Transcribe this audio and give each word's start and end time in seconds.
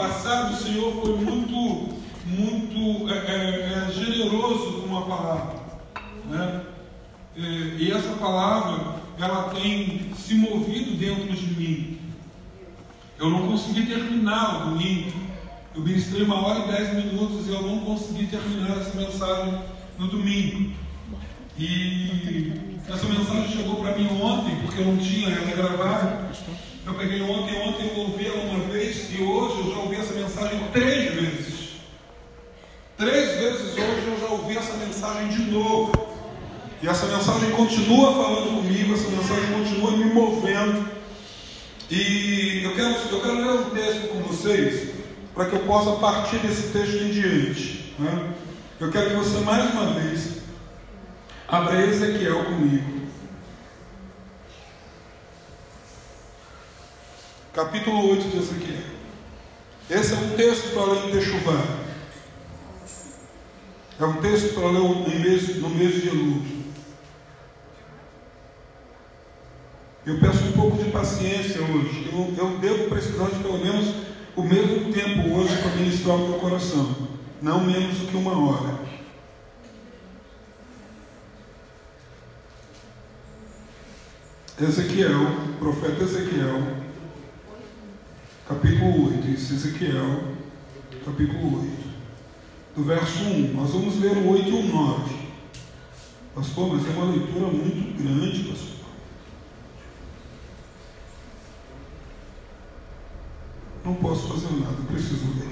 passado, 0.00 0.54
o 0.54 0.56
Senhor 0.56 0.92
foi 1.02 1.14
muito, 1.16 1.94
muito 2.26 3.12
é, 3.12 3.18
é, 3.18 3.86
é 3.88 3.92
generoso 3.92 4.82
com 4.82 4.96
a 4.96 5.02
palavra. 5.02 5.60
Né? 6.26 6.62
É, 7.36 7.40
e 7.78 7.92
essa 7.92 8.12
palavra, 8.14 8.96
ela 9.18 9.50
tem 9.50 10.10
se 10.16 10.34
movido 10.34 10.96
dentro 10.96 11.30
de 11.30 11.54
mim. 11.54 11.98
Eu 13.18 13.28
não 13.28 13.48
consegui 13.48 13.84
terminar 13.84 14.68
o 14.68 14.70
domingo. 14.70 15.12
Eu 15.74 15.82
ministrei 15.82 16.22
uma 16.22 16.46
hora 16.46 16.60
e 16.60 16.72
dez 16.72 16.94
minutos 16.94 17.46
e 17.46 17.50
eu 17.50 17.62
não 17.62 17.80
consegui 17.80 18.26
terminar 18.26 18.78
essa 18.78 18.96
mensagem 18.96 19.60
no 19.98 20.08
domingo. 20.08 20.72
E 21.58 22.52
essa 22.88 23.06
mensagem 23.06 23.48
chegou 23.48 23.76
para 23.76 23.96
mim 23.96 24.08
ontem, 24.22 24.56
porque 24.62 24.80
eu 24.80 24.86
não 24.86 24.96
tinha 24.96 25.28
ela 25.28 25.54
gravada. 25.54 26.30
Eu 26.86 26.94
peguei 26.94 27.22
ontem, 27.22 27.56
ontem 27.68 27.88
eu 27.94 28.00
ouvi 28.00 28.26
ela 28.26 28.42
uma 28.42 28.64
vez 28.64 29.12
e 29.12 29.22
hoje 29.22 29.58
eu 29.60 29.74
já 29.74 29.80
ouvi 29.80 29.96
essa 29.96 30.14
mensagem 30.14 30.59
três 30.72 31.14
vezes. 31.14 31.70
Três 32.96 33.38
vezes 33.38 33.72
hoje 33.72 34.06
eu 34.06 34.20
já 34.20 34.26
ouvi 34.34 34.56
essa 34.56 34.74
mensagem 34.74 35.28
de 35.28 35.50
novo. 35.50 35.92
E 36.82 36.88
essa 36.88 37.06
mensagem 37.06 37.50
continua 37.50 38.12
falando 38.12 38.56
comigo, 38.56 38.94
essa 38.94 39.08
mensagem 39.08 39.52
continua 39.52 39.90
me 39.92 40.04
movendo. 40.04 40.88
E 41.90 42.62
eu 42.64 42.74
quero, 42.74 42.94
eu 42.94 43.20
quero 43.20 43.34
ler 43.34 43.60
um 43.60 43.70
texto 43.70 44.08
com 44.08 44.20
vocês, 44.22 44.90
para 45.34 45.46
que 45.46 45.56
eu 45.56 45.60
possa 45.60 45.92
partir 46.00 46.38
desse 46.38 46.68
texto 46.72 47.02
em 47.02 47.10
diante. 47.10 47.94
Né? 47.98 48.34
Eu 48.78 48.90
quero 48.90 49.10
que 49.10 49.16
você 49.16 49.40
mais 49.40 49.70
uma 49.72 49.92
vez 49.94 50.40
abra 51.46 51.84
Ezequiel 51.84 52.44
comigo. 52.44 53.00
Capítulo 57.52 58.10
8 58.10 58.28
de 58.28 58.38
Ezequiel. 58.38 58.99
Esse 59.90 60.14
é 60.14 60.16
um 60.16 60.36
texto 60.36 60.72
para 60.72 60.84
ler 60.84 61.08
em 61.08 61.10
Techuvá. 61.10 61.64
É 63.98 64.04
um 64.04 64.20
texto 64.20 64.54
para 64.54 64.68
ler 64.68 64.78
no 64.78 65.08
mês, 65.08 65.56
no 65.56 65.68
mês 65.68 65.94
de 66.00 66.08
Elul. 66.08 66.42
Eu 70.06 70.20
peço 70.20 70.44
um 70.44 70.52
pouco 70.52 70.82
de 70.82 70.90
paciência 70.92 71.60
hoje. 71.60 72.08
Eu, 72.12 72.34
eu 72.38 72.58
devo 72.58 72.88
precisar 72.88 73.30
de 73.30 73.42
pelo 73.42 73.58
menos 73.58 73.92
o 74.36 74.42
mesmo 74.42 74.92
tempo 74.92 75.34
hoje 75.34 75.56
para 75.60 75.72
ministrar 75.72 76.16
o 76.16 76.26
teu 76.28 76.38
coração, 76.38 77.08
não 77.42 77.64
menos 77.64 77.98
do 77.98 78.06
que 78.06 78.16
uma 78.16 78.38
hora. 78.38 78.78
Ezequiel, 84.60 85.26
profeta 85.58 86.04
Ezequiel, 86.04 86.62
capítulo 88.50 89.14
8, 89.14 89.28
isso, 89.28 89.54
Ezequiel, 89.54 90.34
capítulo 91.04 91.60
8, 91.60 91.70
do 92.74 92.82
verso 92.82 93.22
1. 93.22 93.54
Nós 93.54 93.70
vamos 93.70 94.00
ler 94.00 94.10
o 94.10 94.28
8 94.28 94.48
e 94.48 94.52
o 94.52 94.62
9. 94.64 95.14
Pastor, 96.34 96.74
mas 96.74 96.84
é 96.84 96.90
uma 96.90 97.12
leitura 97.12 97.46
muito 97.46 98.02
grande, 98.02 98.42
pastor. 98.48 98.70
Não 103.84 103.94
posso 103.94 104.28
fazer 104.28 104.52
nada, 104.56 104.76
preciso 104.88 105.26
ler. 105.38 105.48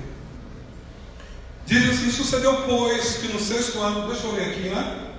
Diz 1.67 1.91
assim: 1.91 2.11
sucedeu, 2.11 2.63
pois, 2.63 3.19
que 3.19 3.33
no 3.33 3.39
sexto 3.39 3.79
ano, 3.79 4.09
deixa 4.09 4.27
eu 4.27 4.33
ler 4.33 4.51
aqui, 4.51 4.69
né? 4.71 5.13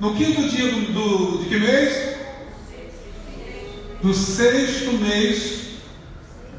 No 0.00 0.16
quinto 0.16 0.48
dia 0.48 0.72
do, 0.72 0.92
do 0.92 1.44
de 1.44 1.48
que 1.48 1.58
mês? 1.58 2.16
Do 4.02 4.12
sexto 4.12 4.92
mês 4.94 5.62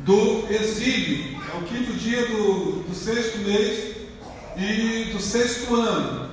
do 0.04 0.46
exílio. 0.52 1.42
É 1.54 1.58
o 1.58 1.64
quinto 1.64 1.94
dia 1.94 2.26
do, 2.28 2.84
do 2.84 2.96
sexto 2.96 3.40
mês 3.40 3.96
e 4.58 5.12
do 5.12 5.20
sexto 5.20 5.76
ano. 5.76 6.32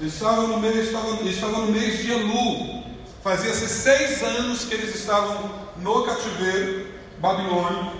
Eles 0.00 0.14
estavam 0.14 0.48
no 0.48 0.60
mês, 0.60 0.86
estavam, 0.86 1.26
estavam 1.26 1.66
no 1.66 1.72
mês 1.72 2.02
de 2.02 2.10
Elu. 2.10 2.84
Fazia-se 3.22 3.68
seis 3.68 4.22
anos 4.22 4.64
que 4.64 4.74
eles 4.74 4.94
estavam 4.94 5.50
no 5.78 6.02
cativeiro 6.04 6.86
babilônico. 7.18 7.96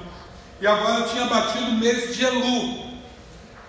E 0.60 0.66
agora 0.66 1.08
tinha 1.08 1.26
batido 1.26 1.66
o 1.66 1.74
mês 1.74 2.14
de 2.14 2.24
Elu. 2.24 2.84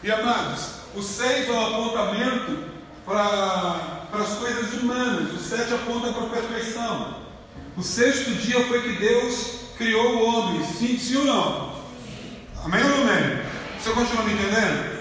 E 0.03 0.11
amados, 0.11 0.75
o 0.95 1.01
seis 1.01 1.47
é 1.47 1.51
o 1.51 1.59
apontamento 1.59 2.66
para 3.05 4.07
as 4.13 4.35
coisas 4.35 4.73
humanas, 4.73 5.33
o 5.33 5.38
sete 5.38 5.73
aponta 5.73 6.11
para 6.11 6.25
a 6.25 6.29
perfeição. 6.29 7.16
O 7.77 7.83
sexto 7.83 8.31
dia 8.35 8.66
foi 8.67 8.81
que 8.81 8.94
Deus 8.94 9.64
criou 9.78 10.16
o 10.16 10.25
homem, 10.25 10.63
sim, 10.66 10.97
sim 10.97 11.18
ou 11.18 11.25
não? 11.25 11.75
Amém 12.63 12.84
ou 12.84 12.90
não 12.90 13.02
amém? 13.02 13.40
Você 13.80 13.91
continua 13.91 14.24
me 14.24 14.34
entendendo? 14.34 14.96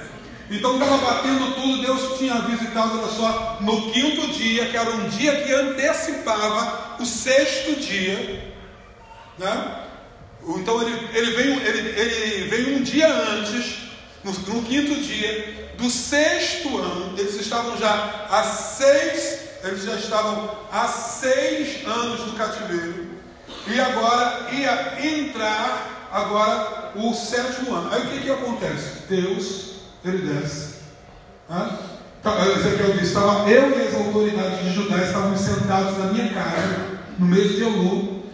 Então 0.51 0.75
estava 0.75 0.99
batendo 0.99 1.55
tudo, 1.55 1.83
Deus 1.83 2.19
tinha 2.19 2.35
visitado, 2.43 2.99
olha 2.99 3.09
só, 3.09 3.59
no 3.61 3.91
quinto 3.91 4.29
dia, 4.29 4.67
que 4.67 4.77
era 4.77 4.91
um 4.91 5.09
dia 5.09 5.43
que 5.43 5.53
antecipava 5.53 6.97
o 7.01 7.07
sexto 7.07 7.81
dia, 7.81 8.53
né? 9.39 9.81
Então 10.47 10.83
ele, 10.83 11.09
ele, 11.15 11.31
veio, 11.35 11.61
ele, 11.67 12.01
ele 12.01 12.49
veio 12.49 12.77
um 12.77 12.83
dia 12.83 13.09
antes, 13.09 13.79
no, 14.23 14.33
no, 14.33 14.62
quinto 14.62 14.95
dia 15.01 15.73
do 15.79 15.89
sexto 15.89 16.77
ano, 16.77 17.19
eles 17.19 17.35
estavam 17.37 17.79
já 17.79 18.27
há 18.31 18.43
seis, 18.43 19.41
eles 19.65 19.85
já 19.85 19.95
estavam 19.95 20.59
há 20.71 20.87
seis 20.87 21.87
anos 21.87 22.21
no 22.21 22.35
cativeiro, 22.35 23.03
e 23.66 23.80
agora 23.80 24.48
ia 24.52 24.98
entrar 25.06 26.08
agora 26.12 26.92
o 26.94 27.14
sétimo 27.14 27.75
ano. 27.75 27.92
Aí 27.92 28.02
o 28.02 28.10
que, 28.10 28.20
que 28.20 28.30
acontece? 28.30 29.02
Deus, 29.08 29.75
ele 30.04 30.32
desce. 30.32 30.75
Ah? 31.48 31.78
Ezequiel 32.56 32.92
disse, 32.92 33.06
estava 33.06 33.50
eu 33.50 33.78
e 33.78 33.86
as 33.86 33.94
autoridades 33.94 34.60
de 34.64 34.72
Judá 34.72 34.97
estavam 34.98 35.36
sentados 35.36 35.98
na 35.98 36.06
minha 36.06 36.32
casa, 36.32 37.00
no 37.19 37.26
mês 37.26 37.56
de 37.56 37.62
Elul, 37.62 38.25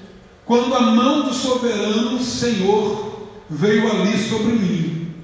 quando 0.44 0.74
a 0.74 0.80
mão 0.80 1.22
do 1.22 1.34
soberano 1.34 2.22
Senhor 2.22 3.28
veio 3.48 3.90
ali 3.90 4.16
sobre 4.16 4.52
mim. 4.52 5.14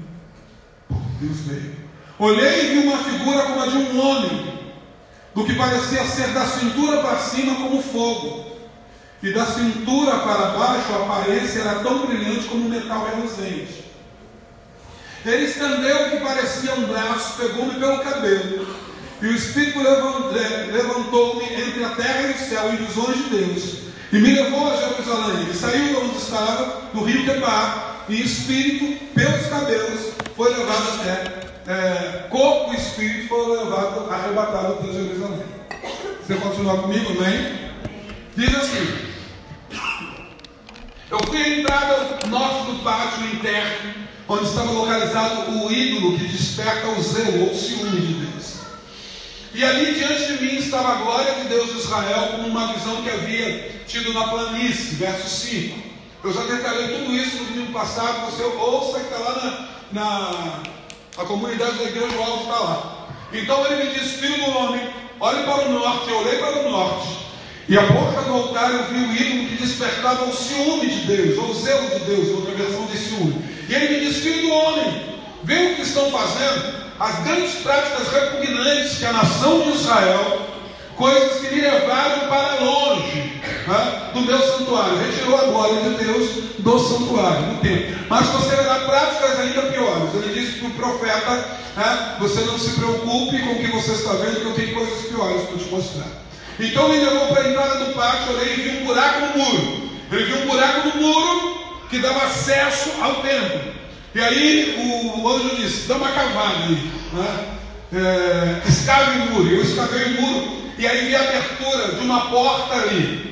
Deus 1.20 1.38
veio. 1.46 1.76
Olhei 2.18 2.64
e 2.64 2.74
vi 2.74 2.88
uma 2.88 2.98
figura 2.98 3.42
como 3.42 3.62
a 3.62 3.66
de 3.66 3.76
um 3.76 4.00
homem, 4.00 4.58
do 5.34 5.44
que 5.44 5.54
parecia 5.54 6.04
ser 6.04 6.28
da 6.28 6.44
cintura 6.46 7.02
para 7.02 7.18
cima 7.18 7.54
como 7.56 7.82
fogo, 7.82 8.45
e 9.22 9.32
da 9.32 9.46
cintura 9.46 10.18
para 10.18 10.50
baixo 10.50 10.92
a 10.92 11.02
aparência 11.02 11.60
era 11.60 11.80
tão 11.80 12.06
brilhante 12.06 12.48
como 12.48 12.66
um 12.66 12.68
metal 12.68 13.06
reluzente. 13.06 13.84
Ele 15.24 15.44
estendeu 15.44 16.06
o 16.06 16.10
que 16.10 16.16
parecia 16.18 16.74
um 16.74 16.86
braço, 16.86 17.36
pegou-me 17.36 17.74
pelo 17.74 17.98
cabelo, 17.98 18.66
e 19.20 19.26
o 19.26 19.34
Espírito 19.34 19.80
levantou-me 19.80 21.44
entre 21.44 21.84
a 21.84 21.88
terra 21.90 22.22
e 22.22 22.32
o 22.32 22.38
céu 22.38 22.72
em 22.72 22.76
visões 22.76 23.16
de 23.16 23.30
Deus 23.30 23.86
e 24.12 24.18
me 24.18 24.32
levou 24.32 24.70
a 24.70 24.76
Jerusalém. 24.76 25.42
Ele 25.42 25.54
saiu 25.54 25.88
de 25.88 25.96
onde 25.96 26.16
estava, 26.16 26.82
no 26.94 27.04
rio 27.04 27.24
Quebar, 27.24 28.04
e 28.08 28.22
espírito, 28.22 29.04
pelos 29.14 29.46
cabelos, 29.46 30.12
foi 30.36 30.50
levado 30.50 31.00
até. 31.00 31.46
É, 31.68 32.28
corpo 32.30 32.72
e 32.72 32.76
espírito 32.76 33.28
foram 33.28 33.64
levados, 33.64 34.12
arrebatados 34.12 34.78
até 34.78 34.92
Jerusalém. 34.92 35.46
Você 36.24 36.34
continuar 36.36 36.76
comigo, 36.78 37.10
amém? 37.10 37.65
Diz 38.36 38.54
assim: 38.54 38.98
Eu 41.10 41.18
fui 41.26 41.42
à 41.42 41.48
entrada 41.48 42.18
norte 42.28 42.70
do 42.70 42.82
pátio 42.84 43.24
interno, 43.32 43.94
onde 44.28 44.44
estava 44.44 44.72
localizado 44.72 45.52
o 45.52 45.72
ídolo 45.72 46.18
que 46.18 46.26
desperta 46.26 46.86
o 46.88 47.02
zelo 47.02 47.48
ou 47.48 47.54
ciúme 47.54 47.98
de 47.98 48.26
Deus. 48.26 48.56
E 49.54 49.64
ali 49.64 49.94
diante 49.94 50.34
de 50.34 50.44
mim 50.44 50.56
estava 50.56 50.92
a 50.92 50.94
glória 50.96 51.34
de 51.36 51.48
Deus 51.48 51.72
de 51.72 51.78
Israel, 51.78 52.28
como 52.32 52.48
uma 52.48 52.74
visão 52.74 53.02
que 53.02 53.08
havia 53.08 53.82
tido 53.86 54.12
na 54.12 54.28
planície, 54.28 54.96
verso 54.96 55.28
5. 55.46 55.78
Eu 56.22 56.34
já 56.34 56.42
detalhei 56.42 56.88
tudo 56.88 57.14
isso 57.14 57.36
no 57.38 57.44
domingo 57.46 57.72
passado, 57.72 58.30
você 58.30 58.42
ouça 58.42 59.00
que 59.00 59.06
está 59.06 59.18
lá 59.18 59.68
na, 59.92 60.02
na 60.02 60.62
a 61.16 61.24
comunidade 61.24 61.78
da 61.78 61.84
igreja, 61.84 62.18
o 62.18 62.22
áudio 62.22 62.42
está 62.42 62.58
lá. 62.58 63.08
Então 63.32 63.64
ele 63.66 63.84
me 63.84 63.94
disse, 63.94 64.18
filho 64.18 64.44
do 64.44 64.58
homem, 64.58 64.90
olhe 65.20 65.42
para 65.44 65.68
o 65.68 65.72
norte, 65.72 66.10
eu 66.10 66.18
olhei 66.18 66.36
para 66.36 66.58
o 66.58 66.70
norte, 66.70 67.25
e 67.68 67.76
a 67.76 67.82
boca 67.82 68.22
do 68.22 68.32
altar 68.32 68.70
eu 68.70 68.84
vi 68.84 69.00
o 69.00 69.12
ídolo 69.12 69.48
que 69.48 69.56
despertava 69.56 70.24
o 70.24 70.32
ciúme 70.32 70.86
de 70.86 71.00
Deus, 71.06 71.38
ou 71.38 71.50
o 71.50 71.54
zelo 71.54 71.88
de 71.88 72.04
Deus, 72.04 72.28
outra 72.28 72.54
versão 72.54 72.86
de 72.86 72.96
ciúme. 72.96 73.44
E 73.68 73.74
ele 73.74 73.98
me 73.98 74.06
disse, 74.06 74.20
filho 74.20 74.42
do 74.42 74.52
homem, 74.52 75.02
vê 75.42 75.72
o 75.72 75.74
que 75.74 75.82
estão 75.82 76.08
fazendo, 76.12 76.76
as 77.00 77.24
grandes 77.24 77.54
práticas 77.56 78.08
repugnantes 78.12 78.98
que 78.98 79.04
a 79.04 79.12
nação 79.12 79.62
de 79.62 79.70
Israel, 79.70 80.42
coisas 80.94 81.40
que 81.40 81.54
me 81.54 81.60
levaram 81.60 82.28
para 82.28 82.64
longe 82.64 83.40
né, 83.66 84.10
do 84.14 84.20
meu 84.20 84.40
santuário, 84.40 84.98
retirou 84.98 85.36
a 85.36 85.44
glória 85.46 85.82
de 85.82 86.04
Deus 86.04 86.30
do 86.60 86.78
santuário, 86.78 87.46
do 87.46 87.60
templo. 87.60 87.96
Mas 88.08 88.26
você 88.28 88.54
verá 88.54 88.76
práticas 88.76 89.40
ainda 89.40 89.62
piores. 89.62 90.14
Ele 90.14 90.40
disse 90.40 90.60
para 90.60 90.68
o 90.68 90.72
profeta: 90.72 91.34
né, 91.76 92.16
Você 92.20 92.40
não 92.42 92.58
se 92.58 92.70
preocupe 92.70 93.38
com 93.40 93.52
o 93.52 93.58
que 93.58 93.72
você 93.72 93.92
está 93.92 94.12
vendo, 94.12 94.40
que 94.40 94.46
eu 94.46 94.54
tenho 94.54 94.74
coisas 94.74 95.06
piores 95.08 95.42
para 95.42 95.58
te 95.58 95.70
mostrar. 95.70 96.25
Então 96.58 96.92
ele 96.92 97.04
levou 97.04 97.28
para 97.28 97.42
a 97.42 97.50
entrada 97.50 97.84
do 97.84 97.92
pátio, 97.94 98.34
olhei 98.34 98.54
e 98.54 98.56
vi 98.56 98.78
um 98.78 98.86
buraco 98.86 99.20
no 99.20 99.44
muro. 99.44 99.90
Ele 100.10 100.24
viu 100.24 100.38
um 100.38 100.46
buraco 100.46 100.88
no 100.88 101.02
muro 101.02 101.58
que 101.90 101.98
dava 101.98 102.24
acesso 102.24 102.92
ao 103.00 103.16
templo. 103.16 103.60
E 104.14 104.20
aí 104.20 104.74
o, 104.78 105.22
o 105.22 105.28
anjo 105.28 105.56
disse: 105.56 105.86
dá 105.86 105.96
uma 105.96 106.10
cavada 106.10 106.64
aí, 106.64 106.90
né? 107.12 107.56
é, 107.92 108.68
escave 108.68 109.18
o 109.18 109.32
muro. 109.32 109.54
Eu 109.54 109.62
escavei 109.62 110.04
o 110.04 110.20
muro 110.20 110.72
e 110.78 110.86
aí 110.86 111.06
vi 111.06 111.14
a 111.14 111.20
abertura 111.20 111.94
de 111.94 112.00
uma 112.00 112.30
porta 112.30 112.74
ali. 112.74 113.30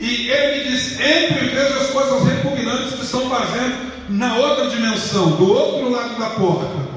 E 0.00 0.28
ele 0.28 0.64
me 0.64 0.70
disse: 0.70 0.94
entre 1.00 1.46
e 1.46 1.48
veja 1.50 1.76
as 1.76 1.90
coisas 1.90 2.24
repugnantes 2.24 2.94
que 2.94 3.04
estão 3.04 3.30
fazendo 3.30 3.92
na 4.08 4.36
outra 4.36 4.68
dimensão, 4.68 5.36
do 5.36 5.52
outro 5.52 5.90
lado 5.90 6.18
da 6.18 6.30
porta. 6.30 6.92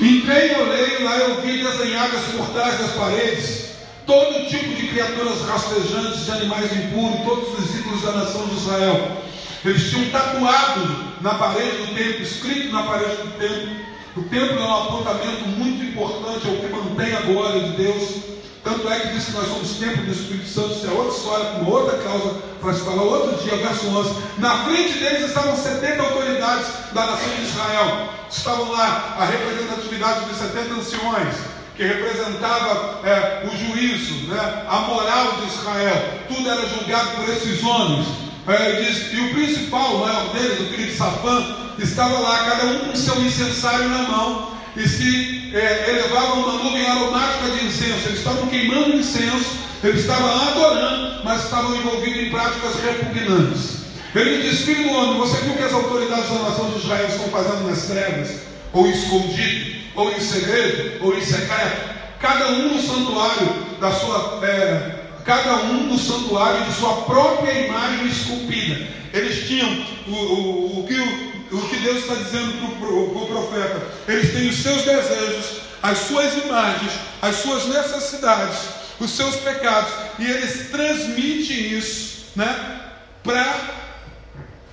Entrei 0.00 0.52
e 0.52 0.54
olhei, 0.56 1.04
lá 1.04 1.16
eu 1.18 1.42
vi 1.42 1.62
desenhadas 1.62 2.22
por 2.34 2.46
trás 2.48 2.78
das 2.78 2.92
paredes 2.92 3.61
todo 4.06 4.48
tipo 4.48 4.74
de 4.74 4.88
criaturas 4.88 5.42
rastejantes, 5.42 6.24
de 6.24 6.30
animais 6.30 6.72
impuros, 6.72 7.24
todos 7.24 7.58
os 7.58 7.74
ídolos 7.74 8.02
da 8.02 8.12
nação 8.12 8.46
de 8.46 8.56
Israel. 8.56 9.22
Eles 9.64 9.90
tinham 9.90 10.10
tatuado 10.10 11.12
na 11.20 11.34
parede 11.34 11.86
do 11.86 11.94
templo, 11.94 12.22
escrito 12.22 12.72
na 12.72 12.82
parede 12.82 13.16
do 13.16 13.38
templo. 13.38 13.92
O 14.16 14.22
templo 14.22 14.58
é 14.58 14.62
um 14.62 14.82
apontamento 14.82 15.48
muito 15.56 15.84
importante, 15.84 16.48
é 16.48 16.50
o 16.50 16.56
que 16.60 16.66
mantém 16.68 17.14
a 17.14 17.20
glória 17.20 17.60
de 17.60 17.76
Deus. 17.76 18.32
Tanto 18.64 18.88
é 18.88 19.00
que 19.00 19.08
diz 19.08 19.24
que 19.24 19.32
nós 19.32 19.48
somos 19.48 19.70
templo 19.78 20.04
do 20.04 20.12
Espírito 20.12 20.48
Santo, 20.48 20.72
isso 20.72 20.86
é 20.86 20.90
outra 20.90 21.16
história, 21.16 21.46
com 21.46 21.70
outra 21.70 21.98
causa, 21.98 22.34
para 22.60 22.74
se 22.74 22.80
falar 22.82 23.02
outro 23.02 23.42
dia, 23.42 23.56
verso 23.56 23.88
11. 23.88 24.14
Na 24.38 24.64
frente 24.64 24.98
deles 24.98 25.26
estavam 25.26 25.56
70 25.56 26.02
autoridades 26.02 26.66
da 26.92 27.06
nação 27.06 27.34
de 27.36 27.42
Israel. 27.42 28.08
Estavam 28.30 28.70
lá 28.70 29.16
a 29.18 29.24
representatividade 29.24 30.26
de 30.26 30.34
70 30.36 30.74
anciões, 30.74 31.34
que 31.76 31.82
representava 31.84 33.00
é, 33.04 33.46
o 33.46 33.56
juízo, 33.56 34.28
né, 34.28 34.64
a 34.68 34.80
moral 34.80 35.38
de 35.40 35.46
Israel. 35.46 36.20
Tudo 36.28 36.50
era 36.50 36.68
julgado 36.68 37.10
por 37.16 37.28
esses 37.28 37.62
homens. 37.62 38.06
É, 38.46 38.82
diz, 38.82 39.12
e 39.12 39.20
o 39.20 39.34
principal, 39.34 39.96
o 39.96 39.98
maior 40.00 40.32
deles, 40.32 40.60
o 40.60 40.64
filho 40.64 40.86
de 40.86 40.96
Safã, 40.96 41.56
estava 41.78 42.18
lá, 42.18 42.44
cada 42.44 42.64
um 42.66 42.78
com 42.80 42.96
seu 42.96 43.14
incensário 43.24 43.88
na 43.88 44.02
mão, 44.02 44.52
e 44.76 44.88
se 44.88 45.50
é, 45.54 45.90
elevavam 45.90 46.40
uma 46.42 46.64
nuvem 46.64 46.86
aromática 46.86 47.50
de 47.50 47.66
incenso. 47.66 48.06
Eles 48.06 48.18
estavam 48.18 48.46
queimando 48.48 48.96
incenso, 48.96 49.56
eles 49.84 50.00
estavam 50.00 50.48
adorando, 50.48 51.24
mas 51.24 51.44
estavam 51.44 51.76
envolvidos 51.76 52.22
em 52.22 52.30
práticas 52.30 52.74
repugnantes. 52.82 53.82
Ele 54.14 54.42
diz: 54.42 54.60
Filho 54.62 54.84
do 54.84 54.90
homem, 54.90 55.18
você 55.18 55.38
viu 55.38 55.52
o 55.52 55.56
que 55.56 55.62
as 55.62 55.72
autoridades 55.72 56.28
da 56.28 56.50
nação 56.50 56.70
de 56.70 56.78
Israel 56.78 57.08
estão 57.08 57.28
fazendo 57.28 57.68
nas 57.68 57.82
trevas, 57.84 58.30
ou 58.72 58.86
escondido, 58.88 59.76
ou 59.94 60.10
em 60.10 60.20
segredo, 60.20 61.04
ou 61.04 61.16
em 61.16 61.24
secreto? 61.24 61.92
Cada 62.20 62.48
um 62.48 62.74
no 62.74 62.80
santuário 62.80 63.48
da 63.80 63.90
sua. 63.92 64.40
É, 64.44 65.02
cada 65.24 65.54
um 65.56 65.86
no 65.86 65.98
santuário 65.98 66.64
de 66.64 66.72
sua 66.74 67.02
própria 67.02 67.66
imagem 67.66 68.08
esculpida. 68.08 68.86
Eles 69.12 69.46
tinham 69.46 69.86
o, 70.08 70.12
o, 70.12 70.80
o 70.80 70.86
que 70.86 70.94
o, 70.94 71.58
o 71.58 71.68
que 71.68 71.76
Deus 71.76 71.98
está 71.98 72.14
dizendo 72.14 72.78
para 72.78 72.88
o 72.88 73.26
profeta. 73.26 73.82
Eles 74.08 74.32
têm 74.32 74.48
os 74.48 74.56
seus 74.56 74.82
desejos, 74.82 75.60
as 75.82 75.98
suas 75.98 76.32
imagens, 76.44 76.92
as 77.20 77.36
suas 77.36 77.66
necessidades, 77.66 78.58
os 78.98 79.10
seus 79.10 79.36
pecados, 79.36 79.92
e 80.18 80.24
eles 80.24 80.70
transmitem 80.70 81.78
isso 81.78 82.26
né, 82.34 82.80
para 83.22 83.54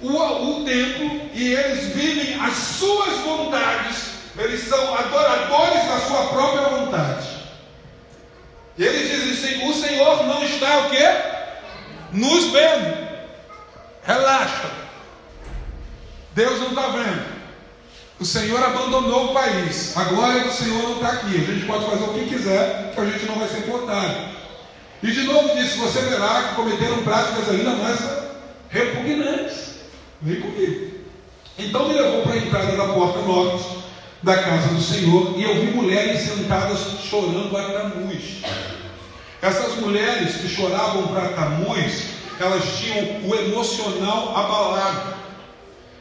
o, 0.01 0.61
o 0.61 0.65
templo, 0.65 1.29
e 1.33 1.53
eles 1.53 1.93
vivem 1.93 2.39
as 2.39 2.53
suas 2.53 3.17
vontades, 3.19 4.09
eles 4.37 4.67
são 4.67 4.95
adoradores 4.95 5.85
da 5.85 5.99
sua 6.07 6.27
própria 6.27 6.69
vontade. 6.69 7.27
E 8.77 8.83
eles 8.83 9.09
dizem 9.09 9.31
assim: 9.33 9.69
o 9.69 9.73
Senhor 9.73 10.25
não 10.25 10.43
está 10.43 10.77
o 10.79 10.89
quê? 10.89 11.05
Nos 12.13 12.45
vendo. 12.45 13.09
Relaxa. 14.03 14.69
Deus 16.33 16.59
não 16.61 16.69
está 16.69 16.87
vendo. 16.87 17.39
O 18.19 18.25
Senhor 18.25 18.63
abandonou 18.63 19.31
o 19.31 19.33
país. 19.33 19.95
A 19.97 20.05
glória 20.05 20.43
do 20.43 20.51
Senhor 20.51 20.81
não 20.83 20.93
está 20.93 21.09
aqui. 21.09 21.35
A 21.35 21.53
gente 21.53 21.65
pode 21.65 21.85
fazer 21.85 22.03
o 22.03 22.13
que 22.13 22.29
quiser, 22.29 22.93
que 22.93 23.01
a 23.01 23.05
gente 23.05 23.25
não 23.25 23.35
vai 23.35 23.49
ser 23.49 23.63
cortado. 23.63 24.29
E 25.03 25.11
de 25.11 25.23
novo 25.23 25.55
disse: 25.55 25.77
você 25.77 25.99
verá 26.01 26.43
que 26.43 26.55
cometeram 26.55 27.03
práticas 27.03 27.49
ainda 27.49 27.71
mais 27.71 27.99
repugnantes. 28.69 29.68
Vem 30.21 30.41
comigo. 30.41 30.99
Então 31.57 31.87
me 31.87 31.93
levou 31.93 32.23
para 32.23 32.33
a 32.33 32.37
entrada 32.37 32.75
da 32.75 32.93
porta 32.93 33.19
norte 33.19 33.65
da 34.21 34.37
casa 34.37 34.73
do 34.73 34.81
Senhor 34.81 35.33
e 35.37 35.43
eu 35.43 35.55
vi 35.55 35.71
mulheres 35.71 36.21
sentadas 36.21 36.79
chorando 37.09 37.55
a 37.55 37.63
Tamuz. 37.63 38.41
Essas 39.41 39.77
mulheres 39.77 40.35
que 40.37 40.49
choravam 40.49 41.07
para 41.07 41.29
Tamuz, 41.29 42.03
elas 42.39 42.63
tinham 42.77 43.29
o 43.29 43.35
emocional 43.35 44.37
abalado 44.37 45.19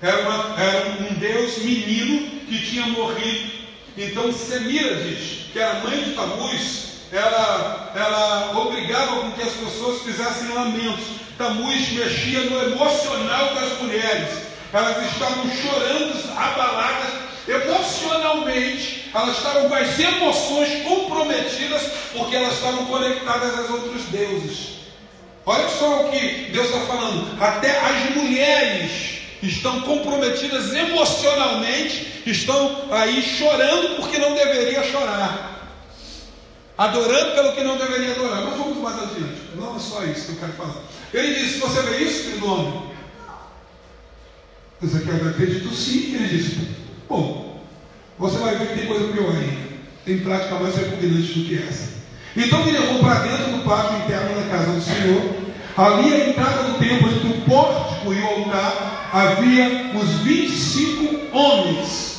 era, 0.00 0.20
uma, 0.20 0.60
era 0.60 0.90
um 1.00 1.14
deus 1.14 1.58
menino 1.58 2.40
que 2.46 2.58
tinha 2.66 2.86
morrido. 2.86 3.52
Então 3.96 4.32
Semíramis, 4.32 5.46
que 5.52 5.58
era 5.58 5.80
mãe 5.80 6.02
de 6.04 6.12
Tamuz, 6.12 6.88
ela, 7.10 7.92
ela 7.94 8.58
obrigava 8.60 9.20
com 9.20 9.32
que 9.32 9.42
as 9.42 9.54
pessoas 9.54 10.02
fizessem 10.02 10.54
lamentos. 10.54 11.27
Tamuz 11.38 11.93
mexia 11.93 12.40
no 12.40 12.61
emocional 12.64 13.55
das 13.55 13.81
mulheres. 13.81 14.29
Elas 14.73 15.12
estavam 15.12 15.49
chorando, 15.50 16.37
abaladas 16.37 17.12
emocionalmente. 17.46 19.08
Elas 19.14 19.37
estavam 19.37 19.69
com 19.69 19.75
as 19.75 19.99
emoções 19.99 20.82
comprometidas 20.82 21.82
porque 22.12 22.35
elas 22.35 22.55
estavam 22.55 22.85
conectadas 22.87 23.56
aos 23.56 23.70
outros 23.70 24.02
deuses. 24.06 24.79
Olha 25.46 25.69
só 25.69 26.02
o 26.02 26.11
que 26.11 26.50
Deus 26.52 26.67
está 26.67 26.81
falando. 26.81 27.40
Até 27.40 27.70
as 27.70 28.17
mulheres 28.17 28.90
estão 29.43 29.81
comprometidas 29.82 30.75
emocionalmente, 30.75 32.25
estão 32.26 32.85
aí 32.90 33.23
chorando 33.23 33.96
porque 33.96 34.19
não 34.19 34.35
deveria 34.35 34.82
chorar, 34.82 35.57
adorando 36.78 37.34
pelo 37.34 37.52
que 37.52 37.64
não 37.64 37.76
deveria 37.76 38.12
adorar. 38.12 38.42
Mas 38.44 38.56
vamos 38.56 38.78
mais 38.78 38.96
adiante, 38.96 39.40
não 39.56 39.75
é 39.75 39.78
só 39.80 40.04
isso 40.04 40.26
que 40.26 40.32
eu 40.32 40.36
quero 40.36 40.52
falar. 40.52 40.76
Ele 41.12 41.34
disse: 41.34 41.58
Você 41.58 41.82
vê 41.82 41.96
isso, 41.98 42.25
filho 42.25 42.38
do 42.38 42.52
homem? 42.52 42.82
Ezequiel 44.82 45.28
acredito 45.28 45.75
sim. 45.75 46.14
Ele 46.14 46.28
disse: 46.28 46.76
Bom, 47.08 47.60
você 48.16 48.38
vai 48.38 48.54
ver 48.54 48.69
que 48.69 48.78
tem 48.78 48.86
coisa 48.86 49.12
pior 49.12 49.30
ainda, 49.30 49.69
tem 50.04 50.20
prática 50.20 50.54
mais 50.54 50.76
repugnante 50.76 51.38
do 51.38 51.44
que 51.44 51.58
essa. 51.58 51.98
Então 52.36 52.64
me 52.64 52.70
levou 52.70 53.00
para 53.00 53.20
dentro 53.20 53.52
do 53.52 53.64
pátio 53.64 53.98
interno 53.98 54.40
da 54.40 54.48
casa 54.48 54.72
do 54.72 54.80
Senhor. 54.80 55.48
Ali 55.76 56.12
a 56.12 56.28
entrada 56.28 56.64
do 56.64 56.78
templo 56.78 57.08
entre 57.08 57.28
o 57.28 57.40
pórtico 57.42 58.12
e 58.12 58.20
o 58.20 58.26
altar 58.26 59.10
havia 59.12 59.92
os 59.96 60.10
25 60.22 61.36
homens 61.36 62.19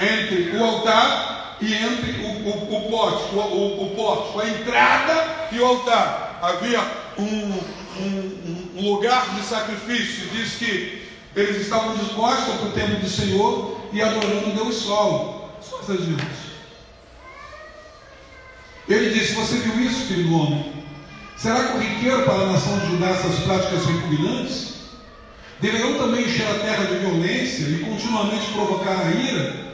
entre 0.00 0.56
o 0.56 0.64
altar 0.64 1.38
e 1.60 1.74
entre 1.74 2.12
o, 2.22 2.48
o, 2.48 2.76
o 2.76 2.90
pórtico, 2.90 3.36
o, 3.36 3.84
o 3.84 3.96
pórtico, 3.96 4.40
a 4.40 4.48
entrada 4.48 5.48
e 5.52 5.58
o 5.58 5.64
altar. 5.66 6.38
Havia 6.40 6.80
um, 7.18 7.24
um, 8.00 8.68
um 8.76 8.92
lugar 8.92 9.34
de 9.34 9.42
sacrifício. 9.42 10.28
Diz 10.28 10.54
que 10.54 11.08
eles 11.34 11.62
estavam 11.62 11.96
dispostos 11.96 12.54
para 12.56 12.68
o 12.68 13.00
do 13.00 13.08
Senhor 13.08 13.80
e 13.92 14.00
adorando 14.00 14.54
Deus 14.54 14.76
Sol. 14.76 15.58
Só 15.60 15.80
adiante. 15.92 16.48
Ele 18.88 19.10
disse: 19.10 19.34
Você 19.34 19.56
viu 19.56 19.80
isso, 19.80 20.06
filho 20.06 20.28
do 20.28 20.34
homem? 20.40 20.72
Será 21.36 21.64
corriqueiro 21.64 22.24
para 22.24 22.34
a 22.34 22.52
nação 22.52 22.78
de 22.80 22.86
Judá 22.86 23.10
essas 23.10 23.38
práticas 23.40 23.84
repugnantes? 23.84 24.74
Deverão 25.60 25.98
também 25.98 26.24
encher 26.24 26.48
a 26.48 26.58
terra 26.60 26.84
de 26.84 26.98
violência 26.98 27.64
e 27.64 27.80
continuamente 27.80 28.52
provocar 28.52 29.06
a 29.06 29.10
ira. 29.10 29.67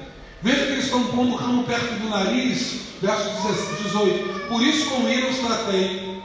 Veja 0.45 0.67
que 0.67 0.73
eles 0.73 0.85
estão 0.85 1.03
pondo 1.05 1.33
o 1.33 1.37
ramo 1.37 1.65
perto 1.65 2.01
do 2.01 2.11
nariz, 2.11 2.81
verso 3.01 3.83
18. 3.83 4.47
Por 4.47 4.63
isso 4.63 4.91
com 4.91 5.09
ira 5.09 5.31
os 5.31 5.39
tratei. 5.39 6.23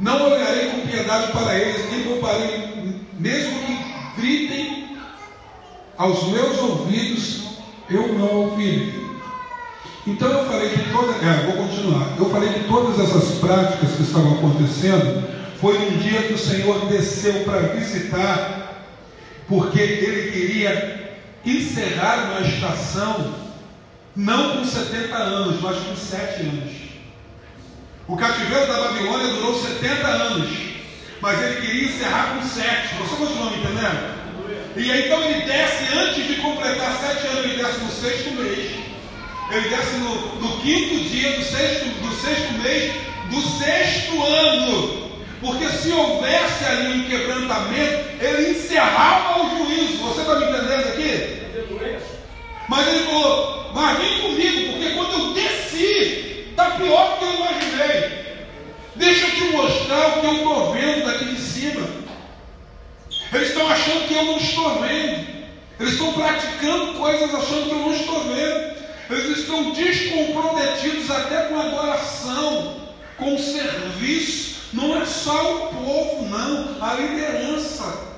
Não 0.00 0.32
olharei 0.32 0.70
com 0.70 0.80
piedade 0.88 1.30
para 1.30 1.56
eles, 1.56 1.88
nem 1.92 2.02
pouparei, 2.02 2.96
mesmo 3.20 3.60
que 3.60 4.20
gritem 4.20 4.98
aos 5.96 6.24
meus 6.24 6.58
ouvidos, 6.58 7.42
eu 7.88 8.12
não 8.14 8.34
ouvirei. 8.34 9.06
Então 10.04 10.28
eu 10.28 10.44
falei 10.46 10.70
que 10.70 10.90
toda. 10.90 11.12
É, 11.12 11.46
vou 11.46 11.68
continuar. 11.68 12.16
Eu 12.18 12.28
falei 12.30 12.52
que 12.52 12.64
todas 12.64 12.98
essas 12.98 13.38
práticas 13.38 13.92
que 13.92 14.02
estavam 14.02 14.34
acontecendo 14.34 15.22
foi 15.60 15.78
um 15.78 15.98
dia 15.98 16.24
que 16.24 16.34
o 16.34 16.38
Senhor 16.38 16.86
desceu 16.86 17.44
para 17.44 17.60
visitar 17.60 18.84
porque 19.48 19.78
ele 19.80 20.32
queria 20.32 21.05
encerrar 21.46 22.32
uma 22.32 22.40
estação 22.46 23.34
não 24.14 24.56
com 24.56 24.64
70 24.64 25.16
anos, 25.16 25.60
mas 25.60 25.78
com 25.78 25.94
7 25.94 26.42
anos. 26.42 26.72
O 28.08 28.16
cativeiro 28.16 28.66
da 28.66 28.80
Babilônia 28.80 29.28
durou 29.28 29.54
70 29.54 30.06
anos, 30.06 30.50
mas 31.20 31.42
ele 31.42 31.60
queria 31.60 31.84
encerrar 31.84 32.36
com 32.36 32.46
7. 32.46 32.94
Você 32.98 33.16
continua 33.16 33.50
me 33.50 33.58
entendendo? 33.58 34.16
E 34.76 34.90
aí 34.90 35.06
então 35.06 35.22
ele 35.22 35.46
desce 35.46 35.96
antes 35.96 36.26
de 36.26 36.36
completar 36.36 36.92
7 36.98 37.26
anos, 37.28 37.44
ele 37.44 37.62
desce 37.62 37.80
no 37.80 37.90
sexto 37.90 38.30
mês. 38.34 38.70
Ele 39.50 39.68
desce 39.68 39.96
no, 39.96 40.40
no 40.40 40.60
quinto 40.60 41.08
dia 41.08 41.36
do 41.36 41.44
sexto, 41.44 41.84
do 41.84 42.14
sexto 42.14 42.52
mês 42.62 42.94
do 43.30 43.40
sexto 43.42 44.22
ano. 44.22 45.05
Porque 45.46 45.68
se 45.68 45.92
houvesse 45.92 46.64
ali 46.64 46.98
um 46.98 47.08
quebrantamento, 47.08 48.20
ele 48.20 48.50
encerrava 48.50 49.44
o 49.44 49.50
juízo. 49.50 49.98
Você 49.98 50.22
está 50.22 50.34
me 50.34 50.44
entendendo 50.44 50.88
aqui? 50.88 51.46
mas 53.72 53.98
vem 53.98 54.20
comigo, 54.22 54.72
porque 54.72 54.90
quando 54.96 55.12
eu 55.12 55.34
desci, 55.34 56.46
está 56.50 56.72
pior 56.72 57.10
do 57.10 57.18
que 57.18 57.24
eu 57.24 57.34
imaginei. 57.34 58.26
Deixa 58.96 59.26
eu 59.26 59.30
te 59.36 59.44
mostrar 59.56 60.08
o 60.08 60.20
que 60.20 60.26
eu 60.26 60.34
estou 60.34 60.72
vendo 60.72 61.06
daqui 61.06 61.24
de 61.26 61.40
cima. 61.40 61.86
Eles 63.32 63.48
estão 63.48 63.68
achando 63.68 64.08
que 64.08 64.14
eu 64.14 64.24
não 64.24 64.38
estou 64.38 64.80
vendo. 64.80 65.26
Eles 65.78 65.92
estão 65.92 66.12
praticando 66.12 66.94
coisas 66.94 67.32
achando 67.32 67.68
que 67.68 67.72
eu 67.72 67.78
não 67.78 67.94
estou 67.94 68.20
vendo. 68.24 68.76
Eles 69.10 69.38
estão 69.38 69.70
descomprometidos 69.70 71.08
até 71.08 71.42
com 71.42 71.60
adoração, 71.60 72.80
com 73.16 73.38
serviço. 73.38 74.45
Não 74.72 75.00
é 75.00 75.06
só 75.06 75.66
o 75.66 75.68
povo, 75.74 76.28
não, 76.28 76.82
a 76.82 76.94
liderança. 76.94 78.16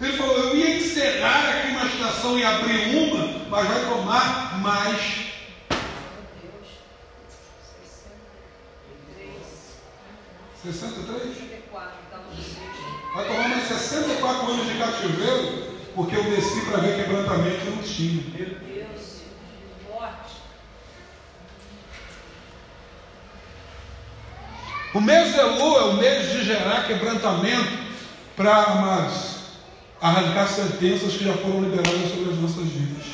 Ele 0.00 0.16
falou: 0.16 0.36
Eu 0.38 0.56
ia 0.56 0.76
encerrar 0.78 1.50
aqui 1.50 1.68
uma 1.72 1.86
estação 1.86 2.38
e 2.38 2.44
abrir 2.44 2.96
uma, 2.96 3.26
mas 3.48 3.66
vai 3.66 3.84
tomar 3.86 4.58
mais 4.60 5.30
63? 10.62 11.36
Vai 13.14 13.26
tomar 13.26 13.48
mais 13.48 13.66
64 13.66 14.52
anos 14.52 14.66
de 14.66 14.78
cativeiro, 14.78 15.76
porque 15.94 16.16
eu 16.16 16.24
desci 16.24 16.60
para 16.66 16.80
ver 16.80 17.02
quebrantamento 17.02 17.66
e 17.66 17.70
não 17.70 17.82
tinha. 17.82 18.22
Meu 18.36 18.58
Deus, 18.58 19.22
morte. 19.88 20.36
O 24.92 25.00
mês 25.00 25.32
de 25.32 25.38
Elu 25.38 25.78
é 25.78 25.84
o 25.84 25.92
mês 25.94 26.30
de 26.30 26.44
gerar 26.44 26.84
quebrantamento 26.84 27.78
para, 28.36 28.56
amados, 28.64 29.36
arrancar 30.00 30.48
sentenças 30.48 31.12
que 31.12 31.24
já 31.24 31.34
foram 31.34 31.62
liberadas 31.62 32.10
sobre 32.10 32.32
as 32.32 32.38
nossas 32.38 32.64
vidas. 32.64 33.06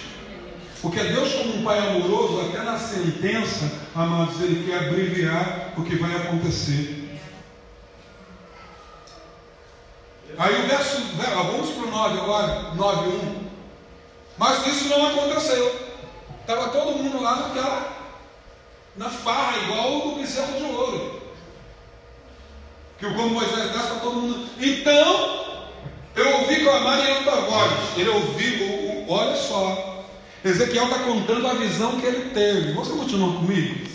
Porque 0.80 1.00
Deus, 1.00 1.34
como 1.34 1.56
um 1.56 1.64
Pai 1.64 1.78
amoroso, 1.78 2.48
até 2.48 2.62
na 2.62 2.78
sentença, 2.78 3.70
amados, 3.94 4.40
Ele 4.40 4.66
quer 4.66 4.88
abreviar 4.88 5.74
o 5.76 5.82
que 5.82 5.96
vai 5.96 6.16
acontecer. 6.16 7.20
Aí 10.38 10.64
o 10.64 10.68
verso, 10.68 11.02
vamos 11.14 11.70
para 11.70 11.86
o 11.86 11.90
9 11.90 12.20
agora, 12.20 12.74
9, 12.74 13.08
1. 13.08 13.46
Mas 14.38 14.66
isso 14.66 14.88
não 14.88 15.08
aconteceu. 15.08 15.74
Estava 16.40 16.68
todo 16.68 17.02
mundo 17.02 17.22
lá 17.22 17.36
naquela, 17.36 17.96
na 18.96 19.10
farra, 19.10 19.58
igual 19.58 20.08
o 20.08 20.14
bezerro 20.16 20.56
de 20.56 20.62
ouro. 20.62 21.15
Que 22.98 23.06
quando 23.06 23.30
Moisés 23.30 23.70
desce, 23.72 23.76
está 23.76 23.94
todo 23.96 24.14
mundo. 24.14 24.48
Então, 24.58 25.44
eu 26.14 26.40
ouvi 26.40 26.62
clamar 26.62 26.98
em 26.98 27.12
alta 27.16 27.36
voz. 27.42 27.72
Ele 27.96 28.08
ouviu, 28.08 29.04
olha 29.08 29.36
só. 29.36 30.04
Ezequiel 30.42 30.84
está 30.84 31.00
contando 31.00 31.46
a 31.46 31.54
visão 31.54 32.00
que 32.00 32.06
ele 32.06 32.30
teve. 32.30 32.72
Você 32.72 32.92
continua 32.92 33.34
comigo? 33.34 33.86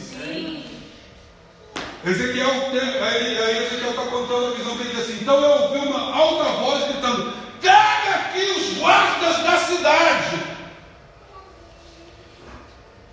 Ezequiel, 2.04 2.50
aí, 2.50 3.38
aí 3.38 3.66
Ezequiel 3.66 3.92
está 3.92 4.06
contando 4.06 4.48
a 4.48 4.58
visão 4.58 4.76
que 4.76 4.84
ele 4.84 4.90
diz 4.90 5.02
assim: 5.02 5.20
então 5.22 5.40
eu 5.40 5.64
ouvi 5.64 5.88
uma 5.88 6.16
alta 6.16 6.44
voz 6.60 6.84
gritando: 6.86 7.34
traga 7.62 8.16
aqui 8.16 8.42
os 8.58 8.78
guardas 8.80 9.38
da 9.44 9.58
cidade, 9.60 10.40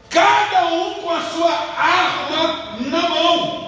cada 0.09 0.66
um 0.68 0.95
com 0.95 1.11
a 1.11 1.21
sua 1.21 1.52
arma 1.52 2.78
na 2.80 3.09
mão. 3.11 3.67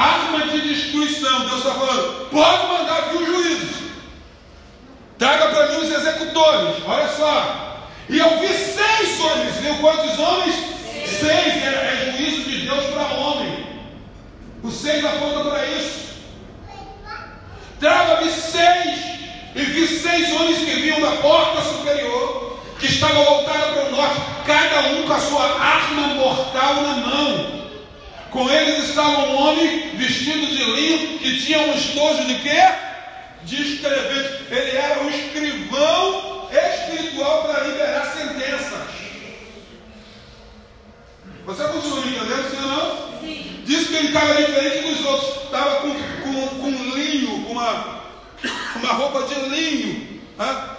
Arma 0.00 0.46
de 0.46 0.62
destruição. 0.62 1.40
Deus 1.40 1.58
está 1.58 1.72
falando: 1.72 2.30
pode 2.30 2.66
mandar 2.68 3.00
vir 3.10 3.18
o 3.18 3.26
juízo. 3.26 3.90
Traga 5.18 5.48
para 5.48 5.66
mim 5.66 5.76
os 5.84 5.92
executores. 5.92 6.76
Olha 6.86 7.08
só. 7.08 7.86
E 8.08 8.18
eu 8.18 8.38
vi 8.38 8.48
seis 8.48 9.20
homens. 9.20 9.56
Viu 9.56 9.74
quantos 9.76 10.18
homens? 10.18 10.54
Seis. 11.06 11.62
É, 11.62 12.08
é 12.08 12.16
juízo 12.16 12.48
de 12.48 12.66
Deus 12.66 12.84
para 12.86 13.14
homem. 13.14 13.66
O 14.62 14.70
seis 14.70 15.04
aponta 15.04 15.50
para 15.50 15.66
isso. 15.66 16.00
Traga-me 17.78 18.30
seis. 18.30 19.10
E 19.54 19.62
vi 19.62 19.86
seis 19.86 20.32
homens 20.32 20.58
que 20.58 20.80
vinham 20.80 21.00
da 21.00 21.16
porta 21.16 21.60
superior, 21.60 22.60
que 22.78 22.86
estavam 22.86 23.24
voltados 23.24 23.74
para 23.74 23.88
o 23.88 23.90
norte, 23.90 24.20
cada 24.46 24.80
um 24.92 25.02
com 25.02 25.12
a 25.12 25.18
sua 25.18 25.60
arma 25.60 26.06
mortal 26.14 26.74
na 26.76 26.94
mão. 26.94 27.69
Com 28.30 28.48
eles 28.48 28.88
estava 28.90 29.22
um 29.22 29.36
homem 29.36 29.96
vestido 29.96 30.46
de 30.46 30.64
linho 30.64 31.18
que 31.18 31.40
tinha 31.40 31.58
um 31.60 31.74
estojo 31.74 32.24
de 32.26 32.36
quê? 32.36 32.62
De 33.42 33.74
escrevente. 33.74 34.44
Ele 34.50 34.76
era 34.76 35.02
o 35.02 35.10
escrivão 35.10 36.48
espiritual 36.50 37.44
para 37.44 37.64
liberar 37.64 38.06
sentenças. 38.06 38.88
Você 41.44 41.64
continua 41.64 42.00
me 42.02 42.16
entendendo, 42.16 42.50
sim 42.50 42.56
ou 42.56 42.68
não? 42.68 43.20
Sim. 43.20 43.62
Diz 43.64 43.88
que 43.88 43.96
ele 43.96 44.08
estava 44.08 44.34
diferente 44.34 44.94
dos 44.94 45.04
outros. 45.04 45.44
Estava 45.44 45.80
com, 45.80 45.94
com, 46.22 46.48
com 46.60 46.70
linho, 46.70 47.44
com 47.44 47.52
uma, 47.52 48.02
uma 48.76 48.92
roupa 48.92 49.24
de 49.24 49.34
linho. 49.48 50.20
Né? 50.38 50.76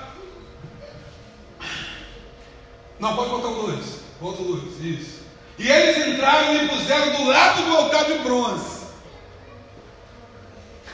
Não, 2.98 3.16
pode 3.16 3.30
botar 3.30 3.48
o 3.48 3.66
luz. 3.66 4.00
Volta 4.22 4.42
o 4.42 4.46
luz, 4.46 4.80
isso. 4.80 5.21
E 5.58 5.68
eles 5.68 6.08
entraram 6.08 6.56
e 6.56 6.68
puseram 6.68 7.12
do 7.18 7.26
lado 7.26 7.64
do 7.64 7.78
altar 7.78 8.06
de 8.06 8.18
bronze. 8.20 8.82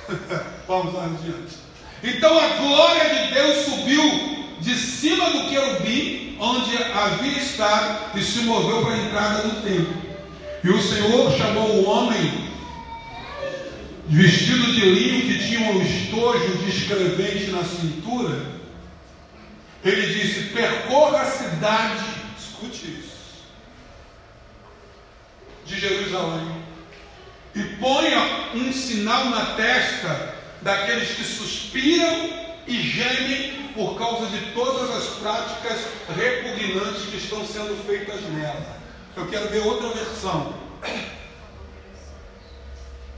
Vamos 0.67 0.93
lá 0.93 1.05
adiante. 1.05 1.57
Então 2.03 2.37
a 2.37 2.47
glória 2.49 3.09
de 3.09 3.33
Deus 3.33 3.65
subiu 3.65 4.47
de 4.59 4.75
cima 4.75 5.29
do 5.29 5.49
querubim 5.49 6.37
onde 6.39 6.77
havia 6.93 7.37
estado 7.37 8.17
e 8.17 8.23
se 8.23 8.41
moveu 8.41 8.83
para 8.83 8.93
a 8.93 8.97
entrada 8.97 9.47
do 9.47 9.61
templo. 9.61 10.07
E 10.63 10.69
o 10.69 10.81
Senhor 10.81 11.31
chamou 11.37 11.69
o 11.69 11.89
homem 11.89 12.47
vestido 14.07 14.71
de 14.71 14.81
linho 14.81 15.21
que 15.21 15.47
tinha 15.47 15.71
um 15.71 15.81
estojo 15.81 16.57
de 16.57 16.69
escrevente 16.69 17.51
na 17.51 17.63
cintura. 17.63 18.57
Ele 19.83 20.13
disse: 20.13 20.49
percorra 20.49 21.21
a 21.21 21.31
cidade, 21.31 22.03
escute 22.39 22.99
isso, 22.99 23.06
de 25.67 25.79
Jerusalém, 25.79 26.63
e 27.53 27.63
ponha 27.75 28.53
um 28.55 28.71
sinal 28.71 29.25
na 29.25 29.55
testa 29.55 30.35
daqueles 30.61 31.09
que 31.09 31.23
suspiram 31.23 32.47
e 32.65 32.81
gemem 32.81 33.69
por 33.73 33.97
causa 33.97 34.27
de 34.27 34.53
todas 34.53 34.89
as 34.91 35.19
práticas 35.19 35.79
repugnantes 36.15 37.03
que 37.03 37.17
estão 37.17 37.45
sendo 37.45 37.75
feitas 37.85 38.21
nela. 38.21 38.77
Eu 39.15 39.27
quero 39.27 39.49
ver 39.49 39.59
outra 39.59 39.89
versão. 39.89 40.53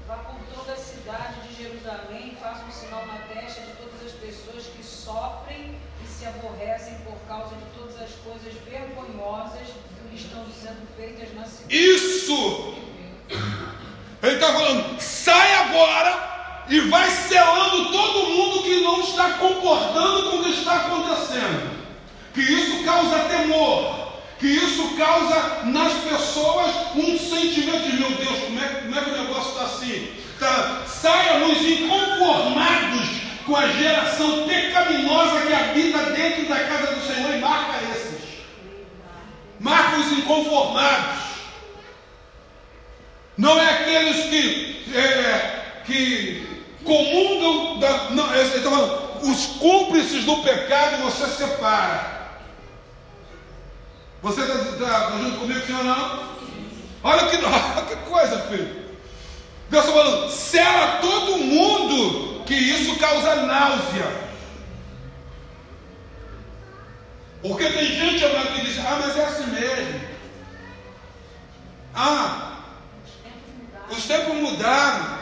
Vá 0.07 0.15
por 0.15 0.39
toda 0.53 0.73
a 0.73 0.77
cidade 0.77 1.47
de 1.47 1.63
Jerusalém 1.63 2.33
e 2.33 2.41
faça 2.41 2.63
um 2.65 2.71
sinal 2.71 3.05
na 3.05 3.19
testa 3.33 3.61
de 3.61 3.71
todas 3.73 4.05
as 4.05 4.13
pessoas 4.13 4.65
que 4.65 4.83
sofrem 4.83 5.77
e 6.03 6.07
se 6.07 6.25
aborrecem 6.25 6.95
por 6.99 7.17
causa 7.27 7.55
de 7.55 7.65
todas 7.77 8.01
as 8.01 8.11
coisas 8.23 8.53
vergonhosas 8.65 9.67
Isso! 11.69 12.73
Ele 14.21 14.33
está 14.33 14.51
falando, 14.51 14.99
sai 14.99 15.55
agora 15.55 16.65
e 16.69 16.79
vai 16.81 17.09
selando 17.09 17.91
todo 17.91 18.29
mundo 18.29 18.63
que 18.63 18.81
não 18.81 19.01
está 19.01 19.29
concordando 19.31 20.29
com 20.29 20.37
o 20.37 20.43
que 20.43 20.51
está 20.51 20.75
acontecendo. 20.75 21.79
Que 22.33 22.41
isso 22.41 22.83
causa 22.83 23.19
temor, 23.19 24.11
que 24.39 24.47
isso 24.47 24.95
causa 24.97 25.63
nas 25.65 25.93
pessoas 25.93 26.75
um 26.95 27.17
sentimento 27.17 27.89
de 27.89 27.97
meu 27.97 28.11
Deus, 28.11 28.39
como 28.39 28.59
é, 28.59 28.67
como 28.67 28.95
é 28.95 29.01
que 29.01 29.09
o 29.09 29.23
negócio 29.23 29.51
está 29.51 29.63
assim? 29.63 30.11
Tá, 30.39 30.83
saia 30.85 31.39
nos 31.39 31.61
inconformados 31.61 33.09
com 33.45 33.55
a 33.55 33.67
geração 33.67 34.47
pecaminosa 34.47 35.41
que 35.41 35.53
habita 35.53 35.97
dentro 36.11 36.47
da 36.47 36.59
casa 36.59 36.93
do 36.93 37.07
Senhor 37.07 37.35
e 37.35 37.39
marca 37.39 37.79
esses. 37.91 38.18
Marca 39.59 39.97
os 39.97 40.11
inconformados. 40.13 41.19
Não 43.37 43.59
é 43.59 43.69
aqueles 43.69 44.25
que, 44.25 44.93
é, 44.95 45.81
que 45.85 46.63
comungam 46.83 47.79
da. 47.79 48.09
Não, 48.11 48.25
falando, 48.25 49.09
os 49.23 49.45
cúmplices 49.57 50.25
do 50.25 50.37
pecado 50.37 51.03
você 51.03 51.25
separa. 51.27 52.19
Você 54.21 54.41
está 54.41 54.55
tá, 54.55 55.11
tá 55.11 55.17
junto 55.17 55.39
comigo, 55.39 55.65
senhor 55.65 55.83
não? 55.83 56.29
Olha 57.03 57.27
que, 57.29 57.37
olha 57.45 57.85
que 57.85 57.95
coisa, 58.09 58.41
filho. 58.43 58.89
Deus 59.69 59.85
está 59.85 59.97
falando, 59.97 60.31
sela 60.31 60.97
todo 60.99 61.37
mundo 61.37 62.43
que 62.45 62.53
isso 62.53 62.97
causa 62.97 63.35
náusea. 63.35 64.28
Porque 67.41 67.69
tem 67.69 67.85
gente 67.85 68.25
agora 68.25 68.47
que 68.47 68.61
diz, 68.61 68.79
ah, 68.79 68.99
mas 69.01 69.17
é 69.17 69.25
assim 69.25 69.45
mesmo. 69.47 70.01
Ah, 71.95 72.57
os 73.89 74.05
tempos 74.05 74.35
mudaram. 74.35 75.19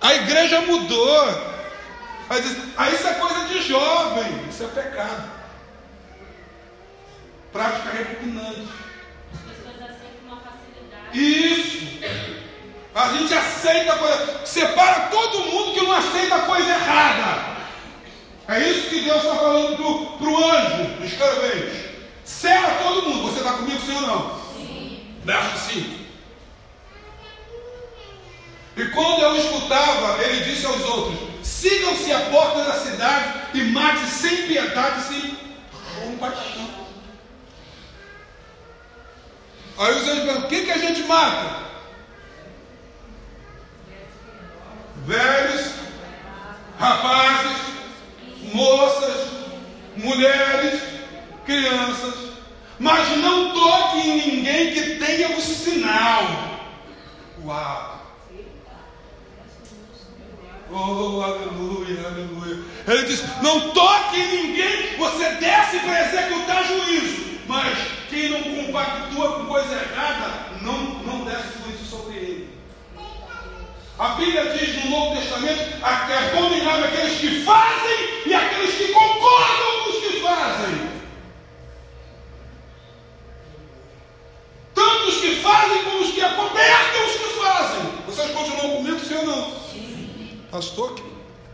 A 0.00 0.14
igreja 0.14 0.60
mudou. 0.60 1.58
Aí, 2.30 2.42
diz, 2.42 2.56
ah, 2.76 2.90
isso 2.90 3.08
é 3.08 3.14
coisa 3.14 3.46
de 3.46 3.62
jovem, 3.62 4.48
isso 4.48 4.64
é 4.64 4.68
pecado. 4.68 5.30
prática 7.52 7.90
repugnante. 7.90 8.68
As 9.32 9.40
pessoas 9.40 9.90
aceitam 9.90 10.26
uma 10.26 10.40
facilidade. 10.40 11.18
Isso. 11.18 11.98
A 12.94 13.08
gente 13.14 13.34
aceita 13.34 13.96
coisa. 13.96 14.46
Separa 14.46 15.08
todo 15.08 15.44
mundo 15.50 15.74
que 15.74 15.84
não 15.84 15.92
aceita 15.92 16.38
coisa 16.40 16.68
errada. 16.68 17.47
É 18.48 18.58
isso 18.60 18.88
que 18.88 19.00
Deus 19.00 19.22
está 19.22 19.36
falando 19.36 19.76
para 20.16 20.28
o 20.28 20.50
anjo, 20.50 21.04
escrevente. 21.04 21.88
Serra 22.24 22.78
todo 22.82 23.02
mundo. 23.02 23.30
Você 23.30 23.40
está 23.40 23.52
comigo, 23.52 23.80
sim 23.84 23.94
ou 23.94 24.00
não? 24.00 24.40
Sim. 24.56 25.16
Verso 25.22 25.70
5. 25.70 25.98
E 28.78 28.84
quando 28.86 29.22
eu 29.22 29.36
escutava, 29.36 30.22
ele 30.22 30.44
disse 30.44 30.64
aos 30.64 30.80
outros: 30.82 31.18
Sigam-se 31.42 32.10
a 32.10 32.20
porta 32.30 32.62
da 32.64 32.72
cidade 32.74 33.48
e 33.52 33.64
mate 33.64 34.06
sem 34.06 34.46
piedade, 34.46 35.02
sem 35.02 35.36
compaixão. 36.00 36.70
Aí 39.78 39.92
os 39.92 40.08
anjos 40.08 40.24
perguntam: 40.24 40.44
o 40.44 40.48
que, 40.48 40.64
que 40.64 40.70
a 40.70 40.78
gente 40.78 41.02
mata? 41.02 41.68
Velhos, 45.04 45.72
rapazes, 46.78 47.58
moças, 48.52 49.28
mulheres, 49.96 50.80
crianças, 51.44 52.14
mas 52.78 53.16
não 53.18 53.52
toque 53.52 53.98
em 53.98 54.30
ninguém 54.30 54.72
que 54.72 54.96
tenha 54.96 55.36
o 55.36 55.40
sinal. 55.40 56.22
Uau! 57.44 57.98
Oh, 60.70 61.22
aleluia, 61.22 62.06
aleluia. 62.06 62.62
Ele 62.86 63.02
diz: 63.04 63.24
Não 63.42 63.70
toque 63.70 64.20
em 64.20 64.42
ninguém, 64.42 64.96
você 64.98 65.30
desce 65.36 65.78
para 65.80 66.06
executar 66.06 66.64
juízo. 66.66 67.38
Mas 67.46 67.78
quem 68.10 68.28
não 68.28 68.42
compactua 68.42 69.32
com 69.32 69.46
coisa 69.46 69.72
errada, 69.72 70.58
não, 70.60 70.76
não 71.04 71.24
desce 71.24 71.48
juízo 71.64 71.84
sobre. 71.88 72.17
A 73.98 74.10
Bíblia 74.10 74.56
diz 74.56 74.84
no 74.84 74.90
Novo 74.90 75.16
Testamento: 75.16 75.60
é 75.82 76.28
abominável 76.28 76.84
aqueles 76.84 77.18
que 77.18 77.42
fazem 77.42 78.22
e 78.26 78.32
aqueles 78.32 78.74
que 78.76 78.92
concordam 78.92 79.82
com 79.82 79.90
os 79.90 79.96
que 79.96 80.20
fazem. 80.20 80.90
Tanto 84.72 85.08
os 85.08 85.16
que 85.16 85.36
fazem 85.36 85.82
como 85.82 86.00
os 86.00 86.12
que 86.12 86.20
acobertam 86.20 87.06
os 87.06 87.12
que 87.12 87.40
fazem. 87.40 87.92
Vocês 88.06 88.30
continuam 88.30 88.76
comigo, 88.76 89.00
sim 89.00 89.14
ou 89.14 89.26
não? 89.26 89.58
Pastor, 90.52 90.94
que, 90.94 91.02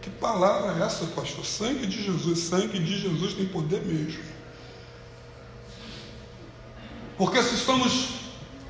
que 0.02 0.10
palavra 0.10 0.78
é 0.78 0.86
essa, 0.86 1.06
pastor? 1.06 1.46
Sangue 1.46 1.86
de 1.86 2.02
Jesus, 2.02 2.40
sangue 2.40 2.78
de 2.78 3.00
Jesus 3.00 3.32
tem 3.32 3.46
poder 3.46 3.82
mesmo. 3.86 4.22
Porque 7.16 7.42
se 7.42 7.54
estamos 7.54 8.08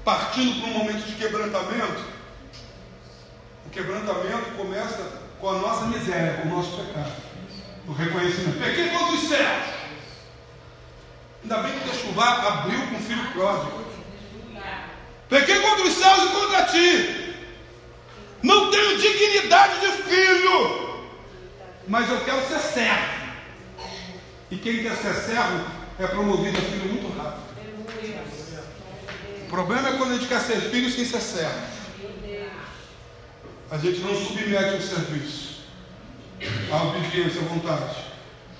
partindo 0.04 0.60
para 0.60 0.70
um 0.70 0.78
momento 0.78 1.04
de 1.06 1.14
quebrantamento, 1.14 2.13
quebrantamento 3.74 4.52
começa 4.56 5.24
com 5.40 5.50
a 5.50 5.58
nossa 5.58 5.86
miséria, 5.86 6.40
com 6.40 6.48
o 6.48 6.56
nosso 6.56 6.76
pecado. 6.76 7.12
O 7.88 7.92
reconhecimento. 7.92 8.58
Pequei 8.60 8.88
contra 8.88 9.14
os 9.14 9.28
céus. 9.28 9.74
Ainda 11.42 11.56
bem 11.58 11.72
que 11.72 11.88
o 11.88 11.92
Descuvar 11.92 12.46
abriu 12.46 12.86
com 12.86 12.96
o 12.96 13.00
filho 13.00 13.30
pródigo. 13.32 13.84
Pequei 15.28 15.60
contra 15.60 15.84
os 15.84 15.92
céus 15.92 16.22
e 16.22 16.28
contra 16.28 16.64
ti. 16.66 17.34
Não 18.42 18.70
tenho 18.70 18.98
dignidade 18.98 19.80
de 19.80 20.02
filho, 20.04 21.04
mas 21.88 22.08
eu 22.10 22.20
quero 22.24 22.46
ser 22.46 22.60
servo. 22.60 23.24
E 24.50 24.56
quem 24.56 24.82
quer 24.82 24.96
ser 24.96 25.14
servo 25.14 25.64
é 25.98 26.06
promovido 26.06 26.58
a 26.58 26.60
filho 26.60 26.88
muito 26.92 27.18
rápido. 27.18 27.42
O 29.42 29.48
problema 29.48 29.88
é 29.88 29.92
quando 29.96 30.12
a 30.12 30.14
gente 30.14 30.28
quer 30.28 30.40
ser 30.40 30.60
filho 30.60 30.90
sem 30.90 31.04
ser 31.04 31.20
servo. 31.20 31.73
A 33.74 33.78
gente 33.78 33.98
não 34.02 34.14
submete 34.14 34.76
o 34.76 34.80
serviço, 34.80 35.64
a 36.70 36.82
obediência, 36.84 37.40
à 37.40 37.44
vontade. 37.44 37.96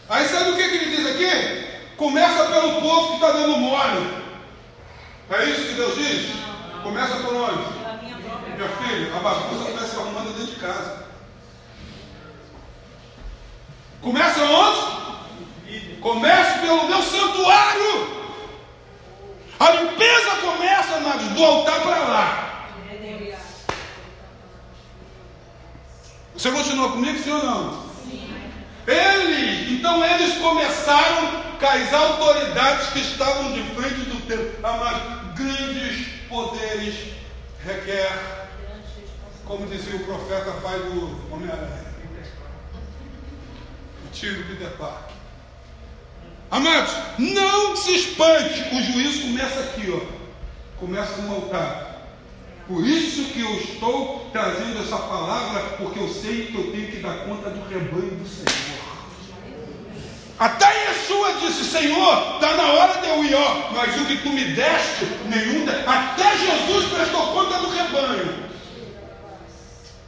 Aí 0.09 0.27
sabe 0.27 0.51
o 0.51 0.57
que, 0.57 0.69
que 0.69 0.75
ele 0.75 0.97
diz 0.97 1.07
aqui? 1.07 1.95
Começa 1.97 2.47
pelo 2.47 2.81
povo 2.81 3.07
que 3.11 3.15
está 3.15 3.31
dando 3.31 3.59
mole. 3.59 4.25
É 5.31 5.45
isso 5.45 5.69
que 5.69 5.75
Deus 5.75 5.95
diz? 5.95 6.33
Começa 6.83 7.15
por 7.19 7.33
onde? 7.33 7.63
Meu 8.57 8.69
filho, 8.69 9.17
a 9.17 9.21
bagunça 9.21 9.71
começa 9.71 10.01
arrumando 10.01 10.37
dentro 10.37 10.53
de 10.53 10.61
casa. 10.61 11.05
Começa 14.03 14.43
onde? 14.43 15.97
Começa 16.01 16.59
pelo 16.59 16.89
meu 16.89 17.03
santuário. 17.05 18.25
A 19.61 19.71
limpeza 19.71 20.31
começa, 20.43 20.99
do 21.35 21.45
altar 21.45 21.81
para 21.83 21.99
lá. 21.99 22.54
Você 26.37 26.51
continua 26.51 26.91
comigo, 26.91 27.19
sim 27.19 27.31
ou 27.31 27.45
não? 27.45 27.83
Sim. 28.05 28.35
Eles, 28.87 29.71
então 29.71 30.05
eles 30.05 30.37
começaram 30.39 31.43
com 31.59 31.67
as 31.67 31.95
autoridades 31.95 32.89
que 32.89 32.99
estavam 33.01 33.53
de 33.53 33.63
frente 33.75 34.01
do 34.11 34.27
templo. 34.27 34.67
Amados, 34.67 35.03
grandes 35.37 36.07
poderes 36.29 36.95
requer 37.65 38.45
como 39.45 39.67
dizia 39.67 39.97
o 39.97 40.05
profeta 40.05 40.51
pai 40.63 40.79
do 40.79 41.33
Homem-Aranha. 41.33 41.85
O 44.05 44.09
do 44.09 44.49
Peter 44.49 44.71
Parker. 44.77 45.15
Amados, 46.51 46.93
não 47.19 47.77
se 47.77 47.95
espante, 47.95 48.61
o 48.75 48.83
juízo 48.83 49.23
começa 49.23 49.61
aqui, 49.61 49.91
ó. 49.91 50.79
Começa 50.79 51.21
no 51.23 51.35
altar. 51.35 51.94
Por 52.67 52.87
isso 52.87 53.25
que 53.33 53.41
eu 53.41 53.55
estou 53.57 54.31
trazendo 54.33 54.81
essa 54.81 54.97
palavra, 54.97 55.61
porque 55.77 55.99
eu 55.99 56.09
sei 56.09 56.47
que 56.47 56.55
eu 56.55 56.73
tenho 56.73 56.91
que 56.91 56.97
dar 56.99 57.19
conta 57.27 57.51
do 57.51 57.69
rebanho 57.69 58.17
do 58.17 58.27
Senhor. 58.27 58.75
Até 60.39 60.89
Yeshua 60.89 61.35
disse, 61.35 61.65
Senhor, 61.65 62.35
está 62.35 62.57
na 62.57 62.73
hora 62.73 63.01
de 63.01 63.09
eu 63.09 63.25
ir, 63.25 63.35
ó, 63.35 63.71
mas 63.73 64.01
o 64.01 64.07
que 64.07 64.17
tu 64.17 64.31
me 64.31 64.45
deste, 64.47 65.05
nenhum. 65.27 65.67
Até 65.87 66.39
Jesus 66.39 66.87
prestou 66.87 67.27
conta 67.33 67.59
do 67.59 67.69
rebanho. 67.69 68.45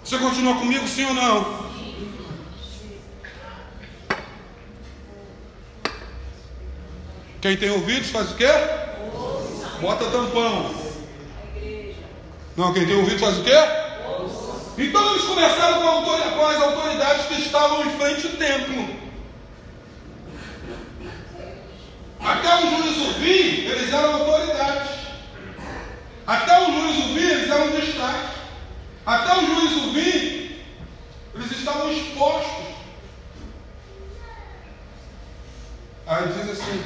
Você 0.03 0.19
continua 0.19 0.55
comigo, 0.55 0.89
sim 0.89 1.05
ou 1.05 1.15
não? 1.15 1.67
Quem 7.43 7.57
tem 7.57 7.71
ouvidos 7.71 8.11
faz 8.11 8.31
o 8.31 8.35
quê? 8.35 8.49
Bota 9.81 10.07
tampão. 10.07 10.86
Não, 12.57 12.73
quem 12.73 12.87
tem 12.87 12.97
ouvido 12.97 13.19
faz 13.19 13.39
o 13.39 13.45
quê? 13.45 13.53
Então 14.79 15.11
eles 15.11 15.25
começaram 15.25 16.03
com, 16.03 16.47
as 16.47 16.63
autoridades 16.63 17.27
que 17.27 17.35
estavam 17.43 17.85
em 17.85 17.99
frente 17.99 18.27
ao 18.27 18.33
templo. 18.33 18.97
Até 22.21 22.55
o 22.57 22.71
juízo 22.71 23.13
vir, 23.19 23.71
eles 23.71 23.93
eram 23.93 24.15
autoridades. 24.15 24.91
Até 26.27 26.61
o 26.61 26.73
juízo 26.73 27.15
vir, 27.15 27.31
eles 27.31 27.51
eram 27.51 27.71
destaque. 27.71 28.37
Até 29.05 29.39
o 29.39 29.47
juízo 29.47 29.91
vir, 29.93 30.67
eles 31.35 31.51
estavam 31.53 31.93
expostos. 31.93 32.67
Aí 36.07 36.27
diz 36.29 36.51
assim, 36.51 36.85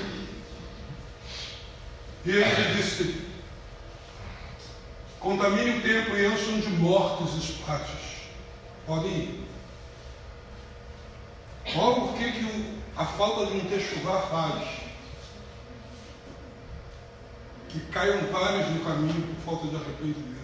e 2.24 2.30
ele 2.30 2.74
disse, 2.74 3.29
contamine 5.20 5.78
o 5.78 5.82
templo 5.82 6.18
e 6.18 6.26
encham 6.26 6.60
de 6.60 6.68
mortos 6.70 7.34
os 7.34 7.50
pátios. 7.58 8.00
Podem 8.86 9.12
ir. 9.12 9.46
Olha 11.76 12.04
o 12.04 12.12
que, 12.14 12.32
que 12.32 12.80
a 12.96 13.04
falta 13.04 13.46
de 13.46 13.58
um 13.58 13.64
techuvá 13.68 14.22
faz. 14.22 14.68
Que 17.68 17.80
caiam 17.92 18.26
vários 18.32 18.68
no 18.70 18.84
caminho 18.84 19.22
por 19.22 19.44
falta 19.44 19.68
de 19.68 19.76
arrependimento 19.76 20.40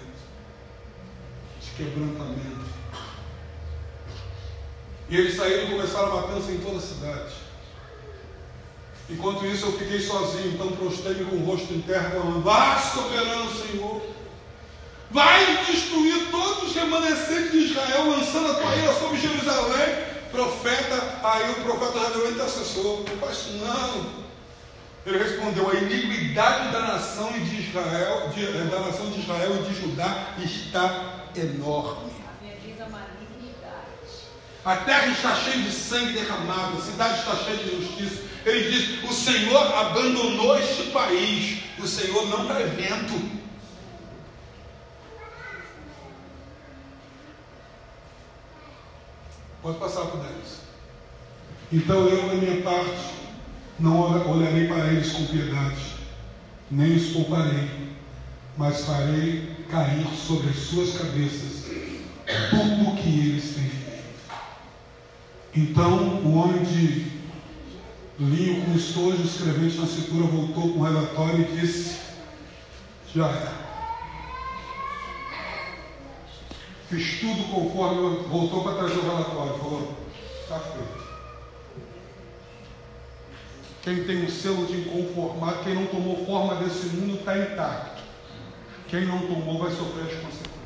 quebrantamento. 1.77 2.67
E 5.09 5.17
eles 5.17 5.37
saíram 5.37 5.65
e 5.65 5.71
começaram 5.71 6.13
a 6.13 6.23
matança 6.23 6.51
em 6.51 6.59
toda 6.59 6.79
a 6.79 6.81
cidade. 6.81 7.35
Enquanto 9.09 9.47
isso 9.47 9.67
eu 9.67 9.79
fiquei 9.79 10.01
sozinho, 10.01 10.55
então 10.55 10.73
prostei-me 10.73 11.27
com 11.27 11.37
o 11.37 11.45
rosto 11.45 11.73
em 11.73 11.81
terra, 11.83 12.11
falando, 12.11 12.43
vá 12.43 12.77
soberano 12.79 13.51
Senhor, 13.51 14.03
vai 15.11 15.65
destruir 15.67 16.31
todos 16.31 16.71
os 16.71 16.75
remanescentes 16.75 17.53
de 17.53 17.59
Israel, 17.59 18.11
lançando 18.11 18.51
a 18.51 18.55
tua 18.55 18.77
ira 18.77 18.93
sobre 18.95 19.19
Jerusalém. 19.19 20.17
Profeta, 20.31 21.21
aí 21.23 21.51
o 21.53 21.55
profeta 21.63 22.11
deu 22.11 22.31
intercessor, 22.31 23.05
não 23.09 23.17
faz 23.19 23.39
isso 23.39 23.53
não. 23.65 24.27
Ele 25.07 25.19
respondeu: 25.19 25.71
a 25.71 25.75
iniquidade 25.75 26.73
da 26.73 26.81
nação 26.81 27.33
de 27.33 27.61
Israel, 27.61 28.29
de, 28.35 28.47
da 28.69 28.81
nação 28.81 29.09
de 29.11 29.21
Israel 29.21 29.57
e 29.61 29.73
de 29.73 29.81
Judá 29.81 30.35
está 30.45 31.27
enorme. 31.37 32.11
A 34.65 34.77
terra 34.79 35.07
está 35.07 35.33
cheia 35.37 35.63
de 35.63 35.71
sangue 35.71 36.13
derramado, 36.13 36.77
a 36.77 36.81
cidade 36.81 37.21
está 37.21 37.37
cheia 37.37 37.57
de 37.57 37.87
justiça. 37.87 38.23
Ele 38.45 38.71
diz: 38.71 39.05
os 39.09 39.17
Senhor 39.17 39.75
abandonou 39.77 40.59
este 40.59 40.91
país. 40.91 41.63
O 41.79 41.87
Senhor 41.87 42.27
não 42.29 42.47
dá 42.47 42.61
Pode 49.67 49.79
passar 49.79 50.03
por 50.03 50.21
dentro. 50.21 50.37
Então 51.73 52.07
eu, 52.07 52.29
da 52.29 52.35
minha 52.37 52.63
parte, 52.63 53.15
não 53.81 54.31
olharei 54.31 54.69
para 54.69 54.93
eles 54.93 55.11
com 55.11 55.27
piedade, 55.27 55.97
nem 56.71 56.95
os 56.95 57.09
pouparei, 57.09 57.69
mas 58.57 58.85
farei 58.85 59.57
cair 59.69 60.07
sobre 60.15 60.51
as 60.51 60.57
suas 60.57 60.97
cabeças 60.97 61.65
tudo 62.51 62.91
o 62.91 62.97
que 62.97 63.09
eles 63.09 63.57
têm 63.57 63.69
feito. 63.69 64.05
Então 65.53 66.21
o 66.25 66.37
homem 66.37 66.63
de 66.63 67.11
linho 68.21 68.65
com 68.67 68.73
estojo 68.77 69.21
escrevente 69.25 69.79
na 69.79 69.87
cintura 69.89 70.29
voltou 70.29 70.75
com 70.75 70.79
o 70.79 70.85
relatório 70.85 71.41
e 71.41 71.61
disse: 71.61 71.99
Já 73.13 73.27
é. 73.27 73.66
Fiz 76.89 77.21
tudo 77.21 77.45
conforme 77.53 78.29
voltou 78.29 78.63
para 78.63 78.77
trazer 78.77 78.99
o 78.99 79.03
relatório. 79.03 79.59
Falou: 79.59 79.95
Está 80.43 80.59
feito. 80.61 81.07
Quem 83.83 84.05
tem 84.05 84.25
o 84.25 84.31
selo 84.31 84.67
de 84.67 84.81
inconformado, 84.81 85.63
quem 85.63 85.75
não 85.75 85.87
tomou 85.87 86.25
forma 86.27 86.57
desse 86.57 86.87
mundo 86.89 87.19
está 87.19 87.39
intacto. 87.39 88.03
Quem 88.89 89.05
não 89.05 89.21
tomou 89.27 89.59
vai 89.59 89.71
sofrer 89.71 90.05
as 90.05 90.15
consequências. 90.15 90.57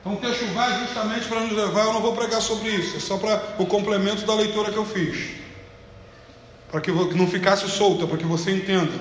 Então 0.00 0.14
o 0.14 0.16
texto 0.16 0.46
vai 0.54 0.78
justamente 0.80 1.28
para 1.28 1.40
nos 1.40 1.52
levar, 1.52 1.84
eu 1.84 1.92
não 1.92 2.00
vou 2.00 2.14
pregar 2.16 2.40
sobre 2.40 2.70
isso, 2.70 2.96
é 2.96 3.00
só 3.00 3.18
para 3.18 3.56
o 3.58 3.66
complemento 3.66 4.24
da 4.24 4.34
leitura 4.34 4.72
que 4.72 4.78
eu 4.78 4.86
fiz. 4.86 5.36
Para 6.70 6.80
que 6.80 6.90
não 6.90 7.26
ficasse 7.26 7.68
solta, 7.68 8.06
para 8.06 8.16
que 8.16 8.24
você 8.24 8.50
entenda. 8.50 8.92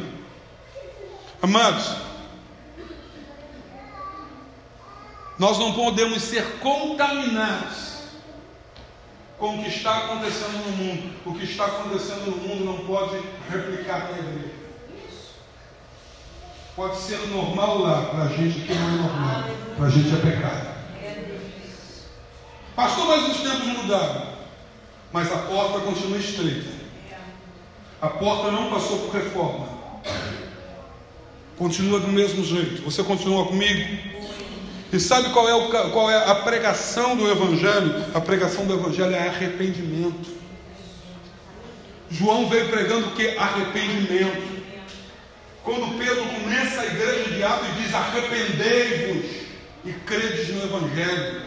Amados, 1.41 1.95
Nós 5.39 5.57
não 5.57 5.71
podemos 5.71 6.21
ser 6.21 6.59
contaminados 6.59 7.99
com 9.37 9.57
o 9.57 9.63
que 9.63 9.69
está 9.69 9.99
acontecendo 9.99 10.65
no 10.65 10.71
mundo. 10.75 11.13
O 11.25 11.33
que 11.33 11.45
está 11.45 11.65
acontecendo 11.65 12.29
no 12.29 12.37
mundo 12.45 12.65
não 12.65 12.85
pode 12.85 13.21
replicar 13.49 14.11
na 14.11 14.19
igreja. 14.19 14.59
Pode 16.75 16.97
ser 16.97 17.19
normal 17.27 17.79
lá, 17.79 18.01
para 18.07 18.23
a 18.23 18.27
gente 18.27 18.59
que 18.59 18.73
não 18.73 18.87
é 18.87 18.91
normal. 18.91 19.43
Para 19.77 19.85
a 19.85 19.89
gente 19.89 20.13
é 20.13 20.17
pecado. 20.17 20.67
Pastor, 22.75 23.07
mas 23.07 23.29
os 23.29 23.37
tempos 23.41 23.67
mudaram. 23.67 24.33
Mas 25.13 25.31
a 25.31 25.37
porta 25.37 25.79
continua 25.79 26.17
estreita. 26.17 26.69
A 28.01 28.07
porta 28.07 28.51
não 28.51 28.69
passou 28.69 28.99
por 28.99 29.15
reforma. 29.15 29.69
Continua 31.57 31.99
do 32.01 32.09
mesmo 32.09 32.43
jeito. 32.43 32.81
Você 32.83 33.03
continua 33.03 33.45
comigo? 33.45 34.18
E 34.91 34.99
sabe 34.99 35.29
qual 35.29 35.47
é, 35.47 35.53
o, 35.53 35.69
qual 35.91 36.09
é 36.09 36.29
a 36.29 36.35
pregação 36.35 37.15
do 37.15 37.29
Evangelho? 37.29 38.05
A 38.13 38.19
pregação 38.19 38.65
do 38.65 38.73
Evangelho 38.73 39.13
é 39.13 39.27
arrependimento. 39.27 40.39
João 42.09 42.49
veio 42.49 42.69
pregando 42.69 43.07
o 43.07 43.11
que? 43.11 43.37
Arrependimento. 43.37 44.59
Quando 45.63 45.97
Pedro 45.99 46.25
começa 46.25 46.81
a 46.81 46.85
igreja 46.87 47.29
de 47.29 47.43
Atos 47.43 47.67
e 47.67 47.83
diz: 47.83 47.93
Arrependei-vos 47.93 49.25
e 49.85 49.91
credes 50.07 50.49
no 50.55 50.63
Evangelho. 50.63 51.41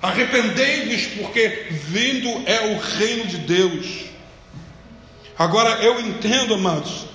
Arrependei-vos, 0.00 1.06
porque 1.18 1.66
vindo 1.70 2.28
é 2.46 2.74
o 2.74 2.78
reino 2.78 3.26
de 3.26 3.38
Deus. 3.38 4.04
Agora 5.36 5.82
eu 5.82 5.98
entendo, 5.98 6.54
amados, 6.54 7.06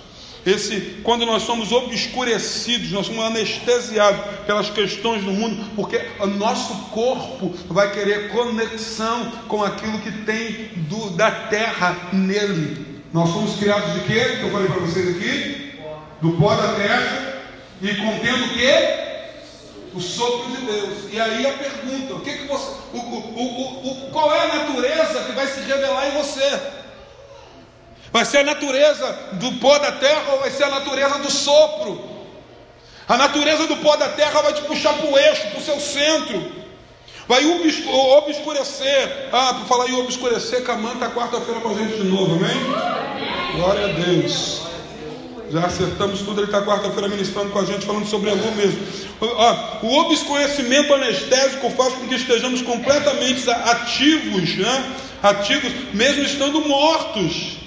esse, 0.46 1.02
quando 1.04 1.26
nós 1.26 1.44
somos 1.44 1.72
obscurecidos, 1.72 2.92
nós 2.92 3.08
somos 3.08 3.24
anestesiados 3.26 4.20
pelas 4.46 4.70
questões 4.70 5.24
do 5.24 5.32
mundo, 5.32 5.70
porque 5.76 6.02
o 6.20 6.28
nosso 6.28 6.74
corpo 6.90 7.54
vai 7.68 7.92
querer 7.92 8.30
conexão 8.30 9.32
com 9.48 9.64
aquilo 9.64 10.00
que 10.00 10.12
tem 10.24 10.70
do, 10.88 11.10
da 11.12 11.30
terra 11.30 12.10
nele. 12.14 13.02
Nós 13.12 13.30
somos 13.30 13.58
criados 13.58 13.94
de 13.94 14.00
quê? 14.02 14.38
Que 14.38 14.44
eu 14.44 14.52
falei 14.52 14.68
para 14.68 14.80
vocês 14.80 15.16
aqui? 15.16 15.80
Do 16.22 16.32
pó 16.34 16.56
da 16.56 16.74
terra 16.74 17.42
e 17.82 17.96
contendo 17.96 18.46
o 18.46 18.50
quê? 18.50 19.10
O 19.94 20.00
sopro 20.00 20.52
de 20.52 20.66
Deus. 20.66 21.12
E 21.12 21.20
aí 21.20 21.48
a 21.48 21.54
pergunta: 21.54 22.14
o 22.14 22.22
que, 22.22 22.32
que 22.32 22.48
você, 22.48 22.72
o, 22.94 22.98
o, 22.98 23.34
o, 23.36 24.08
o, 24.08 24.12
qual 24.12 24.34
é 24.34 24.42
a 24.42 24.56
natureza 24.60 25.24
que 25.24 25.32
vai 25.32 25.48
se 25.48 25.62
revelar 25.62 26.08
em 26.08 26.12
você? 26.12 26.79
Vai 28.12 28.26
ser 28.26 28.40
a 28.40 28.44
natureza 28.44 29.30
do 29.34 29.52
pó 29.54 29.78
da 29.78 29.92
terra 29.92 30.34
ou 30.34 30.40
vai 30.40 30.50
ser 30.50 30.64
a 30.64 30.70
natureza 30.70 31.20
do 31.20 31.32
sopro? 31.32 32.10
A 33.08 33.18
natureza 33.18 33.68
do 33.68 33.78
pó 33.78 33.96
da 33.96 34.10
terra 34.10 34.42
vai 34.42 34.54
te 34.54 34.62
puxar 34.62 34.94
para 34.94 35.10
o 35.10 35.18
eixo, 35.18 35.48
para 35.50 35.60
o 35.60 35.64
seu 35.64 35.80
centro. 35.80 36.60
Vai 37.28 37.46
obscurecer. 37.46 39.30
Ah, 39.32 39.54
por 39.54 39.68
falar 39.68 39.88
em 39.88 40.00
obscurecer, 40.00 40.64
Camã 40.64 40.94
está 40.94 41.10
quarta-feira 41.10 41.62
com 41.62 41.70
a 41.70 41.74
gente 41.76 41.98
de 41.98 42.04
novo, 42.04 42.36
amém? 42.36 43.56
Glória 43.56 43.86
a 43.86 43.88
Deus. 43.90 44.62
Já 45.52 45.66
acertamos 45.66 46.22
tudo, 46.22 46.42
ele 46.42 46.48
está 46.48 46.62
quarta-feira 46.62 47.08
ministrando 47.08 47.50
com 47.50 47.60
a 47.60 47.66
gente, 47.66 47.86
falando 47.86 48.08
sobre 48.08 48.30
a 48.30 48.34
lua 48.34 48.52
mesmo. 48.52 48.80
Ah, 49.22 49.80
o 49.84 49.96
obscurecimento 50.00 50.94
anestésico 50.94 51.70
faz 51.72 51.94
com 51.94 52.08
que 52.08 52.16
estejamos 52.16 52.62
completamente 52.64 53.48
ativos, 53.50 54.56
né? 54.58 54.96
Ativos, 55.22 55.72
mesmo 55.94 56.24
estando 56.24 56.62
mortos. 56.68 57.58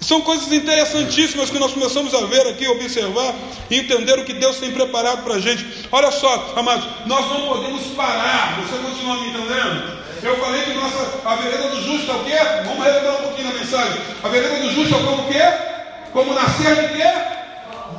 São 0.00 0.20
coisas 0.20 0.52
interessantíssimas 0.52 1.50
que 1.50 1.58
nós 1.58 1.72
começamos 1.72 2.14
a 2.14 2.24
ver 2.26 2.46
aqui, 2.48 2.66
observar 2.68 3.34
e 3.68 3.80
entender 3.80 4.18
o 4.18 4.24
que 4.24 4.32
Deus 4.32 4.58
tem 4.58 4.70
preparado 4.70 5.24
para 5.24 5.34
a 5.34 5.40
gente. 5.40 5.66
Olha 5.90 6.10
só, 6.12 6.54
amados, 6.56 6.86
nós 7.06 7.28
não 7.28 7.48
podemos 7.48 7.82
parar. 7.96 8.60
Você 8.60 8.78
continua 8.78 9.16
me 9.16 9.28
entendendo? 9.28 9.98
Eu 10.22 10.36
falei 10.38 10.62
que 10.62 10.74
nossa, 10.74 11.20
a 11.24 11.36
vereda 11.36 11.68
do 11.68 11.82
justo 11.82 12.10
é 12.10 12.14
o 12.14 12.24
quê? 12.24 12.38
Vamos 12.64 12.84
relembrar 12.84 13.14
um 13.14 13.22
pouquinho 13.22 13.52
na 13.52 13.58
mensagem. 13.58 14.00
A 14.22 14.28
vereda 14.28 14.56
do 14.56 14.70
justo 14.70 14.94
é 14.94 14.98
como 14.98 15.22
o 15.22 15.28
quê? 15.28 15.42
Como 16.12 16.34
nascer 16.34 16.74
de 16.76 16.96
quê? 16.96 17.12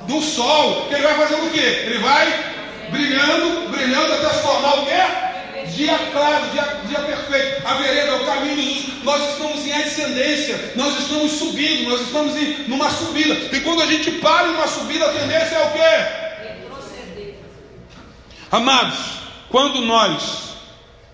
Do 0.08 0.22
sol. 0.22 0.88
Ele 0.92 1.02
vai 1.02 1.16
fazendo 1.16 1.48
o 1.48 1.50
quê? 1.50 1.60
Ele 1.60 2.00
vai 2.00 2.56
brilhando, 2.92 3.70
brilhando 3.70 4.14
até 4.14 4.30
se 4.30 4.42
tornar 4.42 4.80
o 4.80 4.86
quê? 4.86 5.29
Dia 5.76 5.98
claro, 6.12 6.50
dia, 6.52 6.82
dia 6.88 7.00
perfeito. 7.00 7.68
A 7.68 7.74
vereda, 7.76 8.16
o 8.16 8.26
caminho 8.26 8.62
Jesus. 8.62 9.04
Nós 9.04 9.32
estamos 9.32 9.66
em 9.66 9.72
ascendência, 9.72 10.74
nós 10.76 11.00
estamos 11.00 11.32
subindo, 11.32 11.90
nós 11.90 12.02
estamos 12.02 12.36
em 12.36 12.68
numa 12.68 12.90
subida. 12.90 13.34
E 13.56 13.60
quando 13.62 13.82
a 13.82 13.86
gente 13.86 14.12
para 14.14 14.48
em 14.48 14.56
uma 14.56 14.68
subida, 14.68 15.06
a 15.06 15.14
tendência 15.14 15.56
é 15.56 15.66
o 15.66 15.72
quê? 15.72 16.50
Retroceder. 16.50 17.36
Amados, 18.52 18.98
quando 19.50 19.82
nós 19.82 20.50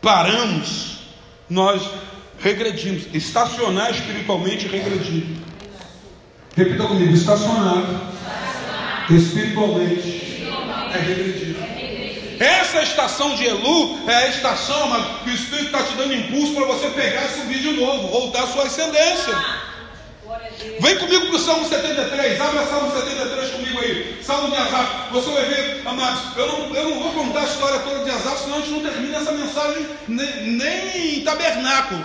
paramos, 0.01 0.97
nós 1.49 1.81
regredimos. 2.39 3.03
Estacionar 3.13 3.91
espiritualmente 3.91 4.67
regredir. 4.67 5.25
Repita 6.55 6.83
comigo: 6.83 7.13
estacionar 7.13 7.83
espiritualmente 9.09 10.43
é 10.93 10.97
regredir. 10.97 11.54
Essa 12.39 12.81
estação 12.81 13.35
de 13.35 13.45
Elu 13.45 14.09
é 14.09 14.15
a 14.15 14.27
estação 14.27 14.89
mas, 14.89 15.23
que 15.23 15.29
o 15.29 15.33
Espírito 15.33 15.65
está 15.65 15.83
te 15.83 15.93
dando 15.93 16.13
impulso 16.13 16.53
para 16.53 16.65
você 16.65 16.89
pegar 16.89 17.25
e 17.25 17.29
subir 17.29 17.59
de 17.59 17.71
novo, 17.73 18.07
voltar 18.07 18.43
à 18.43 18.47
sua 18.47 18.63
ascendência. 18.63 19.33
Vem 20.79 20.97
comigo 20.97 21.27
para 21.27 21.35
o 21.35 21.39
Salmo 21.39 21.67
73, 21.67 22.41
abre 22.41 22.59
o 22.59 22.67
Salmo 22.67 22.91
73 22.91 23.51
comigo 23.51 23.79
aí. 23.79 24.19
Salmo 24.23 24.49
de 24.49 24.57
Azar. 24.57 25.07
Você 25.11 25.29
vai 25.29 25.45
ver, 25.45 25.81
amados, 25.85 26.21
eu 26.35 26.47
não, 26.47 26.75
eu 26.75 26.89
não 26.89 26.99
vou 26.99 27.13
contar 27.13 27.41
a 27.41 27.45
história 27.45 27.79
toda 27.79 28.03
de 28.03 28.09
Azar, 28.09 28.37
senão 28.37 28.57
a 28.57 28.59
gente 28.59 28.71
não 28.71 28.81
termina 28.81 29.17
essa 29.17 29.31
mensagem 29.31 29.87
nem, 30.07 30.47
nem 30.47 31.17
em 31.19 31.23
tabernáculo. 31.23 32.03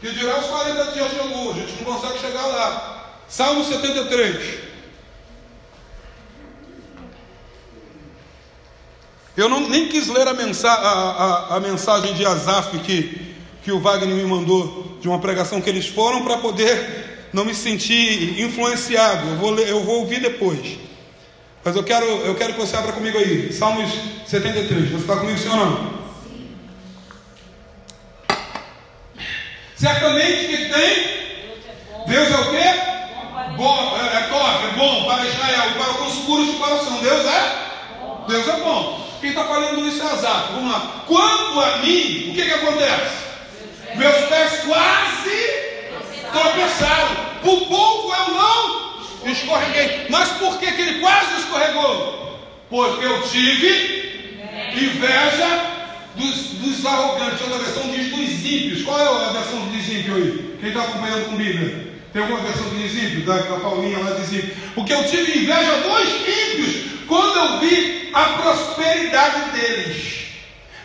Que 0.00 0.10
dirá 0.10 0.38
os 0.38 0.46
40 0.46 0.92
dias 0.92 1.10
de 1.10 1.18
Elu, 1.18 1.50
a 1.50 1.54
gente 1.54 1.72
não 1.82 1.92
consegue 1.92 2.18
chegar 2.20 2.46
lá. 2.46 3.14
Salmo 3.28 3.64
73. 3.64 4.71
Eu 9.36 9.48
não, 9.48 9.66
nem 9.66 9.88
quis 9.88 10.08
ler 10.08 10.28
a, 10.28 10.34
mensa, 10.34 10.68
a, 10.68 10.74
a, 10.74 11.56
a, 11.56 11.60
mensagem 11.60 12.12
de 12.14 12.24
Azaf 12.26 12.78
que, 12.80 13.34
que 13.64 13.72
o 13.72 13.80
Wagner 13.80 14.14
me 14.14 14.24
mandou, 14.24 14.98
de 15.00 15.08
uma 15.08 15.18
pregação 15.18 15.60
que 15.60 15.70
eles 15.70 15.86
foram, 15.86 16.22
para 16.22 16.36
poder 16.36 17.28
não 17.32 17.44
me 17.44 17.54
sentir 17.54 18.40
influenciado. 18.42 19.26
Eu 19.26 19.36
vou, 19.36 19.50
ler, 19.50 19.68
eu 19.68 19.82
vou 19.84 20.00
ouvir 20.00 20.20
depois. 20.20 20.78
Mas 21.64 21.74
eu 21.74 21.82
quero, 21.82 22.04
eu 22.04 22.34
quero 22.34 22.52
que 22.52 22.60
você 22.60 22.76
abra 22.76 22.92
comigo 22.92 23.16
aí. 23.16 23.50
Salmos 23.52 23.90
73. 24.26 24.90
Você 24.90 24.96
está 24.96 25.16
comigo, 25.16 25.38
sim 25.38 25.48
ou 25.48 25.56
não? 25.56 25.92
Certamente 29.74 30.46
que 30.46 30.56
tem. 30.68 31.22
Deus 32.06 32.30
é 32.30 32.36
o 32.36 32.50
quê? 32.50 33.56
Bom, 33.56 33.96
é, 33.96 34.16
é 34.18 34.20
top, 34.28 34.66
é 34.66 34.76
bom 34.76 35.04
para 35.06 35.26
Israel, 35.26 35.72
para 35.78 36.06
os 36.06 36.14
puros 36.26 36.46
de 36.48 36.52
coração. 36.58 37.00
Deus 37.00 37.24
é? 37.24 37.62
Deus 38.28 38.48
é 38.48 38.56
bom. 38.60 39.11
Quem 39.22 39.30
está 39.30 39.44
falando 39.44 39.86
isso 39.86 40.02
é 40.02 40.06
azar. 40.06 40.48
Vamos 40.52 40.72
lá. 40.72 41.04
Quanto 41.06 41.60
a 41.60 41.76
mim, 41.76 42.30
o 42.30 42.34
que, 42.34 42.42
que 42.42 42.50
acontece? 42.50 43.22
Meus 43.94 44.16
pés 44.24 44.64
quase 44.66 46.32
tropeçaram. 46.32 47.14
Por 47.40 47.68
pouco 47.68 48.12
eu 48.12 48.34
não 48.34 49.30
escorreguei. 49.30 50.06
Mas 50.10 50.28
por 50.30 50.58
que, 50.58 50.72
que 50.72 50.82
ele 50.82 51.00
quase 51.00 51.38
escorregou? 51.38 52.40
Porque 52.68 53.04
eu 53.04 53.22
tive 53.28 54.42
inveja 54.74 55.66
dos, 56.16 56.34
dos 56.54 56.84
arrogantes. 56.84 57.42
Outra 57.42 57.58
versão 57.58 57.92
diz 57.92 58.10
dos 58.10 58.44
ímpios. 58.44 58.82
Qual 58.82 58.98
é 58.98 59.28
a 59.28 59.32
versão 59.34 59.60
dos 59.68 59.88
ímpios 59.88 60.16
aí? 60.16 60.56
Quem 60.58 60.68
está 60.70 60.82
acompanhando 60.82 61.26
comigo? 61.26 61.92
Tem 62.12 62.22
alguma 62.22 62.40
versão 62.40 62.68
de 62.70 63.06
ímpio, 63.06 63.24
da, 63.24 63.36
da 63.36 63.60
Paulinha 63.60 64.00
lá 64.00 64.10
de 64.10 64.36
ímpio. 64.36 64.56
Porque 64.74 64.92
eu 64.92 65.04
tive 65.04 65.44
inveja 65.44 65.76
dos 65.76 66.08
ímpios. 66.08 67.06
Quando 67.06 67.36
eu 67.36 67.60
vi 67.60 68.01
a 68.12 68.24
prosperidade 68.42 69.50
deles. 69.50 70.22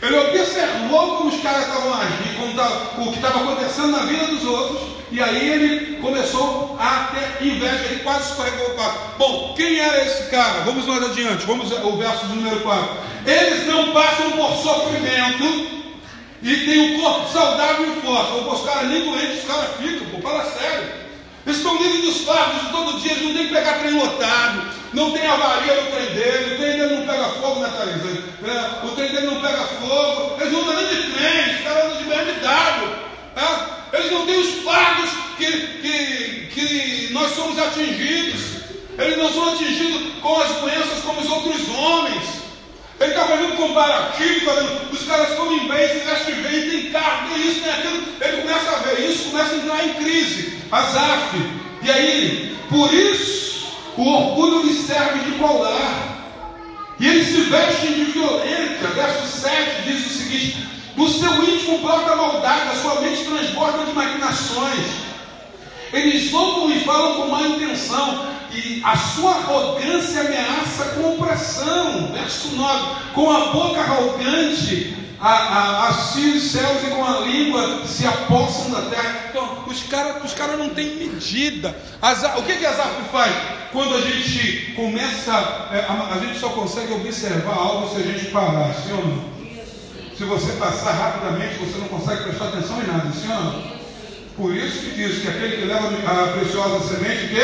Ele 0.01 0.15
observou 0.15 1.17
como 1.17 1.29
os 1.29 1.41
caras 1.41 1.67
estavam 1.67 1.93
agindo, 1.93 2.55
tá, 2.55 3.01
o 3.01 3.11
que 3.11 3.15
estava 3.15 3.39
acontecendo 3.39 3.91
na 3.91 4.05
vida 4.05 4.27
dos 4.27 4.45
outros, 4.45 4.81
e 5.11 5.21
aí 5.21 5.49
ele 5.49 5.97
começou 6.01 6.77
a 6.79 7.09
ter 7.13 7.47
inveja, 7.47 7.85
ele 7.85 8.03
quase 8.03 8.29
escorregou 8.29 8.67
o 8.67 8.75
passo. 8.75 8.97
Bom, 9.17 9.53
quem 9.55 9.79
era 9.79 10.05
esse 10.05 10.29
cara? 10.29 10.61
Vamos 10.61 10.85
mais 10.85 11.03
adiante, 11.03 11.45
vamos 11.45 11.71
ao 11.71 11.97
verso 11.97 12.25
número 12.27 12.59
4. 12.59 12.89
Eles 13.25 13.65
não 13.65 13.91
passam 13.91 14.31
por 14.31 14.55
sofrimento 14.57 15.77
e 16.43 16.55
têm 16.57 16.79
um 16.79 17.01
corpo 17.01 17.31
saudável 17.31 17.97
e 17.97 18.01
forte. 18.01 18.31
Os 18.47 18.65
caras 18.65 18.89
nem 18.89 19.03
doentes, 19.03 19.39
os 19.39 19.45
caras 19.45 19.69
ficam, 19.77 20.21
fala 20.21 20.43
sério. 20.43 21.06
Eles 21.47 21.59
estão 21.59 21.81
livres 21.81 22.01
dos 22.01 22.25
fardos 22.25 22.61
de 22.61 22.71
todo 22.71 22.99
dia, 22.99 23.15
não 23.23 23.33
tem 23.33 23.47
que 23.47 23.53
pegar 23.53 23.79
trem 23.79 23.97
lotado, 23.97 24.69
não 24.91 25.11
tem 25.13 25.25
avaria 25.25 25.81
no 25.81 25.91
trem 25.91 26.05
dele, 26.07 26.53
o 26.53 26.57
trem 26.57 26.77
dele 26.77 26.95
não 26.97 27.07
pega 27.07 27.23
fogo, 27.29 27.61
né, 27.61 27.71
Thaís? 27.77 28.53
É, 28.53 28.85
o 28.85 28.91
trem 28.91 29.11
dele 29.13 29.27
não 29.27 29.41
pega 29.41 29.63
fogo, 29.79 30.41
eles 30.41 30.51
não 30.51 30.59
andam 30.59 30.75
nem 30.75 30.87
de 30.87 31.13
trem, 31.13 31.55
os 31.55 31.63
caras 31.63 31.85
andam 31.85 31.97
de 31.99 32.03
BMW. 32.03 32.95
Tá? 33.33 33.85
Eles 33.93 34.11
não 34.11 34.25
têm 34.25 34.39
os 34.41 34.61
fardos 34.61 35.09
que, 35.37 35.51
que, 35.81 36.47
que 36.53 37.13
nós 37.13 37.33
somos 37.33 37.57
atingidos. 37.57 38.41
Eles 38.97 39.17
não 39.17 39.31
são 39.31 39.53
atingidos 39.53 40.21
com 40.21 40.41
as 40.41 40.49
doenças 40.49 40.99
como 41.05 41.21
os 41.21 41.29
outros 41.29 41.69
homens. 41.69 42.25
Ele 42.99 43.11
está 43.11 43.25
fazendo 43.25 43.55
comparativo, 43.55 44.45
tá 44.45 44.53
vendo? 44.53 44.91
os 44.91 45.03
caras 45.03 45.29
comem 45.35 45.67
bem, 45.67 45.87
se 45.87 45.99
vestem 45.99 46.35
bem, 46.35 46.69
tem 46.69 46.91
carro, 46.91 47.29
tem 47.29 47.47
isso, 47.47 47.61
tem 47.61 47.71
aquilo. 47.71 48.03
Ele 48.19 48.41
começa 48.41 48.71
a 48.71 48.79
ver 48.79 49.09
isso, 49.09 49.29
começa 49.29 49.53
a 49.53 49.57
entrar 49.57 49.85
em 49.85 49.93
crise. 49.93 50.57
Azaf. 50.71 51.37
E 51.83 51.91
aí, 51.91 52.57
por 52.69 52.91
isso, 52.91 53.67
o 53.95 54.07
orgulho 54.07 54.65
lhe 54.65 54.73
serve 54.73 55.19
de 55.19 55.37
colar. 55.37 56.17
E 56.99 57.07
eles 57.07 57.27
se 57.27 57.41
vestem 57.41 57.93
de 57.93 58.05
violência. 58.05 58.87
Verso 58.95 59.27
7 59.41 59.83
diz 59.83 60.05
o 60.07 60.09
seguinte: 60.09 60.67
Do 60.95 61.07
seu 61.07 61.43
íntimo 61.43 61.77
brota 61.79 62.15
maldade, 62.15 62.69
a 62.69 62.81
sua 62.81 63.01
mente 63.01 63.23
transborda 63.25 63.85
de 63.85 63.93
maquinações. 63.93 65.06
Eles 65.93 66.29
zombam 66.31 66.71
e 66.71 66.79
falam 66.81 67.15
com 67.15 67.27
má 67.27 67.41
intenção, 67.41 68.27
e 68.51 68.81
a 68.83 68.95
sua 68.97 69.31
arrogância 69.31 70.21
ameaça 70.21 70.85
com 70.95 71.15
opressão. 71.15 72.11
Verso 72.13 72.49
9: 72.55 73.13
Com 73.13 73.31
a 73.31 73.51
boca 73.51 73.81
arrogante 73.81 74.97
a, 75.19 75.29
a, 75.29 75.89
assim 75.89 76.35
os 76.35 76.51
céus 76.51 76.83
e 76.83 76.91
com 76.91 77.03
a 77.03 77.19
língua 77.21 77.85
se 77.85 78.05
apossam 78.05 78.69
da 78.69 78.81
terra. 78.89 79.27
Então, 79.29 79.63
os 79.67 79.83
caras 79.83 80.23
os 80.23 80.33
cara 80.33 80.55
não 80.55 80.69
têm 80.69 80.95
medida. 80.95 81.75
o 82.37 82.43
que, 82.43 82.55
que 82.55 82.65
Asaf 82.65 83.01
faz? 83.11 83.33
Quando 83.71 83.95
a 83.95 84.01
gente 84.01 84.73
começa, 84.73 85.31
é, 85.71 85.85
a, 85.87 86.13
a, 86.15 86.19
gente 86.19 86.39
só 86.39 86.49
consegue 86.49 86.93
observar 86.93 87.55
algo 87.55 87.89
se 87.93 88.01
a 88.01 88.05
gente 88.05 88.25
parar, 88.31 88.73
sim 88.73 88.93
ou 88.93 89.05
não? 89.05 89.37
Se 90.15 90.23
você 90.23 90.53
passar 90.53 90.93
rapidamente, 90.93 91.55
você 91.55 91.77
não 91.77 91.87
consegue 91.87 92.23
prestar 92.23 92.45
atenção 92.45 92.81
em 92.81 92.87
nada, 92.87 93.11
sim 93.11 93.31
ou 93.31 93.43
não? 93.43 93.76
Por 94.37 94.55
isso 94.55 94.81
que 94.81 94.91
diz 94.91 95.21
que 95.23 95.27
aquele 95.27 95.57
que 95.57 95.65
leva 95.65 95.87
a 95.87 96.37
preciosa 96.37 96.87
semente, 96.87 97.27
que 97.27 97.41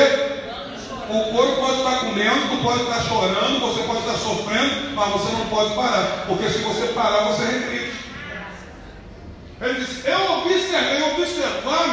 o 1.12 1.32
corpo 1.32 1.60
pode 1.60 1.78
estar 1.78 2.00
comendo, 2.02 2.50
tu 2.50 2.64
pode 2.64 2.84
estar 2.84 3.02
chorando, 3.02 3.60
você 3.60 3.84
pode 3.84 4.00
estar 4.00 4.14
sofrendo, 4.14 4.96
mas 4.96 5.10
você 5.10 5.32
não 5.32 5.46
pode 5.48 5.74
parar, 5.74 6.26
porque 6.28 6.48
se 6.50 6.60
você 6.60 6.88
parar, 6.94 7.24
você 7.26 7.46
regride. 7.46 7.94
Ele 9.60 9.74
diz: 9.74 10.06
Eu 10.06 10.34
observei, 10.34 11.02
observar, 11.14 11.88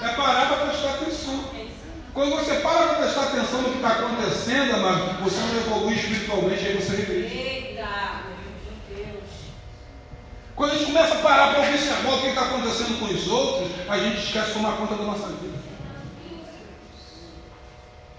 mas 0.00 0.10
é 0.10 0.14
parar 0.14 0.48
para 0.48 0.66
prestar 0.66 0.90
atenção. 0.90 1.44
Quando 2.12 2.30
você 2.30 2.54
para 2.54 2.86
para 2.86 2.94
prestar 2.94 3.22
atenção 3.24 3.62
no 3.62 3.70
que 3.70 3.76
está 3.76 3.88
acontecendo, 3.90 4.74
amado, 4.74 5.22
você 5.22 5.36
não 5.38 5.56
evolui 5.60 5.94
espiritualmente, 5.94 6.66
aí 6.66 6.74
você 6.74 6.96
regride. 6.96 7.36
Eita, 7.36 8.22
meu 8.26 8.96
Deus. 8.96 9.30
Quando 10.56 10.70
a 10.70 10.74
gente 10.74 10.86
começa 10.86 11.14
a 11.14 11.18
parar 11.18 11.54
para 11.54 11.68
observar 11.68 12.14
o 12.14 12.20
que 12.22 12.28
está 12.28 12.40
acontecendo 12.40 12.98
com 12.98 13.04
os 13.04 13.28
outros, 13.28 13.70
a 13.90 13.98
gente 13.98 14.24
esquece 14.24 14.46
de 14.48 14.52
tomar 14.54 14.78
conta 14.78 14.94
da 14.94 15.04
nossa 15.04 15.28
vida. 15.28 15.58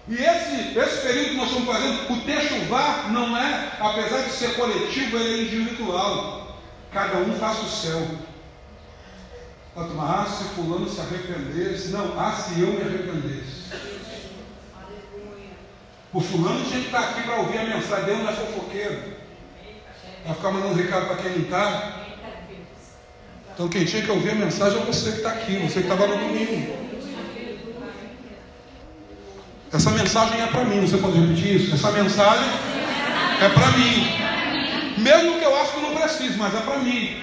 E 0.07 0.13
esse, 0.13 0.77
esse 0.77 1.01
período 1.01 1.29
que 1.31 1.35
nós 1.35 1.49
estamos 1.49 1.67
fazendo, 1.67 2.13
o 2.13 2.21
techuvá 2.21 3.07
não 3.09 3.35
é, 3.35 3.71
apesar 3.79 4.21
de 4.21 4.31
ser 4.31 4.55
coletivo, 4.55 5.17
ele 5.17 5.33
é 5.33 5.43
individual. 5.45 6.59
Cada 6.93 7.17
um 7.17 7.33
faz 7.39 7.59
o 7.59 7.67
céu. 7.67 8.07
Ah, 9.75 10.25
se 10.25 10.43
fulano 10.55 10.87
se 10.87 11.01
arrependesse. 11.01 11.89
Não, 11.89 12.19
ah, 12.19 12.31
se 12.31 12.61
eu 12.61 12.67
me 12.67 12.81
arrependesse. 12.81 13.67
O 16.13 16.21
fulano 16.21 16.63
tinha 16.65 16.81
que 16.81 16.85
estar 16.85 16.99
aqui 16.99 17.23
para 17.23 17.35
ouvir 17.35 17.57
a 17.57 17.63
mensagem. 17.65 18.05
Deus 18.05 18.19
não 18.19 18.29
é 18.29 18.33
fofoqueiro. 18.33 19.13
Vai 20.25 20.35
ficar 20.35 20.51
mandando 20.51 20.75
recado 20.75 21.07
para 21.07 21.17
quem 21.17 21.31
não 21.31 21.43
está. 21.43 22.06
Então 23.57 23.67
quem 23.69 23.85
tinha 23.85 24.03
que 24.03 24.11
ouvir 24.11 24.29
a 24.29 24.35
mensagem 24.35 24.79
é 24.79 24.85
você 24.85 25.13
que 25.13 25.17
está 25.17 25.31
aqui, 25.31 25.55
você 25.57 25.81
que 25.81 25.91
estava 25.91 26.05
no 26.05 26.15
domingo. 26.15 26.77
Essa 29.73 29.89
mensagem 29.89 30.39
é 30.43 30.45
para 30.45 30.63
mim, 30.63 30.81
você 30.81 30.97
pode 30.97 31.19
repetir 31.19 31.55
isso? 31.55 31.73
Essa 31.73 31.91
mensagem 31.91 32.47
é 33.41 33.49
para 33.49 33.71
mim. 33.71 35.01
Mesmo 35.01 35.39
que 35.39 35.43
eu 35.43 35.59
acho 35.59 35.71
que 35.71 35.81
não 35.81 35.95
preciso, 35.95 36.37
mas 36.37 36.53
é 36.53 36.59
para 36.59 36.77
mim. 36.77 37.17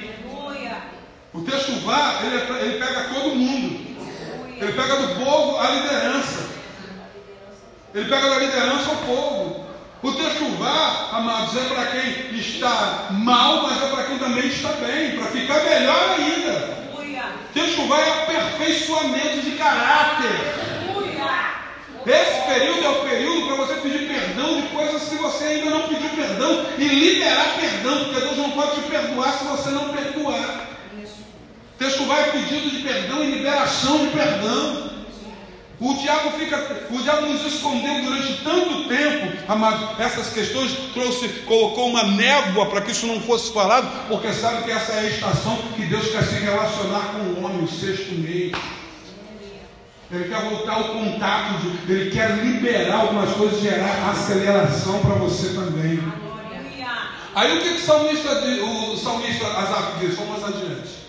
O 1.33 1.41
texto 1.43 1.71
vá, 1.85 2.23
ele, 2.25 2.37
é 2.37 2.65
ele 2.65 2.85
pega 2.85 3.05
todo 3.15 3.37
mundo. 3.37 3.87
Ele 4.61 4.73
pega 4.73 4.97
do 4.97 5.25
povo 5.25 5.57
a 5.61 5.71
liderança. 5.71 6.49
Ele 7.95 8.09
pega 8.09 8.29
da 8.29 8.39
liderança 8.41 8.91
ao 8.91 8.97
povo. 8.97 9.64
O 10.05 10.13
texto 10.13 10.45
vá, 10.59 11.09
amados, 11.13 11.57
é 11.57 11.65
para 11.65 11.87
quem 11.87 12.39
está 12.39 13.07
mal, 13.13 13.63
mas 13.63 13.83
é 13.83 13.87
para 13.87 14.05
quem 14.05 14.19
também 14.19 14.49
está 14.49 14.69
bem, 14.73 15.13
para 15.13 15.29
ficar 15.29 15.65
melhor 15.65 16.17
ainda. 16.19 16.85
Vá 17.89 18.01
é 18.01 18.23
aperfeiçoamento 18.23 19.41
de 19.41 19.53
caráter. 19.53 20.29
Esse 22.07 22.41
período 22.43 22.85
é 22.85 22.89
o 22.91 23.09
período 23.09 23.47
para 23.47 23.57
você 23.57 23.75
pedir 23.77 24.07
perdão 24.07 24.61
de 24.61 24.69
coisas 24.69 25.09
que 25.09 25.17
você 25.17 25.45
ainda 25.45 25.71
não 25.71 25.89
pediu 25.89 26.11
perdão 26.11 26.67
e 26.77 26.85
liberar 26.85 27.57
perdão, 27.59 28.05
porque 28.05 28.21
Deus 28.21 28.37
não 28.37 28.51
pode 28.51 28.75
te 28.75 28.83
perdoar 28.83 29.33
se 29.33 29.45
você 29.45 29.71
não 29.71 29.89
perdoar. 29.89 30.69
Texto 31.79 32.05
vai 32.05 32.31
pedido 32.31 32.69
de 32.69 32.83
perdão 32.83 33.25
e 33.25 33.31
liberação 33.37 34.05
de 34.05 34.09
perdão. 34.09 34.94
O 35.81 35.95
diabo 35.95 36.31
fica, 36.39 36.87
o 36.89 37.03
diabo 37.03 37.27
nos 37.27 37.45
escondeu 37.53 38.03
durante 38.05 38.45
tanto 38.45 38.89
tempo, 38.89 39.37
amado. 39.49 40.01
Essas 40.01 40.33
questões 40.33 40.71
trouxe, 40.93 41.29
colocou 41.47 41.89
uma 41.89 42.05
névoa 42.05 42.67
para 42.67 42.81
que 42.81 42.93
isso 42.93 43.07
não 43.07 43.21
fosse 43.21 43.53
falado, 43.53 44.09
porque 44.09 44.33
sabe 44.33 44.63
que 44.63 44.71
essa 44.71 44.93
é 44.93 45.01
a 45.01 45.11
estação 45.11 45.57
que 45.75 45.85
Deus 45.87 46.09
quer 46.11 46.23
se 46.23 46.37
relacionar 46.37 47.13
com 47.13 47.19
o 47.19 47.45
homem, 47.45 47.65
o 47.65 47.69
sexto 47.69 48.15
mês. 48.15 48.53
Ele 50.13 50.29
quer 50.29 50.43
voltar 50.43 50.75
ao 50.75 50.85
contato, 50.85 51.59
de, 51.59 51.93
ele 51.93 52.11
quer 52.11 52.31
liberar 52.37 53.01
algumas 53.01 53.33
coisas, 53.33 53.61
gerar 53.61 54.11
aceleração 54.11 55.01
para 55.01 55.15
você 55.15 55.55
também. 55.55 56.01
Aí 57.35 57.59
o 57.59 57.63
que, 57.63 57.71
que 57.71 57.81
o 57.81 57.85
salmista, 57.85 58.31
o 58.31 58.97
salmista 58.97 59.47
Asaf 59.47 59.99
diz? 59.99 60.15
Vamos 60.15 60.45
adiante. 60.45 61.05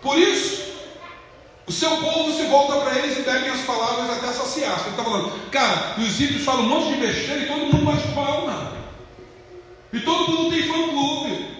Por 0.00 0.16
isso, 0.18 0.75
o 1.66 1.72
seu 1.72 1.90
povo 1.96 2.32
se 2.32 2.44
volta 2.44 2.76
para 2.76 2.98
eles 2.98 3.18
e 3.18 3.22
bebem 3.22 3.50
as 3.50 3.62
palavras 3.62 4.10
até 4.10 4.32
saciar. 4.32 4.80
Ele 4.80 4.90
está 4.90 5.02
falando, 5.02 5.50
cara, 5.50 5.94
e 5.98 6.04
os 6.04 6.20
ímpios 6.20 6.44
falam 6.44 6.62
um 6.62 6.68
monte 6.68 6.94
de 6.94 7.06
besteira 7.06 7.42
e 7.42 7.46
todo 7.46 7.58
mundo 7.58 7.84
bate 7.84 8.08
palma. 8.14 8.72
E 9.92 10.00
todo 10.00 10.30
mundo 10.30 10.50
tem 10.50 10.62
fã-clube. 10.62 11.56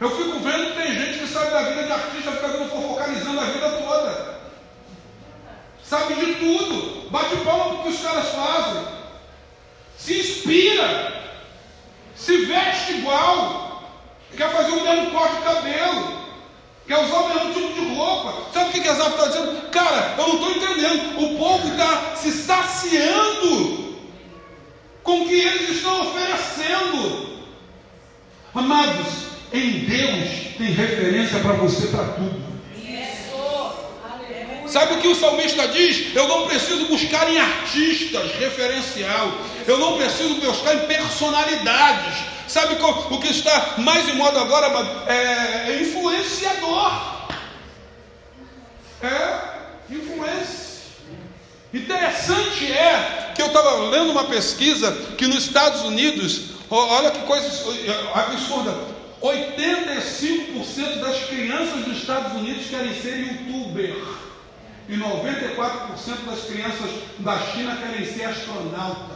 Eu 0.00 0.16
fico 0.16 0.38
vendo 0.38 0.72
que 0.72 0.82
tem 0.82 0.94
gente 0.94 1.18
que 1.18 1.26
sabe 1.26 1.50
da 1.50 1.62
vida 1.62 1.82
de 1.84 1.92
artista, 1.92 2.32
fica 2.32 2.48
focalizando 2.68 3.40
a 3.40 3.44
vida 3.44 3.70
toda. 3.70 4.40
Sabe 5.82 6.14
de 6.14 6.34
tudo. 6.34 7.10
Bate 7.10 7.34
palma 7.38 7.74
para 7.74 7.82
que 7.82 7.88
os 7.88 8.00
caras 8.00 8.28
fazem. 8.28 8.84
Se 9.98 10.20
inspira. 10.20 11.20
Se 12.14 12.44
veste 12.46 12.92
igual. 12.92 13.82
Quer 14.36 14.52
fazer 14.52 14.70
o 14.70 14.84
mesmo 14.84 15.10
corte 15.10 15.36
de 15.36 15.42
cabelo. 15.42 16.20
Quer 16.90 17.04
usar 17.04 17.18
o 17.18 17.28
mesmo 17.28 17.54
tipo 17.54 17.72
de 17.72 17.94
roupa. 17.94 18.50
Sabe 18.52 18.70
o 18.70 18.72
que, 18.72 18.80
que 18.80 18.88
Asaf 18.88 19.10
está 19.10 19.26
dizendo? 19.28 19.70
Cara, 19.70 20.16
eu 20.18 20.26
não 20.26 20.34
estou 20.34 20.50
entendendo. 20.50 21.22
O 21.22 21.38
povo 21.38 21.68
está 21.68 22.16
se 22.16 22.32
saciando 22.32 23.94
com 25.04 25.22
o 25.22 25.28
que 25.28 25.34
eles 25.34 25.70
estão 25.76 26.00
oferecendo. 26.00 27.30
Amados, 28.52 29.06
em 29.52 29.84
Deus 29.84 30.30
tem 30.58 30.72
referência 30.72 31.38
para 31.38 31.52
você 31.52 31.86
para 31.86 32.06
tudo. 32.14 32.50
Sabe 34.66 34.94
o 34.94 34.98
que 34.98 35.06
o 35.06 35.14
salmista 35.14 35.68
diz? 35.68 36.12
Eu 36.12 36.26
não 36.26 36.48
preciso 36.48 36.86
buscar 36.86 37.30
em 37.30 37.38
artistas 37.38 38.32
referencial. 38.32 39.32
Eu 39.66 39.78
não 39.78 39.96
preciso 39.96 40.34
buscar 40.36 40.74
em 40.74 40.86
personalidades. 40.86 42.18
Sabe 42.48 42.76
o 42.82 43.18
que 43.18 43.28
está 43.28 43.74
mais 43.78 44.08
em 44.08 44.14
moda 44.14 44.40
agora? 44.40 44.66
É, 45.06 45.70
é 45.70 45.82
influenciador. 45.82 47.20
É 49.02 49.94
influência. 49.94 50.70
Interessante 51.72 52.72
é 52.72 53.32
que 53.34 53.42
eu 53.42 53.46
estava 53.46 53.88
lendo 53.90 54.10
uma 54.10 54.24
pesquisa 54.24 54.90
que 55.16 55.26
nos 55.28 55.44
Estados 55.44 55.82
Unidos, 55.82 56.50
olha 56.68 57.12
que 57.12 57.20
coisa 57.20 57.46
absurda, 58.14 58.74
85% 59.22 61.00
das 61.00 61.24
crianças 61.26 61.84
dos 61.84 61.98
Estados 61.98 62.32
Unidos 62.32 62.66
querem 62.66 63.00
ser 63.00 63.18
youtuber 63.18 63.94
e 64.88 64.96
94% 64.96 66.24
das 66.26 66.40
crianças 66.44 66.90
da 67.18 67.38
China 67.38 67.76
querem 67.76 68.04
ser 68.12 68.24
astronauta. 68.24 69.09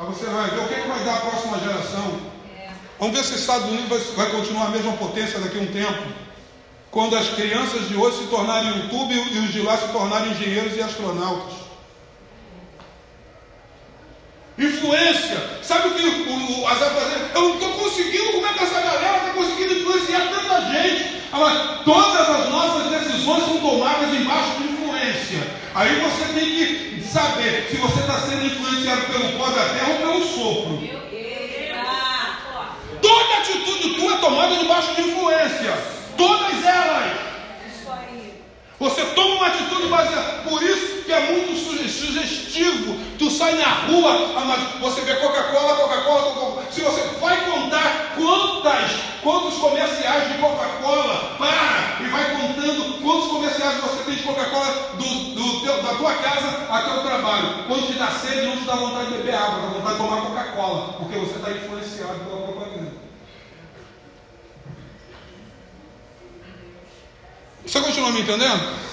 Aí 0.00 0.06
você 0.06 0.24
vai 0.24 0.48
ver 0.48 0.60
o 0.60 0.66
que, 0.66 0.74
é 0.74 0.80
que 0.80 0.88
vai 0.88 1.04
dar 1.04 1.16
a 1.16 1.20
próxima 1.20 1.58
geração. 1.58 2.20
Vamos 2.98 3.14
ver 3.14 3.22
se 3.22 3.34
os 3.34 3.40
Estados 3.40 3.68
Unidos 3.68 4.02
vai, 4.16 4.30
continuar 4.30 4.66
a 4.66 4.70
mesma 4.70 4.94
potência 4.94 5.38
daqui 5.38 5.58
a 5.58 5.60
um 5.60 5.66
tempo. 5.66 6.02
Quando 6.90 7.16
as 7.16 7.28
crianças 7.28 7.86
de 7.86 7.96
hoje 7.96 8.16
se 8.16 8.26
tornarem 8.28 8.78
YouTube 8.78 9.12
e 9.12 9.38
os 9.40 9.52
de 9.52 9.60
lá 9.60 9.76
se 9.76 9.88
tornarem 9.88 10.32
engenheiros 10.32 10.74
e 10.74 10.82
astronautas. 10.82 11.52
Influência. 14.58 15.60
Sabe 15.62 15.88
o 15.88 15.94
que 15.94 16.02
o, 16.02 16.60
o 16.60 16.66
Azar 16.66 16.94
fazer? 16.94 17.30
Eu 17.34 17.40
não 17.42 17.54
estou 17.54 17.72
conseguindo, 17.72 18.32
como 18.32 18.46
é 18.46 18.52
que 18.54 18.64
essa 18.64 18.80
galera 18.80 19.16
está 19.18 19.30
conseguindo 19.34 19.74
influenciar 19.74 20.30
tanta 20.30 20.60
gente? 20.72 21.22
Mas 21.30 21.84
todas 21.84 22.30
as 22.30 22.48
nossas 22.48 22.90
decisões 22.90 23.44
são 23.44 23.60
tomadas 23.60 24.14
embaixo 24.14 24.56
de 24.56 24.64
influência. 24.64 24.79
Aí 25.74 26.00
você 26.00 26.32
tem 26.32 26.44
que 26.44 27.02
saber 27.02 27.68
se 27.70 27.76
você 27.76 28.00
está 28.00 28.18
sendo 28.20 28.46
influenciado 28.46 29.02
pelo 29.02 29.38
pó 29.38 29.50
da 29.50 29.68
terra 29.70 29.88
ou 29.88 29.96
pelo 29.98 30.24
sopro. 30.26 30.82
Toda 33.00 33.38
atitude 33.38 33.94
tua 33.94 34.14
é 34.14 34.18
tomada 34.18 34.56
debaixo 34.56 34.94
de 34.94 35.02
influência. 35.02 35.78
Todas 36.16 36.64
elas. 36.64 37.29
Você 38.80 39.04
toma 39.14 39.34
uma 39.34 39.46
atitude 39.48 39.88
baseada. 39.88 40.42
Por 40.48 40.62
isso 40.62 41.04
que 41.04 41.12
é 41.12 41.32
muito 41.32 41.54
sugestivo. 41.54 42.98
Tu 43.18 43.30
sai 43.30 43.52
na 43.52 43.68
rua, 43.86 44.32
você 44.80 45.02
vê 45.02 45.16
Coca-Cola, 45.16 45.76
Coca-Cola, 45.76 46.22
Coca-Cola. 46.22 46.64
Se 46.70 46.80
você 46.80 47.02
vai 47.20 47.44
contar 47.44 48.14
quantas, 48.16 48.92
quantos 49.22 49.58
comerciais 49.58 50.32
de 50.32 50.38
Coca-Cola, 50.38 51.36
para 51.36 51.98
e 52.00 52.08
vai 52.08 52.24
contando 52.30 53.02
quantos 53.02 53.28
comerciais 53.28 53.80
você 53.82 54.02
tem 54.04 54.14
de 54.14 54.22
Coca-Cola 54.22 54.94
do, 54.94 55.34
do 55.34 55.60
teu, 55.60 55.82
da 55.82 55.94
tua 55.96 56.14
casa 56.14 56.66
até 56.70 56.90
o 56.98 57.02
trabalho. 57.02 57.64
Quando 57.68 57.86
te 57.86 57.98
dá 57.98 58.06
sede, 58.12 58.46
não 58.46 58.56
te 58.56 58.64
dá 58.64 58.76
vontade 58.76 59.08
de 59.08 59.18
beber 59.18 59.34
água, 59.34 59.60
dá 59.60 59.66
vontade 59.66 59.92
de 59.92 60.02
tomar 60.02 60.22
Coca-Cola, 60.22 60.94
porque 60.94 61.18
você 61.18 61.36
está 61.36 61.50
influenciado 61.50 62.18
pela 62.20 62.46
propaganda. 62.46 62.79
Você 67.66 67.80
continua 67.80 68.12
me 68.12 68.22
entendendo? 68.22 68.90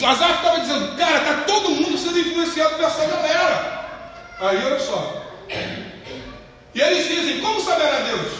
O 0.00 0.06
Azar 0.06 0.30
estava 0.30 0.60
dizendo, 0.60 0.96
cara, 0.96 1.18
está 1.18 1.34
todo 1.44 1.70
mundo 1.70 1.96
sendo 1.96 2.18
influenciado 2.18 2.74
por 2.74 2.84
essa 2.84 3.06
galera. 3.06 3.86
Aí 4.40 4.64
olha 4.64 4.80
só. 4.80 5.26
E 6.74 6.80
eles 6.80 7.08
dizem, 7.08 7.40
como 7.40 7.60
saberá 7.60 8.00
Deus? 8.00 8.32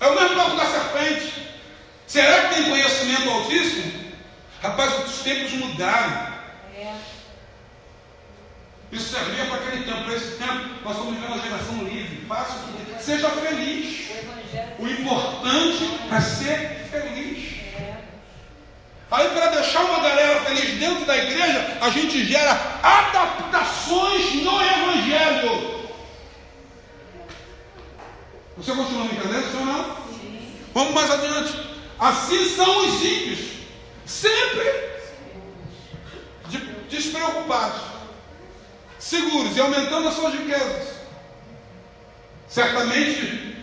É 0.00 0.06
o 0.06 0.14
mesmo 0.14 0.36
papo 0.36 0.56
da 0.56 0.64
serpente. 0.64 1.32
Será 2.06 2.48
que 2.48 2.54
tem 2.54 2.70
conhecimento 2.70 3.30
altíssimo? 3.30 3.92
Rapaz, 4.62 5.06
os 5.06 5.18
tempos 5.20 5.52
mudaram. 5.52 6.34
É. 6.78 6.94
Isso 8.92 9.14
servia 9.14 9.44
para 9.46 9.56
aquele 9.56 9.84
tempo, 9.84 10.04
para 10.04 10.14
esse 10.14 10.36
tempo. 10.36 10.68
Nós 10.82 10.96
estamos 10.96 11.14
vivendo 11.14 11.32
uma 11.34 11.42
geração 11.42 11.84
livre. 11.84 12.24
Faça 12.26 12.52
o 12.54 12.72
que 12.72 13.02
Seja 13.02 13.28
feliz. 13.30 14.06
O 14.78 14.86
importante 14.86 15.90
é 16.10 16.20
ser 16.20 16.88
feliz. 16.90 17.55
Aí, 19.10 19.28
para 19.28 19.50
deixar 19.50 19.84
uma 19.84 20.00
galera 20.00 20.40
feliz 20.40 20.78
dentro 20.80 21.04
da 21.04 21.16
igreja, 21.16 21.78
a 21.80 21.90
gente 21.90 22.24
gera 22.24 22.52
adaptações 22.82 24.34
no 24.42 24.60
Evangelho. 24.60 25.86
Você 28.56 28.72
continua 28.72 29.04
me 29.04 29.12
entendendo, 29.12 29.58
ou 29.60 29.66
não? 29.66 29.96
Sim. 30.08 30.56
Vamos 30.74 30.94
mais 30.94 31.10
adiante. 31.10 31.52
Assim 31.98 32.48
são 32.56 32.86
os 32.86 33.02
ímpios, 33.02 33.38
sempre 34.04 34.86
despreocupados, 36.90 37.82
seguros 38.98 39.56
e 39.56 39.60
aumentando 39.60 40.08
as 40.08 40.14
suas 40.14 40.34
riquezas. 40.34 40.96
Certamente 42.48 43.56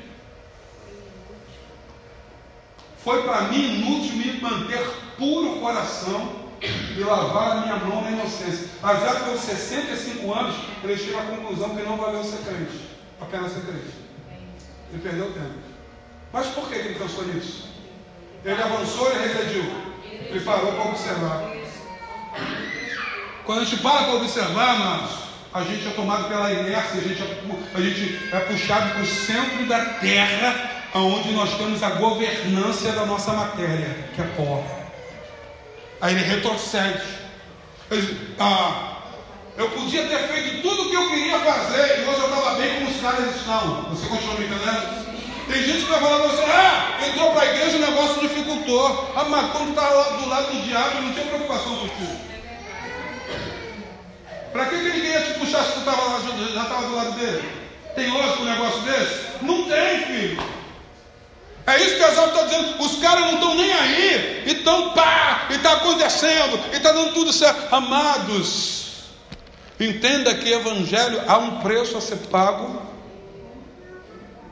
foi 3.04 3.24
para 3.24 3.42
mim 3.44 3.82
inútil 3.82 4.16
me 4.16 4.42
manter 4.42 5.03
puro 5.18 5.60
coração 5.60 6.44
e 6.62 7.00
lavar 7.00 7.52
a 7.52 7.62
minha 7.62 7.76
mão 7.78 8.02
na 8.02 8.12
inocência. 8.12 8.68
Mas 8.82 9.02
já 9.02 9.20
com 9.22 9.38
65 9.38 10.34
anos, 10.34 10.56
ele 10.84 10.98
chega 10.98 11.20
à 11.20 11.26
conclusão 11.26 11.76
que 11.76 11.84
não 11.84 11.98
valeu 11.98 12.24
ser 12.24 12.38
crente, 12.38 12.90
apenas 13.20 13.52
ser 13.52 13.62
crente. 13.62 13.94
Ele 14.92 15.02
perdeu 15.02 15.34
tempo. 15.34 15.74
Mas 16.32 16.48
por 16.48 16.68
que 16.68 16.76
ele 16.76 16.96
pensou 16.96 17.26
nisso? 17.26 17.70
Ele 18.46 18.62
avançou 18.62 19.12
e 19.12 19.28
regrediu. 19.28 19.64
Ele 20.04 20.40
parou 20.42 20.74
para 20.74 20.90
observar. 20.90 21.52
Quando 23.46 23.62
a 23.62 23.64
gente 23.66 23.82
para 23.82 24.04
para 24.04 24.14
observar, 24.16 24.76
amados, 24.76 25.12
a 25.54 25.64
gente 25.64 25.88
é 25.88 25.92
tomado 25.92 26.28
pela 26.28 26.52
inércia, 26.52 27.00
a 27.00 27.04
gente 27.04 27.22
é, 27.22 27.42
a 27.74 27.82
gente 27.82 28.30
é 28.34 28.40
puxado 28.40 28.92
para 28.92 29.02
o 29.02 29.06
centro 29.06 29.66
da 29.68 29.80
terra 29.96 30.74
onde 30.96 31.32
nós 31.32 31.58
temos 31.58 31.82
a 31.82 31.90
governância 31.92 32.92
da 32.92 33.06
nossa 33.06 33.34
matéria, 33.34 34.10
que 34.16 34.22
é 34.22 34.26
pó. 34.36 34.64
Aí 36.04 36.16
ele 36.16 36.24
retrocede. 36.26 37.02
Ele, 37.90 38.36
ah, 38.38 38.98
eu 39.58 39.70
podia 39.70 40.06
ter 40.06 40.28
feito 40.28 40.62
tudo 40.62 40.82
o 40.82 40.90
que 40.90 40.96
eu 40.96 41.10
queria 41.10 41.40
fazer 41.40 42.02
e 42.02 42.10
hoje 42.10 42.20
eu 42.20 42.28
estava 42.28 42.56
bem 42.56 42.74
como 42.76 42.92
os 42.92 43.00
caras 43.00 43.34
estão. 43.34 43.84
Você 43.84 44.08
continua 44.08 44.36
me 44.36 44.46
entendendo? 44.46 45.16
Tem 45.48 45.64
gente 45.64 45.86
que 45.86 45.92
vai 45.92 46.02
falar 46.02 46.20
para 46.20 46.28
você, 46.28 46.44
ah, 46.44 47.00
entrou 47.08 47.32
para 47.32 47.42
a 47.44 47.46
igreja, 47.46 47.78
o 47.78 47.80
negócio 47.80 48.20
dificultou. 48.20 49.14
Ah, 49.16 49.24
mas 49.30 49.52
quando 49.54 49.70
está 49.70 49.90
do 49.90 50.28
lado 50.28 50.52
do 50.52 50.62
diabo, 50.68 51.02
não 51.04 51.14
tinha 51.14 51.26
preocupação 51.26 51.74
contigo. 51.78 52.20
Para 54.52 54.66
que, 54.66 54.80
que 54.82 54.86
ele 54.86 55.08
ia 55.08 55.22
te 55.22 55.40
puxar 55.40 55.64
se 55.64 55.72
tu 55.72 55.82
tava 55.86 56.04
lá, 56.04 56.20
já 56.20 56.64
estava 56.64 56.86
do 56.86 56.96
lado 56.98 57.12
dele? 57.14 57.50
Tem 57.96 58.12
lógico 58.12 58.42
um 58.42 58.46
negócio 58.46 58.82
desse? 58.82 59.24
Não 59.42 59.70
tem, 59.70 60.06
filho. 60.06 60.63
É 61.66 61.82
isso 61.82 61.96
que 61.96 62.04
Asaf 62.04 62.30
está 62.30 62.44
dizendo. 62.44 62.84
Os 62.84 62.98
caras 62.98 63.22
não 63.22 63.34
estão 63.36 63.56
nem 63.56 63.72
aí. 63.72 64.44
E 64.46 64.52
estão 64.52 64.94
pá, 64.94 65.48
e 65.50 65.56
está 65.56 65.74
acontecendo, 65.74 66.60
e 66.74 66.76
está 66.76 66.92
dando 66.92 67.14
tudo 67.14 67.32
certo. 67.32 67.74
Amados, 67.74 69.04
entenda 69.80 70.34
que 70.36 70.52
evangelho 70.52 71.22
há 71.28 71.38
um 71.38 71.62
preço 71.62 71.98
a 71.98 72.02
ser 72.02 72.18
pago 72.30 72.82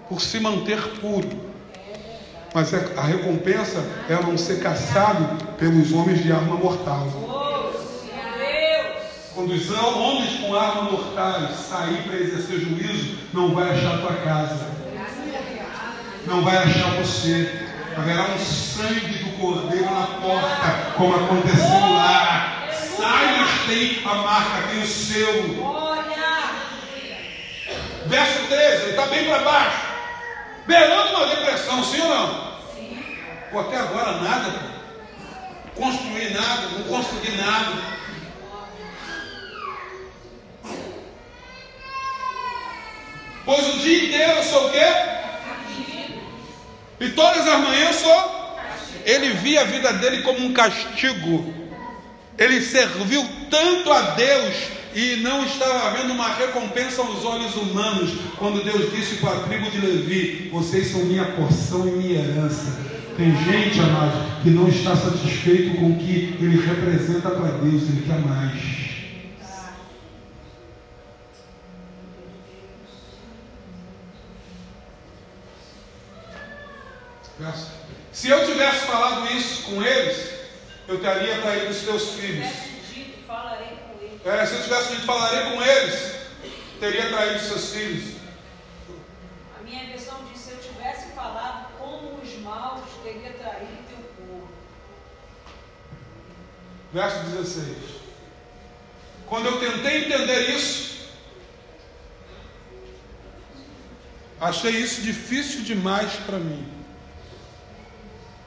por 0.07 0.21
se 0.21 0.39
manter 0.39 0.79
puro. 0.99 1.51
Mas 2.53 2.73
é, 2.73 2.93
a 2.97 3.01
recompensa 3.01 3.83
é 4.09 4.13
não 4.13 4.37
ser 4.37 4.61
caçado 4.61 5.45
pelos 5.55 5.91
homens 5.93 6.23
de 6.23 6.31
arma 6.31 6.55
mortal. 6.55 7.07
Quando 9.33 9.53
os 9.53 9.71
homens 9.71 10.39
com 10.41 10.53
arma 10.53 10.83
mortal 10.83 11.49
sair 11.53 12.03
para 12.03 12.17
exercer 12.17 12.59
juízo, 12.59 13.17
não 13.33 13.53
vai 13.53 13.69
achar 13.69 14.01
tua 14.01 14.13
casa 14.17 14.80
não 16.25 16.43
vai 16.43 16.57
achar 16.57 16.91
você. 16.95 17.67
Haverá 17.97 18.23
um 18.23 18.39
sangue 18.39 19.23
do 19.23 19.37
cordeiro 19.37 19.85
na 19.85 20.07
porta, 20.07 20.93
como 20.95 21.15
aconteceu 21.15 21.93
lá. 21.93 22.69
Sai, 22.71 23.37
mas 23.37 23.67
tem 23.67 24.01
a 24.05 24.15
marca, 24.15 24.67
tem 24.69 24.81
o 24.81 24.87
seu. 24.87 25.81
Verso 28.05 28.47
13, 28.47 28.81
ele 28.81 28.89
está 28.91 29.05
bem 29.07 29.25
para 29.25 29.39
baixo. 29.39 29.77
Beirando 30.65 31.15
uma 31.15 31.27
depressão, 31.27 31.83
sim 31.83 32.01
ou 32.01 32.09
não? 32.09 32.51
Sim. 32.75 33.03
Pô, 33.51 33.59
até 33.59 33.77
agora 33.77 34.13
nada, 34.21 34.51
pô. 34.51 35.81
Construir 35.81 36.33
nada, 36.33 36.67
não 36.77 36.83
consegui 36.83 37.31
nada. 37.37 37.91
Pois 43.43 43.75
o 43.75 43.79
dia 43.79 44.05
inteiro 44.05 44.31
eu 44.33 44.43
sou 44.43 44.67
o 44.67 44.71
quê? 44.71 44.85
E 47.01 47.09
todas 47.09 47.47
as 47.47 47.59
manhãs 47.59 47.95
só 47.95 48.57
ele 49.03 49.33
via 49.33 49.61
a 49.61 49.63
vida 49.63 49.91
dele 49.93 50.21
como 50.21 50.45
um 50.45 50.53
castigo. 50.53 51.51
Ele 52.37 52.61
serviu 52.61 53.27
tanto 53.49 53.91
a 53.91 54.01
Deus 54.11 54.55
e 54.93 55.15
não 55.17 55.43
estava 55.43 55.87
havendo 55.87 56.13
uma 56.13 56.27
recompensa 56.27 57.01
aos 57.01 57.25
olhos 57.25 57.55
humanos, 57.55 58.11
quando 58.37 58.63
Deus 58.63 58.91
disse 58.91 59.15
para 59.15 59.31
a 59.31 59.39
tribo 59.41 59.71
de 59.71 59.79
Levi: 59.79 60.49
Vocês 60.51 60.91
são 60.91 61.03
minha 61.05 61.25
porção 61.25 61.87
e 61.87 61.91
minha 61.91 62.19
herança. 62.19 62.79
Tem 63.17 63.35
gente, 63.45 63.79
amado, 63.79 64.41
que 64.43 64.51
não 64.51 64.67
está 64.67 64.95
satisfeito 64.95 65.77
com 65.77 65.91
o 65.91 65.97
que 65.97 66.35
ele 66.39 66.65
representa 66.65 67.29
para 67.31 67.51
Deus, 67.57 67.81
ele 67.83 68.03
quer 68.05 68.19
mais. 68.19 68.80
Se 78.11 78.29
eu 78.29 78.45
tivesse 78.45 78.85
falado 78.85 79.25
isso 79.31 79.63
com 79.63 79.81
eles, 79.81 80.31
eu 80.87 80.99
teria 80.99 81.41
traído 81.41 81.71
os 81.71 81.81
teus 81.81 82.09
filhos. 82.11 82.47
Dito, 82.93 83.25
falarei 83.25 83.77
com 83.77 84.03
eles. 84.03 84.25
É, 84.25 84.45
se 84.45 84.55
eu 84.55 84.63
tivesse 84.63 84.95
dito, 84.95 85.05
falarei 85.05 85.51
com 85.51 85.61
eles, 85.61 86.15
teria 86.79 87.09
traído 87.09 87.37
os 87.37 87.41
seus 87.43 87.73
filhos. 87.73 88.17
A 89.59 89.63
minha 89.63 89.85
versão 89.87 90.19
diz: 90.31 90.39
se 90.39 90.51
eu 90.51 90.57
tivesse 90.59 91.13
falado 91.13 91.77
como 91.79 92.21
os 92.21 92.35
maus, 92.41 92.81
teria 93.03 93.33
traído 93.33 93.77
teu 93.89 93.97
povo. 94.17 94.49
Verso 96.93 97.19
16. 97.23 97.77
Quando 99.25 99.45
eu 99.47 99.59
tentei 99.59 100.05
entender 100.05 100.49
isso, 100.49 101.07
achei 104.39 104.71
isso 104.71 105.01
difícil 105.01 105.61
demais 105.63 106.11
para 106.25 106.37
mim. 106.37 106.80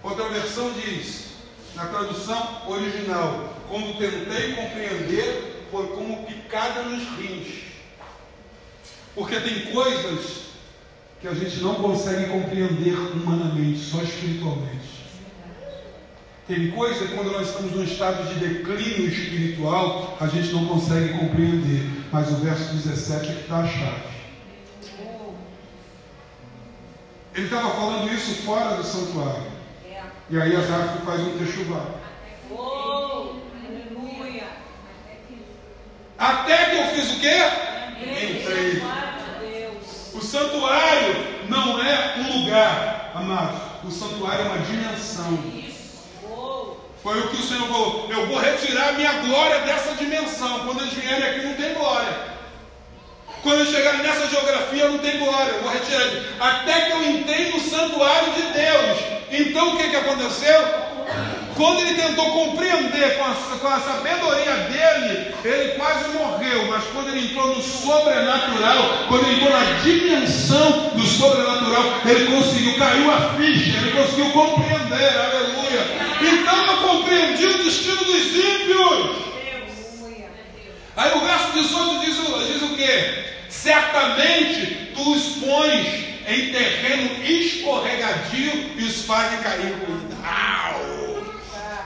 Outra 0.04 0.28
versão 0.28 0.70
diz, 0.74 1.28
na 1.74 1.86
tradução 1.86 2.68
original, 2.68 3.54
quando 3.70 3.96
tentei 3.98 4.52
compreender, 4.52 5.66
foi 5.70 5.86
como 5.88 6.26
picada 6.26 6.82
nos 6.82 7.02
rins. 7.18 7.64
Porque 9.14 9.40
tem 9.40 9.72
coisas 9.72 10.44
que 11.22 11.26
a 11.26 11.32
gente 11.32 11.56
não 11.60 11.76
consegue 11.76 12.30
compreender 12.30 12.94
humanamente, 13.14 13.78
só 13.78 14.02
espiritualmente. 14.02 15.04
Tem 16.46 16.70
coisa 16.72 17.08
quando 17.08 17.32
nós 17.32 17.48
estamos 17.48 17.72
num 17.72 17.84
estado 17.84 18.28
de 18.28 18.46
declínio 18.46 19.08
espiritual, 19.08 20.18
a 20.20 20.26
gente 20.26 20.52
não 20.52 20.66
consegue 20.66 21.18
compreender. 21.18 21.88
Mas 22.12 22.28
o 22.30 22.36
verso 22.36 22.74
17 22.74 23.30
é 23.30 23.34
que 23.34 23.40
está 23.40 23.60
a 23.60 23.66
chave. 23.66 24.14
Ele 27.34 27.46
estava 27.46 27.70
falando 27.70 28.12
isso 28.12 28.42
fora 28.42 28.76
do 28.76 28.84
santuário. 28.84 29.53
E 30.30 30.40
aí 30.40 30.56
Asaf 30.56 31.04
faz 31.04 31.20
um 31.20 31.38
techuvá. 31.38 31.84
Até 36.18 36.64
que 36.64 36.76
eu 36.76 36.86
fiz 36.88 37.12
o 37.12 37.20
quê? 37.20 37.40
Entrei. 38.00 38.82
O 40.14 40.20
santuário 40.22 41.14
não 41.48 41.82
é 41.82 42.14
um 42.18 42.40
lugar, 42.40 43.12
amados. 43.14 43.60
O 43.84 43.90
santuário 43.90 44.46
é 44.46 44.48
uma 44.48 44.58
dimensão. 44.58 45.38
Foi 47.02 47.20
o 47.20 47.28
que 47.28 47.36
o 47.36 47.42
Senhor 47.42 47.68
falou. 47.68 48.06
Eu 48.10 48.26
vou 48.26 48.38
retirar 48.38 48.88
a 48.88 48.92
minha 48.92 49.12
glória 49.20 49.60
dessa 49.60 49.94
dimensão. 49.94 50.60
Quando 50.60 50.80
eles 50.80 50.94
vierem 50.94 51.22
aqui, 51.22 51.46
não 51.46 51.54
tem 51.54 51.74
glória. 51.74 52.34
Quando 53.44 53.60
eles 53.60 53.72
chegarem 53.72 54.02
nessa 54.02 54.26
geografia, 54.26 54.88
não 54.88 54.98
tem 54.98 55.18
glória. 55.18 55.52
Eu 55.52 55.62
vou 55.62 55.70
retirar. 55.70 56.08
Até 56.40 56.80
que 56.80 56.92
eu 56.92 57.10
entrei 57.10 57.52
no 57.52 57.60
santuário 57.60 58.32
de 58.32 58.42
Deus. 58.42 58.98
Então 59.30 59.74
o 59.74 59.76
que, 59.76 59.90
que 59.90 59.96
aconteceu? 59.96 60.64
Quando 61.54 61.80
ele 61.82 61.94
tentou 61.94 62.24
compreender 62.32 63.18
com 63.18 63.24
a, 63.24 63.34
com 63.60 63.68
a 63.68 63.80
sabedoria 63.80 64.54
dele, 64.70 65.34
ele 65.44 65.72
quase 65.74 66.08
morreu. 66.16 66.66
Mas 66.70 66.84
quando 66.84 67.08
ele 67.08 67.26
entrou 67.26 67.48
no 67.48 67.62
sobrenatural, 67.62 69.06
quando 69.08 69.26
ele 69.26 69.34
entrou 69.34 69.50
na 69.50 69.64
dimensão 69.82 70.90
do 70.94 71.06
sobrenatural, 71.06 71.84
ele 72.06 72.34
conseguiu, 72.34 72.78
caiu 72.78 73.10
a 73.12 73.34
ficha, 73.36 73.76
ele 73.76 73.90
conseguiu 73.92 74.30
compreender. 74.30 75.18
Aleluia. 75.18 75.84
Então 76.22 76.66
eu 76.66 76.76
compreendi 76.88 77.44
o 77.44 77.62
destino 77.62 78.04
dos 78.04 78.24
ímpios. 78.34 79.33
Aí 80.96 81.12
o 81.16 81.20
verso 81.20 81.52
18 81.52 82.00
diz, 82.04 82.16
diz 82.46 82.62
o 82.62 82.76
que? 82.76 83.34
Certamente 83.50 84.92
tu 84.94 85.12
os 85.12 85.24
pões 85.44 86.04
em 86.26 86.52
terreno 86.52 87.24
escorregadio 87.24 88.78
e 88.78 88.84
os 88.84 89.02
fazem 89.02 89.38
cair 89.40 89.74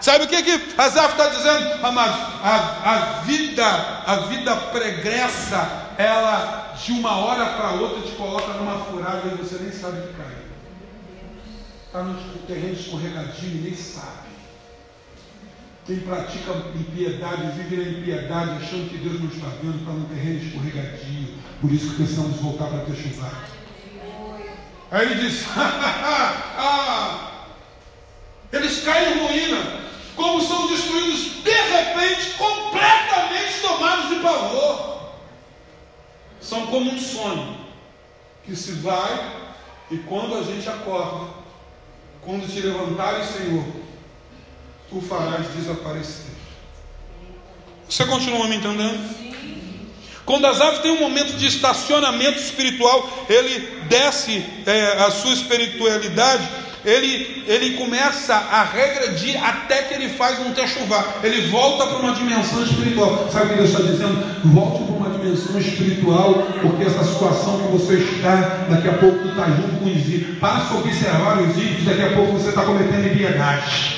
Sabe 0.00 0.24
o 0.24 0.28
que, 0.28 0.42
que 0.42 0.80
Asaf 0.80 1.12
está 1.12 1.28
dizendo? 1.28 1.84
A, 1.84 2.90
a, 2.92 3.20
vida, 3.22 3.66
a 4.06 4.16
vida 4.28 4.56
pregressa, 4.56 5.92
ela 5.98 6.74
de 6.82 6.92
uma 6.92 7.16
hora 7.16 7.44
para 7.44 7.72
outra 7.72 8.02
te 8.02 8.12
coloca 8.12 8.52
numa 8.54 8.84
furada 8.84 9.22
e 9.26 9.36
você 9.36 9.56
nem 9.60 9.72
sabe 9.72 10.00
que 10.02 10.14
caiu. 10.14 10.38
Está 11.86 12.02
no 12.02 12.16
terreno 12.46 12.74
escorregadio 12.74 13.50
e 13.50 13.60
nem 13.64 13.74
sabe. 13.74 14.27
Quem 15.88 16.00
pratica 16.00 16.52
impiedade, 16.74 17.52
vive 17.52 17.76
na 17.78 17.98
impiedade, 17.98 18.62
achando 18.62 18.90
que 18.90 18.98
Deus 18.98 19.20
não 19.20 19.28
está 19.28 19.46
vendo, 19.62 19.78
está 19.78 19.90
no 19.90 20.04
terreno 20.04 20.44
escorregadio. 20.44 21.34
Por 21.62 21.72
isso 21.72 21.88
que 21.88 21.96
precisamos 21.96 22.36
voltar 22.42 22.66
para 22.66 22.84
ter 22.84 22.94
chuvar. 22.94 23.48
Aí 24.90 25.10
ele 25.10 25.14
diz: 25.14 25.46
ah, 25.56 27.46
eles 28.52 28.84
caem 28.84 29.14
em 29.14 29.28
ruína, 29.28 29.80
como 30.14 30.42
são 30.42 30.66
destruídos 30.66 31.42
de 31.42 31.50
repente, 31.50 32.36
completamente 32.36 33.60
tomados 33.62 34.10
de 34.10 34.16
pavor. 34.16 35.14
São 36.38 36.66
como 36.66 36.90
um 36.92 37.00
sonho 37.00 37.56
que 38.44 38.54
se 38.54 38.72
vai 38.72 39.46
e 39.90 39.96
quando 39.96 40.36
a 40.36 40.42
gente 40.42 40.68
acorda, 40.68 41.30
quando 42.20 42.46
te 42.46 42.60
levantares, 42.60 43.28
Senhor, 43.28 43.87
tu 44.90 45.00
farás 45.00 45.46
desaparecer. 45.54 46.32
Você 47.88 48.04
continua 48.04 48.46
me 48.46 48.56
entendendo? 48.56 48.98
Asaf 50.46 50.82
tem 50.82 50.90
um 50.90 51.00
momento 51.00 51.36
de 51.38 51.46
estacionamento 51.46 52.38
espiritual, 52.38 53.26
ele 53.30 53.80
desce 53.88 54.44
é, 54.66 55.04
a 55.04 55.10
sua 55.10 55.32
espiritualidade, 55.32 56.46
ele, 56.84 57.44
ele 57.46 57.76
começa 57.78 58.34
a 58.34 58.62
regredir 58.62 59.42
até 59.42 59.82
que 59.82 59.94
ele 59.94 60.10
faz 60.10 60.38
um 60.38 60.52
techuvá. 60.52 61.04
Ele 61.22 61.48
volta 61.48 61.86
para 61.86 61.98
uma 61.98 62.12
dimensão 62.12 62.62
espiritual. 62.62 63.28
Sabe 63.32 63.46
o 63.46 63.48
que 63.48 63.54
Deus 63.56 63.70
está 63.70 63.82
dizendo? 63.82 64.42
Volte 64.44 64.84
para 64.84 64.94
uma 64.94 65.18
dimensão 65.18 65.58
espiritual, 65.58 66.46
porque 66.62 66.84
essa 66.84 67.04
situação 67.04 67.58
que 67.58 67.72
você 67.72 67.94
está, 67.94 68.66
daqui 68.70 68.88
a 68.88 68.94
pouco 68.94 69.28
está 69.28 69.46
junto 69.46 69.76
com 69.78 69.86
os 69.86 69.96
ímpios. 69.96 70.38
Passa 70.38 70.74
a 70.74 70.78
observar 70.78 71.42
os 71.42 71.56
ímpios, 71.56 71.84
daqui 71.84 72.02
a 72.02 72.12
pouco 72.14 72.32
você 72.32 72.50
está 72.50 72.62
cometendo 72.62 73.06
impiedade. 73.06 73.97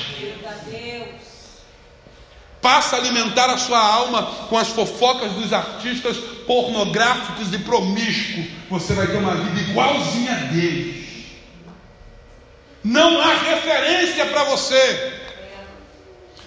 Passa 2.61 2.95
a 2.95 2.99
alimentar 2.99 3.49
a 3.49 3.57
sua 3.57 3.79
alma 3.79 4.23
com 4.47 4.57
as 4.57 4.69
fofocas 4.69 5.31
dos 5.31 5.51
artistas 5.51 6.17
pornográficos 6.45 7.51
e 7.53 7.57
promíscuos. 7.59 8.45
Você 8.69 8.93
vai 8.93 9.07
ter 9.07 9.17
uma 9.17 9.35
vida 9.35 9.71
igualzinha 9.71 10.31
a 10.31 10.39
deles. 10.51 11.01
Não 12.83 13.19
há 13.19 13.33
referência 13.33 14.25
para 14.27 14.43
você. 14.43 15.21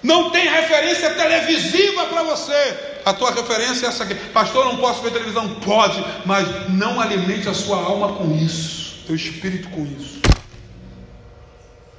Não 0.03 0.31
tem 0.31 0.49
referência 0.49 1.15
televisiva 1.15 2.07
para 2.07 2.23
você. 2.23 3.01
A 3.05 3.13
tua 3.13 3.33
referência 3.33 3.87
é 3.87 3.89
essa 3.89 4.05
aqui. 4.05 4.15
Pastor, 4.15 4.67
não 4.67 4.77
posso 4.77 5.03
ver 5.03 5.13
televisão? 5.13 5.49
Pode, 5.57 6.05
mas 6.25 6.69
não 6.71 7.01
alimente 7.01 7.49
a 7.49 7.55
sua 7.55 7.79
alma 7.79 8.15
com 8.15 8.37
isso, 8.37 9.03
teu 9.07 9.17
espírito 9.17 9.69
com 9.71 9.85
isso. 9.85 10.21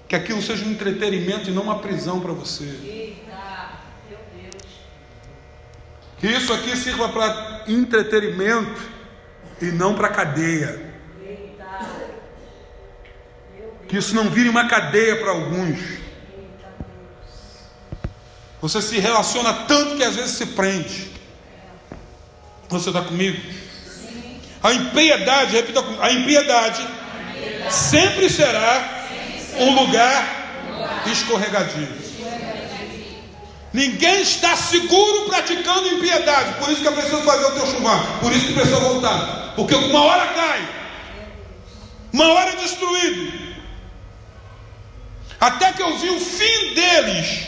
Que 0.07 0.15
aquilo 0.15 0.41
seja 0.41 0.63
um 0.65 0.71
entretenimento 0.71 1.49
e 1.49 1.53
não 1.53 1.63
uma 1.63 1.79
prisão 1.79 2.19
para 2.19 2.31
você. 2.31 3.15
Que 6.25 6.31
isso 6.31 6.51
aqui 6.51 6.75
sirva 6.75 7.07
para 7.09 7.65
entretenimento 7.67 8.81
e 9.61 9.65
não 9.65 9.93
para 9.93 10.09
cadeia. 10.09 10.91
Que 13.87 13.95
isso 13.95 14.15
não 14.15 14.27
vire 14.31 14.49
uma 14.49 14.67
cadeia 14.67 15.17
para 15.17 15.29
alguns. 15.29 15.77
Você 18.59 18.81
se 18.81 18.97
relaciona 18.97 19.53
tanto 19.67 19.97
que 19.97 20.03
às 20.03 20.15
vezes 20.15 20.31
se 20.31 20.47
prende. 20.47 21.11
Você 22.69 22.89
está 22.89 23.03
comigo? 23.03 23.39
A 24.63 24.73
impiedade, 24.73 25.51
repita 25.51 25.83
comigo, 25.83 26.01
a 26.01 26.11
impiedade 26.11 26.87
sempre 27.69 28.31
será 28.31 29.05
um 29.59 29.75
lugar 29.75 31.03
escorregadio. 31.05 31.87
Ninguém 33.75 34.21
está 34.21 34.55
seguro 34.55 35.25
praticando 35.25 35.89
impiedade. 35.89 36.53
Por 36.59 36.71
isso 36.71 36.81
que 36.81 36.87
é 36.87 36.91
preciso 36.91 37.21
fazer 37.23 37.43
o 37.43 37.51
teu 37.51 37.67
chuvar. 37.67 38.21
Por 38.21 38.31
isso 38.31 38.47
que 38.47 38.53
precisa 38.53 38.79
voltar. 38.79 39.51
Porque 39.53 39.75
uma 39.75 40.01
hora 40.01 40.27
cai. 40.27 40.69
Uma 42.13 42.25
hora 42.29 42.51
é 42.51 42.55
destruído. 42.55 43.33
Até 45.41 45.73
que 45.73 45.83
eu 45.83 45.97
vi 45.97 46.09
o 46.09 46.19
fim 46.21 46.73
deles. 46.73 47.47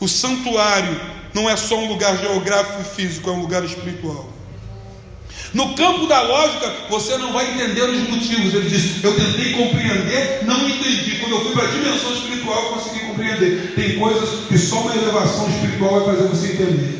O 0.00 0.08
santuário 0.08 1.00
não 1.32 1.48
é 1.48 1.56
só 1.56 1.76
um 1.76 1.86
lugar 1.86 2.16
geográfico 2.16 2.80
e 2.80 2.84
físico, 2.96 3.30
é 3.30 3.32
um 3.32 3.40
lugar 3.40 3.62
espiritual. 3.62 4.28
No 5.54 5.74
campo 5.74 6.06
da 6.06 6.20
lógica, 6.22 6.70
você 6.90 7.16
não 7.16 7.32
vai 7.32 7.50
entender 7.52 7.82
os 7.82 8.08
motivos. 8.08 8.54
Ele 8.54 8.68
diz: 8.68 9.02
Eu 9.02 9.14
tentei 9.16 9.52
compreender, 9.52 10.44
não 10.44 10.68
entendi. 10.68 11.18
Quando 11.20 11.32
eu 11.32 11.40
fui 11.42 11.52
para 11.52 11.64
a 11.64 11.70
dimensão 11.70 12.12
espiritual, 12.12 12.62
eu 12.64 12.68
consegui 12.70 13.00
compreender. 13.06 13.74
Tem 13.74 13.98
coisas 13.98 14.46
que 14.46 14.58
só 14.58 14.80
uma 14.80 14.94
elevação 14.94 15.48
espiritual 15.48 16.04
vai 16.04 16.16
fazer 16.16 16.28
você 16.28 16.52
entender. 16.52 16.98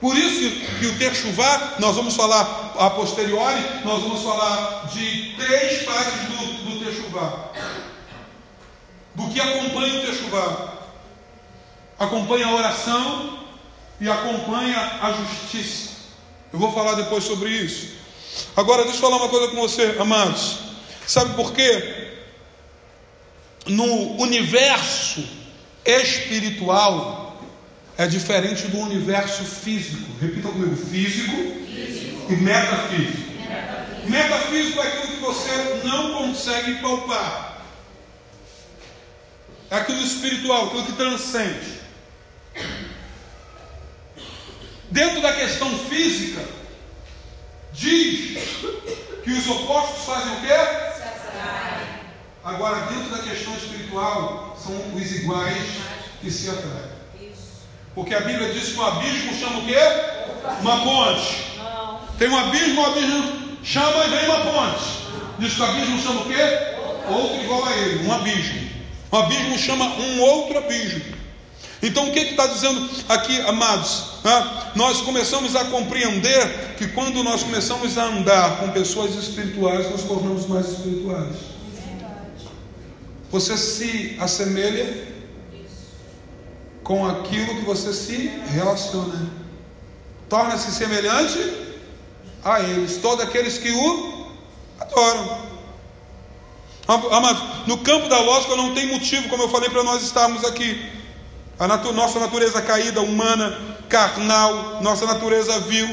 Por 0.00 0.18
isso 0.18 0.50
que 0.78 0.86
o 0.86 0.98
Techuvá, 0.98 1.76
nós 1.78 1.96
vamos 1.96 2.14
falar 2.14 2.74
a 2.78 2.90
posteriori, 2.90 3.62
nós 3.84 4.02
vamos 4.02 4.22
falar 4.22 4.88
de 4.92 5.34
três 5.38 5.82
fases 5.84 6.28
do, 6.28 6.64
do. 6.64 6.74
Do 9.14 9.28
que 9.28 9.40
acompanha 9.40 10.00
o 10.00 10.06
Techuvá. 10.06 10.74
Acompanha 11.98 12.46
a 12.46 12.54
oração, 12.54 13.43
e 14.04 14.10
acompanha 14.10 14.78
a 15.00 15.12
justiça. 15.12 15.88
Eu 16.52 16.58
vou 16.58 16.70
falar 16.74 16.92
depois 16.92 17.24
sobre 17.24 17.48
isso. 17.48 17.94
Agora, 18.54 18.82
deixa 18.82 18.98
eu 18.98 19.00
falar 19.00 19.16
uma 19.16 19.30
coisa 19.30 19.48
com 19.48 19.56
você, 19.56 19.96
amados. 19.98 20.58
Sabe 21.06 21.34
por 21.34 21.54
quê? 21.54 22.12
No 23.66 24.20
universo 24.20 25.26
espiritual 25.86 27.42
é 27.96 28.06
diferente 28.06 28.68
do 28.68 28.78
universo 28.78 29.42
físico. 29.42 30.06
Repita 30.20 30.48
comigo: 30.48 30.76
físico, 30.76 31.36
físico. 31.64 32.30
e 32.30 32.36
metafísico. 32.36 33.32
metafísico. 33.40 34.10
Metafísico 34.10 34.80
é 34.80 34.86
aquilo 34.86 35.14
que 35.14 35.20
você 35.20 35.80
não 35.82 36.12
consegue 36.12 36.74
palpar. 36.82 37.62
É 39.70 39.76
aquilo 39.76 40.02
espiritual, 40.02 40.66
aquilo 40.66 40.84
que 40.84 40.92
transcende. 40.92 41.83
Dentro 44.94 45.20
da 45.20 45.32
questão 45.32 45.76
física, 45.76 46.40
diz 47.72 48.38
que 49.24 49.30
os 49.32 49.48
opostos 49.48 50.04
fazem 50.04 50.32
o 50.34 50.40
quê? 50.40 50.54
Agora, 52.44 52.76
dentro 52.86 53.10
da 53.10 53.18
questão 53.18 53.56
espiritual, 53.56 54.56
são 54.56 54.72
os 54.94 55.12
iguais 55.16 55.64
que 56.20 56.30
se 56.30 56.48
atraem. 56.48 56.92
Porque 57.92 58.14
a 58.14 58.20
Bíblia 58.20 58.52
diz 58.52 58.68
que 58.68 58.78
um 58.78 58.86
abismo 58.86 59.34
chama 59.34 59.58
o 59.58 59.66
quê? 59.66 59.80
Uma 60.60 60.84
ponte. 60.84 61.44
Tem 62.16 62.28
um 62.28 62.38
abismo, 62.38 62.80
um 62.80 62.86
abismo 62.86 63.58
chama 63.64 64.04
e 64.04 64.10
vem 64.10 64.26
uma 64.26 64.44
ponte. 64.44 64.84
Diz 65.40 65.54
que 65.54 65.60
o 65.60 65.64
abismo 65.64 66.02
chama 66.02 66.20
o 66.20 66.26
quê? 66.26 67.08
Outro 67.08 67.42
igual 67.42 67.66
a 67.66 67.76
ele, 67.78 68.06
um 68.06 68.12
abismo. 68.12 68.70
Um 69.12 69.18
abismo 69.18 69.58
chama 69.58 69.86
um 69.86 70.20
outro 70.20 70.56
abismo. 70.56 71.23
Então 71.84 72.08
o 72.08 72.12
que 72.12 72.20
está 72.20 72.46
dizendo 72.46 72.88
aqui, 73.10 73.38
amados? 73.42 74.04
Ah, 74.24 74.72
nós 74.74 75.02
começamos 75.02 75.54
a 75.54 75.66
compreender 75.66 76.76
que 76.78 76.88
quando 76.88 77.22
nós 77.22 77.42
começamos 77.42 77.98
a 77.98 78.04
andar 78.04 78.56
com 78.56 78.70
pessoas 78.70 79.14
espirituais, 79.14 79.90
nós 79.90 80.02
tornamos 80.02 80.46
mais 80.46 80.66
espirituais. 80.66 81.36
Você 83.30 83.58
se 83.58 84.16
assemelha 84.18 85.08
com 86.82 87.06
aquilo 87.06 87.54
que 87.56 87.64
você 87.66 87.92
se 87.92 88.32
relaciona. 88.48 89.30
Torna-se 90.26 90.72
semelhante 90.72 91.38
a 92.42 92.60
eles, 92.60 92.96
todos 92.96 93.22
aqueles 93.22 93.58
que 93.58 93.70
o 93.70 94.26
adoram. 94.80 95.38
Amados, 96.88 97.42
no 97.66 97.76
campo 97.78 98.08
da 98.08 98.20
lógica 98.20 98.56
não 98.56 98.72
tem 98.72 98.86
motivo, 98.86 99.28
como 99.28 99.42
eu 99.42 99.50
falei, 99.50 99.68
para 99.68 99.82
nós 99.82 100.02
estarmos 100.02 100.44
aqui. 100.44 101.03
A 101.58 101.68
natu 101.68 101.92
nossa 101.92 102.18
natureza 102.18 102.60
caída, 102.62 103.00
humana, 103.00 103.56
carnal, 103.88 104.80
nossa 104.82 105.06
natureza 105.06 105.60
vil. 105.60 105.88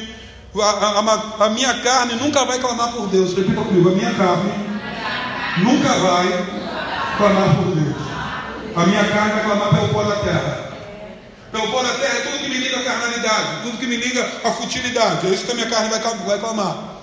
A, 0.55 1.43
a, 1.43 1.45
a, 1.45 1.49
minha 1.49 1.73
carne 1.81 2.15
nunca 2.15 2.43
vai 2.43 2.59
clamar 2.59 2.91
por 2.91 3.07
Deus. 3.07 3.35
Repita 3.35 3.61
comigo: 3.61 3.89
a 3.89 3.91
minha 3.93 4.13
carne 4.13 4.51
nunca 5.59 5.93
vai 5.99 6.27
clamar 7.17 7.55
por 7.55 7.75
Deus. 7.75 7.95
A 8.75 8.85
minha 8.85 9.03
carne 9.05 9.33
vai 9.33 9.43
clamar 9.43 9.69
pelo 9.69 9.89
pó 9.89 10.03
da 10.03 10.15
terra. 10.17 10.71
Pelo 11.51 11.67
pó 11.71 11.83
da 11.83 11.93
terra 11.93 12.17
é 12.17 12.21
tudo 12.21 12.39
que 12.39 12.49
me 12.49 12.57
liga 12.57 12.79
à 12.79 12.83
carnalidade, 12.83 13.61
tudo 13.63 13.77
que 13.77 13.87
me 13.87 13.97
liga 13.97 14.27
à 14.43 14.51
futilidade. 14.51 15.27
É 15.27 15.29
isso 15.29 15.45
que 15.45 15.51
a 15.51 15.55
minha 15.55 15.69
carne 15.69 15.89
vai, 15.89 15.99
vai 15.99 16.39
clamar. 16.39 17.00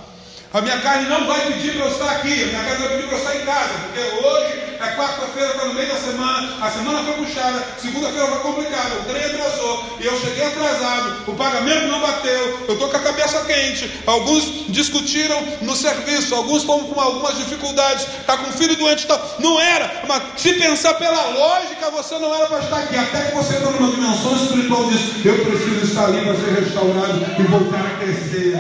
A 0.51 0.63
minha 0.63 0.79
carne 0.81 1.07
não 1.11 1.27
vai 1.27 1.41
pedir 1.53 1.75
para 1.75 1.85
eu 1.85 1.93
estar 1.93 2.11
aqui, 2.11 2.33
a 2.33 2.47
minha 2.47 2.65
carne 2.65 2.79
vai 2.79 2.89
pedir 2.89 3.09
para 3.09 3.19
eu 3.19 3.23
estar 3.23 3.37
em 3.37 3.45
casa, 3.45 3.75
porque 3.85 4.01
hoje 4.01 4.69
é 4.81 4.97
quarta-feira, 4.97 5.51
está 5.51 5.65
no 5.67 5.75
meio 5.75 5.89
da 5.89 5.97
semana, 5.97 6.65
a 6.65 6.71
semana 6.71 7.03
foi 7.03 7.13
puxada, 7.25 7.65
segunda-feira 7.77 8.27
foi 8.29 8.39
complicada, 8.39 8.95
o 8.95 9.05
trem 9.05 9.25
atrasou, 9.25 9.85
e 10.01 10.07
eu 10.07 10.19
cheguei 10.19 10.47
atrasado, 10.47 11.31
o 11.31 11.35
pagamento 11.35 11.89
não 11.89 12.01
bateu, 12.01 12.65
eu 12.67 12.73
estou 12.73 12.89
com 12.89 12.97
a 12.97 13.01
cabeça 13.01 13.45
quente. 13.45 14.01
Alguns 14.07 14.69
discutiram 14.69 15.39
no 15.61 15.77
serviço, 15.77 16.35
alguns 16.35 16.65
foram 16.65 16.85
com 16.85 16.99
algumas 16.99 17.37
dificuldades, 17.37 18.07
está 18.21 18.39
com 18.39 18.49
um 18.49 18.53
filho 18.53 18.75
doente, 18.77 19.07
tá... 19.07 19.21
não 19.41 19.61
era, 19.61 20.05
mas 20.09 20.23
se 20.39 20.55
pensar 20.55 20.95
pela 20.95 21.29
lógica, 21.29 21.91
você 21.91 22.19
não 22.19 22.35
era 22.35 22.47
para 22.47 22.61
estar 22.61 22.79
aqui, 22.79 22.97
até 22.97 23.25
que 23.27 23.35
você 23.35 23.57
entra 23.57 23.71
numa 23.73 23.91
dimensão 23.91 24.35
espiritual 24.35 24.89
diz, 24.89 25.27
eu 25.27 25.45
preciso 25.45 25.85
estar 25.85 26.07
ali 26.07 26.23
para 26.23 26.37
ser 26.37 26.59
restaurado 26.59 27.21
e 27.39 27.43
voltar 27.43 27.85
a 27.85 28.03
crescer 28.03 28.59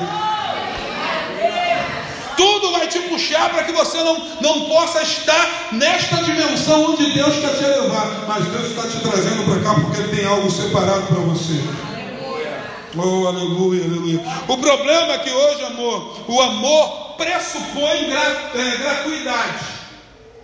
tudo 2.38 2.70
vai 2.70 2.86
te 2.86 3.00
puxar 3.00 3.50
para 3.50 3.64
que 3.64 3.72
você 3.72 3.98
não, 3.98 4.16
não 4.40 4.66
possa 4.66 5.02
estar 5.02 5.70
nesta 5.72 6.16
dimensão 6.18 6.92
onde 6.92 7.12
Deus 7.12 7.34
quer 7.40 7.56
te 7.56 7.64
levar. 7.64 8.24
Mas 8.28 8.44
Deus 8.46 8.66
está 8.68 8.82
te 8.82 9.00
trazendo 9.00 9.44
para 9.44 9.60
cá 9.60 9.80
porque 9.80 10.00
Ele 10.00 10.16
tem 10.16 10.24
algo 10.24 10.48
separado 10.48 11.02
para 11.08 11.20
você. 11.22 11.60
Oh, 12.96 13.26
aleluia, 13.26 13.84
aleluia. 13.84 14.22
O 14.46 14.56
problema 14.56 15.14
é 15.14 15.18
que 15.18 15.30
hoje, 15.30 15.64
amor, 15.64 16.20
o 16.28 16.40
amor 16.40 17.16
pressupõe 17.16 18.08
gra, 18.08 18.50
é, 18.54 18.76
gratuidade. 18.76 19.64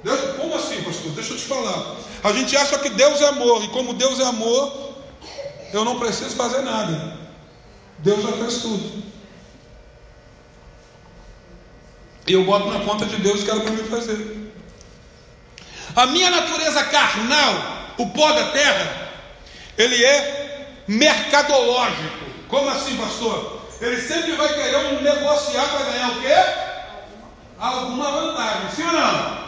Deus, 0.02 0.20
como 0.36 0.54
assim, 0.56 0.82
pastor? 0.82 1.12
Deixa 1.12 1.32
eu 1.32 1.38
te 1.38 1.44
falar. 1.44 1.96
A 2.24 2.32
gente 2.32 2.56
acha 2.56 2.78
que 2.78 2.90
Deus 2.90 3.20
é 3.20 3.28
amor, 3.28 3.64
e 3.64 3.68
como 3.68 3.94
Deus 3.94 4.18
é 4.18 4.24
amor, 4.24 4.92
eu 5.72 5.84
não 5.84 5.98
preciso 5.98 6.36
fazer 6.36 6.62
nada. 6.62 7.18
Deus 7.98 8.22
já 8.22 8.32
fez 8.32 8.58
tudo. 8.58 9.13
E 12.26 12.32
eu 12.32 12.44
boto 12.44 12.68
na 12.70 12.80
conta 12.80 13.04
de 13.04 13.16
Deus 13.16 13.42
que 13.42 13.50
era 13.50 13.60
para 13.60 13.70
me 13.70 13.82
fazer. 13.84 14.52
A 15.94 16.06
minha 16.06 16.30
natureza 16.30 16.84
carnal, 16.84 17.54
o 17.98 18.08
pó 18.10 18.32
da 18.32 18.50
terra, 18.50 19.12
ele 19.76 20.04
é 20.04 20.82
mercadológico. 20.88 22.24
Como 22.48 22.68
assim, 22.70 22.96
pastor? 22.96 23.62
Ele 23.80 24.00
sempre 24.00 24.32
vai 24.32 24.48
querer 24.48 24.76
um 24.76 25.02
negociar 25.02 25.68
para 25.68 25.90
ganhar 25.90 26.10
o 26.10 26.20
quê? 26.20 26.34
Alguma 27.58 28.10
vantagem. 28.10 28.70
Sim 28.70 28.84
ou 28.84 28.92
não? 28.92 29.44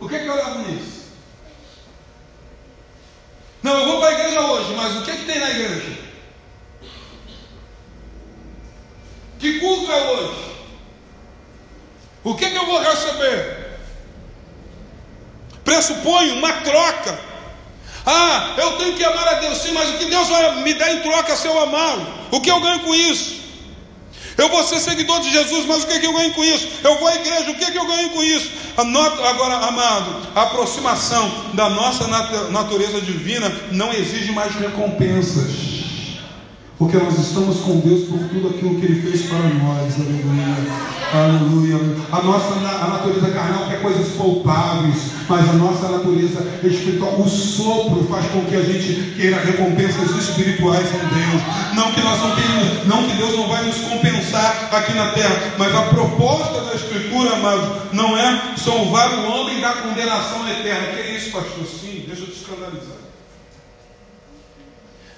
O 0.00 0.08
que, 0.08 0.18
que 0.18 0.26
eu 0.26 0.36
levo 0.36 0.58
nisso? 0.60 0.98
Não, 3.62 3.78
eu 3.78 3.86
vou 3.86 4.00
para 4.00 4.10
a 4.10 4.12
igreja 4.12 4.40
hoje, 4.40 4.74
mas 4.74 4.96
o 4.96 5.02
que, 5.02 5.16
que 5.16 5.24
tem 5.24 5.40
na 5.40 5.50
igreja? 5.50 5.98
Que 9.38 9.60
culto 9.60 9.90
é 9.90 10.10
hoje? 10.10 10.57
O 12.28 12.34
que, 12.34 12.50
que 12.50 12.56
eu 12.56 12.66
vou 12.66 12.78
receber? 12.78 13.78
Pressupõe 15.64 16.32
uma 16.32 16.52
troca. 16.52 17.18
Ah, 18.04 18.54
eu 18.58 18.72
tenho 18.72 18.96
que 18.96 19.02
amar 19.02 19.28
a 19.28 19.34
Deus 19.34 19.56
sim, 19.56 19.72
mas 19.72 19.88
o 19.88 19.92
que 19.94 20.04
Deus 20.04 20.28
vai 20.28 20.62
me 20.62 20.74
dar 20.74 20.92
em 20.92 21.00
troca 21.00 21.34
se 21.34 21.46
eu 21.46 21.58
amá-lo? 21.58 22.06
O 22.30 22.42
que 22.42 22.50
eu 22.50 22.60
ganho 22.60 22.80
com 22.80 22.94
isso? 22.94 23.38
Eu 24.36 24.50
vou 24.50 24.62
ser 24.62 24.78
seguidor 24.78 25.20
de 25.20 25.30
Jesus, 25.30 25.64
mas 25.64 25.84
o 25.84 25.86
que, 25.86 26.00
que 26.00 26.06
eu 26.06 26.12
ganho 26.12 26.34
com 26.34 26.44
isso? 26.44 26.68
Eu 26.84 26.98
vou 26.98 27.08
à 27.08 27.14
igreja, 27.14 27.50
o 27.50 27.54
que, 27.54 27.72
que 27.72 27.78
eu 27.78 27.86
ganho 27.86 28.10
com 28.10 28.22
isso? 28.22 28.50
Agora, 28.76 29.66
amado, 29.66 30.28
a 30.34 30.42
aproximação 30.42 31.54
da 31.54 31.70
nossa 31.70 32.06
natureza 32.50 33.00
divina 33.00 33.50
não 33.72 33.90
exige 33.90 34.32
mais 34.32 34.54
recompensas. 34.54 35.77
Porque 36.78 36.96
nós 36.96 37.18
estamos 37.18 37.58
com 37.58 37.80
Deus 37.80 38.06
por 38.06 38.20
tudo 38.28 38.50
aquilo 38.50 38.78
que 38.78 38.86
Ele 38.86 39.02
fez 39.02 39.22
para 39.22 39.38
nós. 39.38 39.94
Aleluia. 39.96 40.88
Aleluia. 41.12 41.96
A 42.12 42.22
nossa 42.22 42.54
a 42.54 42.86
natureza 42.86 43.30
carnal 43.30 43.66
quer 43.66 43.82
coisas 43.82 44.08
palpáveis, 44.14 45.10
mas 45.28 45.48
a 45.48 45.54
nossa 45.54 45.88
natureza 45.88 46.46
espiritual, 46.62 47.20
o 47.20 47.28
sopro 47.28 48.06
faz 48.08 48.26
com 48.26 48.44
que 48.44 48.54
a 48.54 48.62
gente 48.62 49.16
queira 49.16 49.40
recompensas 49.40 50.10
espirituais 50.16 50.86
em 50.86 50.98
Deus. 50.98 51.42
Não 51.74 51.90
que 51.92 52.00
nós 52.00 52.20
não 52.20 52.36
tenhamos, 52.36 52.86
não 52.86 53.08
que 53.08 53.16
Deus 53.16 53.36
não 53.36 53.48
vai 53.48 53.64
nos 53.64 53.78
compensar 53.78 54.68
aqui 54.70 54.92
na 54.92 55.10
terra, 55.12 55.54
mas 55.58 55.74
a 55.74 55.82
proposta 55.82 56.60
da 56.60 56.74
Escritura, 56.74 57.32
amado, 57.32 57.88
não 57.92 58.16
é 58.16 58.54
salvar 58.56 59.12
o 59.14 59.32
homem 59.32 59.60
da 59.60 59.72
condenação 59.72 60.48
eterna. 60.48 60.94
Que 60.94 61.00
é 61.00 61.16
isso, 61.16 61.32
pastor? 61.32 61.66
Sim, 61.66 62.04
deixa 62.06 62.22
eu 62.22 62.26
te 62.28 62.36
escandalizar. 62.40 63.07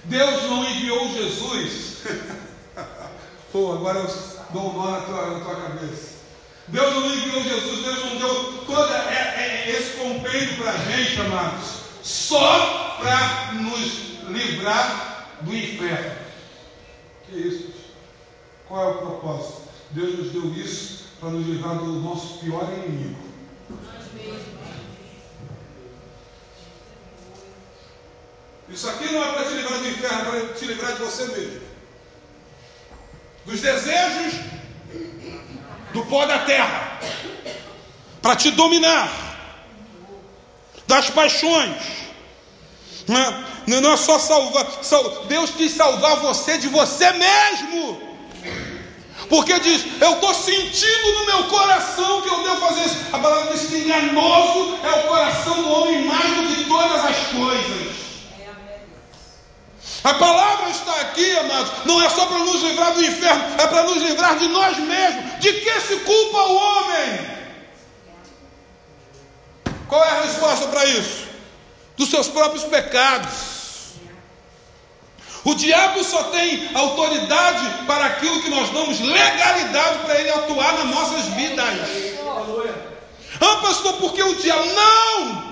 Deus 0.05 0.43
não 0.45 0.65
enviou 0.65 1.13
Jesus. 1.13 1.99
Pô, 3.53 3.73
agora 3.73 3.99
eu 3.99 4.07
dou 4.53 4.71
um 4.71 4.79
nó 4.79 4.91
na 4.91 5.01
tua, 5.01 5.39
na 5.39 5.45
tua 5.45 5.55
cabeça. 5.57 6.21
Deus 6.69 6.95
não 6.95 7.07
enviou 7.13 7.43
Jesus, 7.43 7.85
Deus 7.85 8.05
não 8.05 8.17
deu 8.17 8.65
todo 8.65 8.93
esse 9.67 9.97
compêndio 9.99 10.57
para 10.57 10.71
a 10.71 10.79
gente, 10.79 11.21
amados, 11.21 11.81
só 12.03 12.97
para 13.01 13.53
nos 13.55 14.21
livrar 14.29 15.27
do 15.41 15.55
inferno. 15.55 16.17
Que 17.27 17.37
isso? 17.37 17.71
Qual 18.69 18.85
é 18.85 18.91
o 18.93 18.99
propósito? 18.99 19.63
Deus 19.91 20.19
nos 20.19 20.33
deu 20.33 20.55
isso 20.55 21.07
para 21.19 21.31
nos 21.31 21.47
livrar 21.47 21.75
do 21.77 21.87
nosso 21.87 22.39
pior 22.39 22.69
inimigo. 22.73 23.19
Isso 28.73 28.89
aqui 28.89 29.13
não 29.13 29.23
é 29.23 29.33
para 29.33 29.45
te 29.45 29.55
livrar 29.55 29.79
do 29.79 29.89
inferno, 29.89 30.37
é 30.37 30.41
para 30.41 30.55
te 30.55 30.65
livrar 30.65 30.93
de 30.93 30.99
você 31.03 31.25
mesmo. 31.27 31.61
Dos 33.45 33.61
desejos 33.61 34.35
do 35.93 36.05
pó 36.07 36.25
da 36.25 36.39
terra. 36.41 37.01
Para 38.23 38.37
te 38.37 38.51
dominar. 38.53 39.11
Das 40.87 41.11
paixões. 41.11 41.77
Não 43.09 43.19
é, 43.19 43.45
não 43.81 43.93
é 43.93 43.97
só 43.97 44.19
salvar. 44.19 44.67
Deus 45.27 45.51
quis 45.51 45.73
salvar 45.73 46.17
você 46.17 46.59
de 46.59 46.69
você 46.69 47.13
mesmo. 47.13 48.11
Porque 49.29 49.59
diz, 49.61 49.85
eu 50.01 50.15
estou 50.15 50.35
sentindo 50.35 51.13
no 51.19 51.27
meu 51.27 51.45
coração 51.45 52.21
que 52.23 52.29
eu 52.29 52.43
devo 52.43 52.61
fazer 52.67 52.85
isso. 52.85 52.97
A 53.13 53.19
palavra 53.19 53.53
diz 53.53 53.69
que 53.69 53.79
enganoso 53.79 54.79
é 54.83 54.91
o 54.91 55.09
coração 55.09 55.55
do 55.63 55.71
homem 55.71 56.05
mais 56.05 56.35
do 56.35 56.55
que 56.55 56.65
todas 56.65 57.05
as 57.05 57.17
coisas. 57.29 57.80
A 60.03 60.15
palavra 60.15 60.71
está 60.71 61.01
aqui, 61.03 61.39
amados, 61.39 61.85
não 61.85 62.03
é 62.03 62.09
só 62.09 62.25
para 62.25 62.39
nos 62.39 62.63
livrar 62.63 62.95
do 62.95 63.05
inferno, 63.05 63.43
é 63.59 63.67
para 63.67 63.83
nos 63.83 64.03
livrar 64.03 64.39
de 64.39 64.49
nós 64.49 64.79
mesmos. 64.79 65.41
De 65.41 65.53
que 65.53 65.81
se 65.81 65.97
culpa 65.97 66.39
o 66.39 66.57
homem? 66.57 67.41
Qual 69.89 70.03
é 70.03 70.09
a 70.09 70.23
resposta 70.23 70.69
para 70.69 70.85
isso? 70.87 71.27
Dos 71.97 72.09
seus 72.09 72.29
próprios 72.29 72.65
pecados. 72.65 73.51
O 75.45 75.55
diabo 75.55 76.05
só 76.05 76.25
tem 76.25 76.71
autoridade 76.75 77.85
para 77.87 78.07
aquilo 78.07 78.43
que 78.43 78.51
nós 78.51 78.71
damos 78.71 79.01
legalidade 79.01 79.99
para 80.01 80.21
ele 80.21 80.31
atuar 80.31 80.73
nas 80.75 80.95
nossas 80.95 81.25
vidas. 81.35 81.67
Ah, 83.41 83.57
pastor, 83.63 83.95
porque 83.95 84.23
o 84.23 84.35
diabo. 84.35 84.65
Não! 84.67 85.51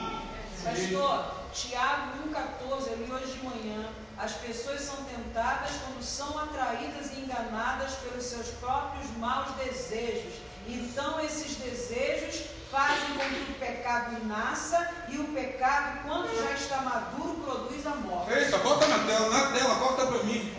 Pastor, 0.63 1.25
Tiago 1.55 2.13
1,14, 2.31 2.89
eu 2.89 2.97
li 2.97 3.13
hoje 3.13 3.33
de 3.33 3.45
manhã. 3.45 3.88
As 4.19 4.33
pessoas 4.33 4.81
são 4.81 4.97
tentadas 5.05 5.71
quando 5.85 6.03
são 6.03 6.37
atraídas 6.39 7.13
e 7.13 7.21
enganadas 7.21 7.93
pelos 8.03 8.25
seus 8.25 8.49
próprios 8.49 9.07
maus 9.17 9.55
desejos. 9.57 10.35
Então, 10.67 11.21
esses 11.21 11.57
desejos 11.57 12.43
fazem 12.71 13.15
com 13.15 13.21
que 13.21 13.53
o 13.53 13.55
pecado 13.55 14.27
nasça 14.27 14.91
e 15.09 15.19
o 15.19 15.29
pecado, 15.29 16.01
quando 16.05 16.29
já 16.37 16.51
está 16.53 16.81
maduro, 16.83 17.35
produz 17.45 17.87
a 17.87 17.95
morte. 17.95 18.33
Eita, 18.33 18.59
bota 18.59 18.87
na 18.89 18.99
tela, 18.99 19.29
na 19.31 19.53
tela, 19.53 19.75
bota 19.77 20.07
para 20.07 20.23
mim. 20.25 20.53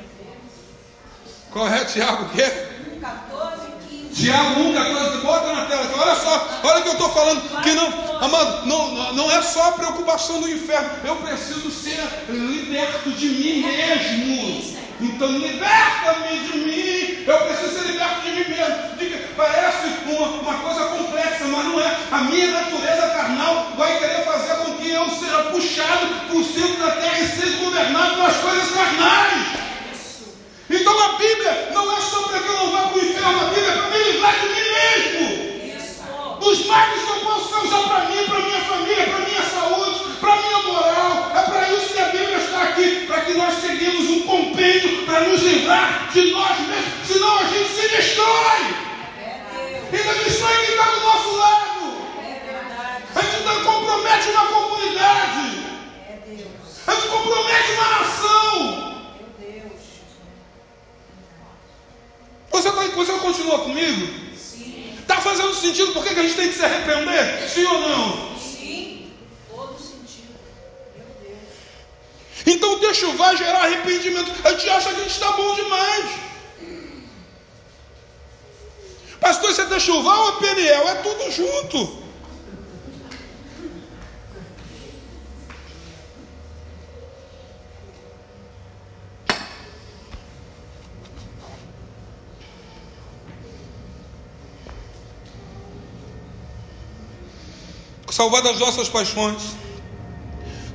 Correto, 1.51 1.93
Tiago, 1.93 2.23
o 2.23 2.29
quê? 2.29 2.45
1, 2.95 2.99
14, 3.01 3.71
15. 3.71 3.78
Tiago 4.13 4.61
1, 4.61 4.73
14, 4.73 5.17
bota 5.19 5.53
na 5.53 5.65
tela. 5.65 5.89
Olha 5.97 6.15
só, 6.15 6.59
olha 6.63 6.79
o 6.79 6.83
que 6.83 6.89
eu 6.89 6.93
estou 6.93 7.09
falando. 7.09 7.61
Que 7.61 7.71
não, 7.73 7.87
amado, 8.21 8.65
não, 8.65 9.13
não 9.13 9.31
é 9.31 9.41
só 9.41 9.69
a 9.69 9.71
preocupação 9.73 10.41
do 10.41 10.49
inferno. 10.49 10.89
Eu 11.03 11.15
preciso 11.17 11.69
ser 11.71 11.99
liberto 12.29 13.11
de 13.11 13.27
mim 13.27 13.61
mesmo. 13.61 14.79
Então 15.01 15.31
liberta-me 15.31 16.39
de 16.39 16.57
mim. 16.57 17.23
Eu 17.25 17.37
preciso 17.39 17.79
ser 17.79 17.87
liberto 17.91 18.21
de 18.21 18.31
mim 18.31 18.49
mesmo. 18.49 18.89
Parece 19.37 19.87
uma, 20.05 20.27
uma 20.27 20.53
coisa 20.55 20.85
complexa, 20.87 21.45
mas 21.45 21.65
não 21.65 21.79
é. 21.79 21.97
A 22.11 22.17
minha 22.23 22.51
natureza 22.51 23.07
carnal 23.07 23.71
vai 23.77 23.97
querer 23.99 24.25
fazer 24.25 24.55
com 24.55 24.73
que 24.73 24.89
eu 24.89 25.09
seja 25.09 25.43
puxado 25.43 26.37
o 26.37 26.43
centro 26.43 26.85
da 26.85 26.91
terra 26.91 27.19
e 27.19 27.27
seja 27.27 27.57
governado 27.63 28.15
pelas 28.15 28.35
coisas 28.35 28.69
carnais. 28.71 29.68
Então 30.69 30.99
a 31.03 31.13
Bíblia 31.13 31.71
não 31.73 31.91
é 31.97 31.99
só 31.99 32.21
para 32.23 32.39
que 32.39 32.47
eu 32.47 32.53
não 32.53 32.71
vá 32.71 32.81
para 32.89 32.97
o 32.97 32.99
inferno, 32.99 33.41
a 33.41 33.49
Bíblia 33.49 33.69
é 33.69 33.77
para 33.77 33.89
me 33.89 34.03
livrar 34.03 34.33
de 34.39 34.47
mim 34.49 34.69
mesmo. 34.77 36.39
Dos 36.39 36.65
males 36.67 37.03
que 37.03 37.09
eu 37.09 37.15
posso 37.21 37.49
causar 37.49 37.89
para 37.89 38.05
mim, 38.05 38.23
para 38.27 38.39
minha 38.39 38.61
família, 38.61 39.07
para 39.07 39.19
minha 39.19 39.41
saúde, 39.41 39.99
para 40.21 40.35
minha 40.35 40.59
moral. 40.59 41.31
É 41.35 41.41
para 41.41 41.69
isso 41.71 41.93
que 41.93 41.99
a 41.99 42.09
Bíblia 42.09 42.37
está 42.37 42.63
aqui, 42.63 43.05
para 43.07 43.21
que 43.21 43.33
nós 43.33 43.55
seguimos 43.55 44.09
um 44.09 44.21
compêndio 44.27 45.05
para 45.05 45.21
nos 45.21 45.41
livrar 45.41 46.09
de 46.13 46.31
nós 46.31 46.59
mesmos, 46.59 47.07
senão 47.07 47.39
a 47.39 47.43
gente 47.45 47.69
se 47.69 47.87
destrói. 47.87 48.89
Ainda 49.91 50.13
destrói 50.23 50.53
quem 50.53 50.69
está 50.75 50.83
do 50.85 50.99
nosso 51.01 51.35
lado. 51.35 51.69
A 53.15 53.21
gente 53.21 53.65
compromete 53.65 54.29
uma 54.29 54.45
comunidade. 54.45 55.63
A 56.85 56.93
gente 56.93 57.07
compromete 57.07 57.71
uma 57.71 57.89
nação. 57.89 58.78
Você, 62.61 62.71
tá, 62.73 62.83
você 62.93 63.13
continua 63.13 63.59
comigo? 63.59 64.05
Está 64.99 65.21
fazendo 65.21 65.55
sentido? 65.55 65.93
Por 65.93 66.03
que, 66.03 66.09
a 66.09 66.23
gente 66.23 66.35
tem 66.35 66.49
que 66.49 66.55
se 66.55 66.65
arrepender? 66.65 67.49
Sim 67.49 67.65
ou 67.65 67.79
não? 67.79 68.37
Sim, 68.37 69.13
todo 69.49 69.79
sentido. 69.79 70.35
Meu 70.93 71.07
Deus. 71.21 71.39
Então 72.45 72.79
deixa 72.79 73.07
vai 73.13 73.37
gerar 73.37 73.63
arrependimento. 73.63 74.29
A 74.43 74.51
gente 74.51 74.69
acha 74.69 74.89
que 74.89 74.99
a 74.99 75.03
gente 75.03 75.11
está 75.11 75.31
bom 75.31 75.55
demais. 75.55 76.05
Pastor, 79.21 79.53
você 79.53 79.61
é 79.61 79.65
Techuvá 79.65 80.15
ou 80.15 80.29
é 80.29 80.31
Peniel? 80.33 80.89
É 80.89 80.95
tudo 80.95 81.31
junto. 81.31 82.08
Salvar 98.19 98.41
das 98.41 98.59
nossas 98.59 98.89
paixões, 98.89 99.41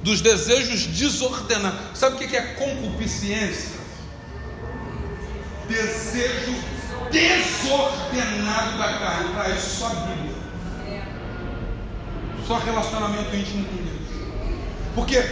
dos 0.02 0.22
desejos 0.22 0.86
desordenados. 0.86 1.78
Sabe 1.92 2.16
o 2.16 2.18
que 2.26 2.34
é 2.34 2.40
concupiscência? 2.54 3.80
Desejo 5.68 6.54
desordenado 7.10 8.78
da 8.78 8.98
carne. 8.98 9.34
Para 9.34 9.50
isso, 9.50 9.78
só 9.78 9.88
a 9.88 9.90
Bíblia. 9.90 10.34
Só 12.46 12.58
relacionamento 12.60 13.36
íntimo 13.36 13.66
com 13.66 13.76
Deus. 13.76 14.48
Porque 14.94 15.22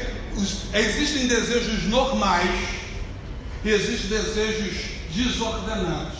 existem 0.75 1.29
desejos 1.29 1.85
normais 1.85 2.69
e 3.65 3.71
existem 3.71 4.11
desejos 4.11 4.77
desordenados. 5.15 6.19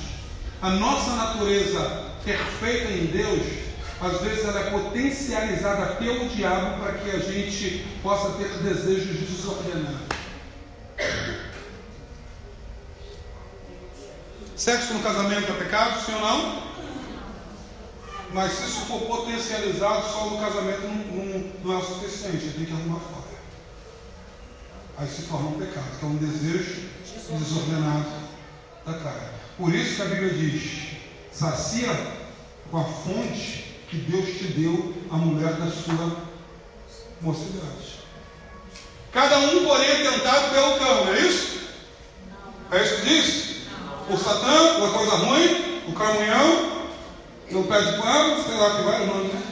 A 0.63 0.71
nossa 0.71 1.17
natureza 1.17 2.13
perfeita 2.25 2.93
em 2.93 3.07
Deus 3.09 3.62
às 4.03 4.21
vezes 4.21 4.45
ela 4.45 4.59
é 4.59 4.71
potencializada 4.71 5.95
pelo 5.95 6.29
diabo 6.29 6.83
para 6.83 6.95
que 6.95 7.11
a 7.11 7.19
gente 7.21 7.87
possa 8.03 8.33
ter 8.33 8.49
desejos 8.59 9.29
desordenados. 9.29 10.01
Sexo 14.57 14.95
no 14.95 15.03
casamento 15.03 15.53
é 15.53 15.55
pecado, 15.57 16.05
sim 16.05 16.15
ou 16.15 16.21
não? 16.21 16.63
Mas 18.33 18.53
se 18.53 18.65
isso 18.65 18.81
for 18.87 19.03
potencializado, 19.03 20.03
só 20.11 20.31
no 20.31 20.39
casamento 20.39 20.83
não, 20.83 20.95
não, 20.95 21.53
não 21.65 21.73
é 21.75 21.77
o 21.77 21.85
suficiente, 21.85 22.55
tem 22.57 22.65
que 22.65 22.73
arrumar 22.73 23.01
fora. 23.01 23.23
Aí 24.99 25.09
se 25.09 25.23
torna 25.23 25.49
um 25.49 25.59
pecado, 25.59 25.99
que 25.99 26.05
é 26.05 26.09
um 26.09 26.17
desejo 26.17 26.89
desordenado 27.39 28.11
da 28.85 28.95
carne. 28.95 29.29
Por 29.57 29.73
isso 29.75 29.97
que 29.97 30.03
a 30.03 30.07
Bíblia 30.07 30.35
diz: 30.35 30.97
sacia 31.33 31.91
com 32.71 32.79
a 32.79 32.85
fonte 32.85 33.72
que 33.93 33.99
Deus 33.99 34.25
te 34.39 34.45
deu 34.45 34.95
a 35.11 35.17
mulher 35.17 35.53
da 35.53 35.71
sua 35.71 36.17
mocidade. 37.21 38.01
Cada 39.13 39.39
um, 39.39 39.67
porém, 39.67 39.87
é 39.87 40.11
tentado 40.11 40.51
pelo 40.51 40.79
cão, 40.79 41.15
é 41.15 41.21
isso? 41.21 41.59
É 42.71 42.83
isso 42.83 42.97
que 42.97 43.03
diz? 43.03 43.57
O 44.09 44.17
Satã, 44.17 44.79
ou 44.79 44.87
a 44.87 44.93
coisa 44.95 45.17
ruim, 45.17 45.83
o 45.89 45.93
cramunhão, 45.93 46.87
o 47.51 47.65
pé 47.65 47.83
de 47.83 48.01
pano, 48.01 48.43
sei 48.43 48.55
lá 48.57 48.77
que 48.77 48.83
vai 48.83 49.03
o 49.03 49.07
nome, 49.07 49.25
né? 49.29 49.43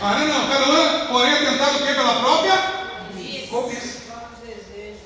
Ah, 0.00 0.18
não, 0.18 0.28
não, 0.28 0.48
cada 0.48 0.64
um, 0.64 1.06
porém, 1.08 1.32
é 1.34 1.50
tentado 1.50 1.76
o 1.76 1.86
quê? 1.86 1.92
Pela 1.92 2.20
própria 2.20 2.72
cobiça. 3.50 3.98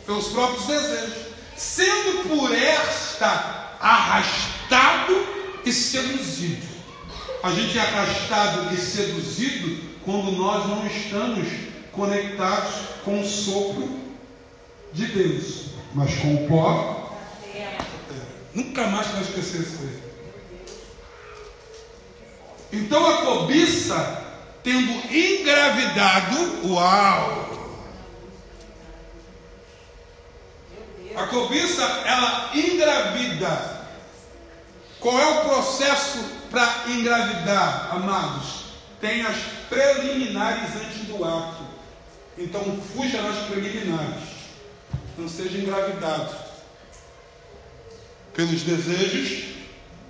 Pelos 0.06 0.28
próprios 0.28 0.66
desejos. 0.66 1.26
Sendo 1.56 2.28
por 2.28 2.52
esta 2.54 3.74
arrastado 3.80 5.26
e 5.64 5.72
seduzido 5.72 6.75
a 7.42 7.50
gente 7.50 7.78
é 7.78 7.80
arrastado 7.80 8.74
e 8.74 8.76
seduzido 8.78 9.96
quando 10.04 10.32
nós 10.32 10.66
não 10.68 10.86
estamos 10.86 11.48
conectados 11.92 12.74
com 13.04 13.20
o 13.20 13.26
sopro 13.26 14.00
de 14.92 15.06
Deus, 15.06 15.66
mas 15.94 16.14
com 16.16 16.34
o 16.34 16.48
pó. 16.48 16.96
Nunca 18.54 18.86
mais 18.86 19.08
vai 19.08 19.22
esquecer 19.22 19.60
isso 19.60 19.78
aí. 19.82 20.06
Então 22.72 23.06
a 23.06 23.22
cobiça, 23.22 24.24
tendo 24.62 24.92
engravidado, 25.14 26.68
uau! 26.68 27.46
A 31.14 31.26
cobiça, 31.26 31.82
ela 31.82 32.50
engravida. 32.54 33.86
Qual 35.00 35.18
é 35.18 35.26
o 35.26 35.44
processo 35.44 36.35
para 36.50 36.88
engravidar, 36.88 37.88
amados? 37.92 38.66
Tem 39.00 39.22
as 39.22 39.36
preliminares 39.68 40.74
antes 40.76 41.06
do 41.06 41.24
ato. 41.24 41.64
Então 42.38 42.62
fuja 42.94 43.22
nas 43.22 43.46
preliminares. 43.46 44.36
Não 45.16 45.28
seja 45.28 45.58
engravidado 45.58 46.34
pelos 48.34 48.62
desejos 48.62 49.56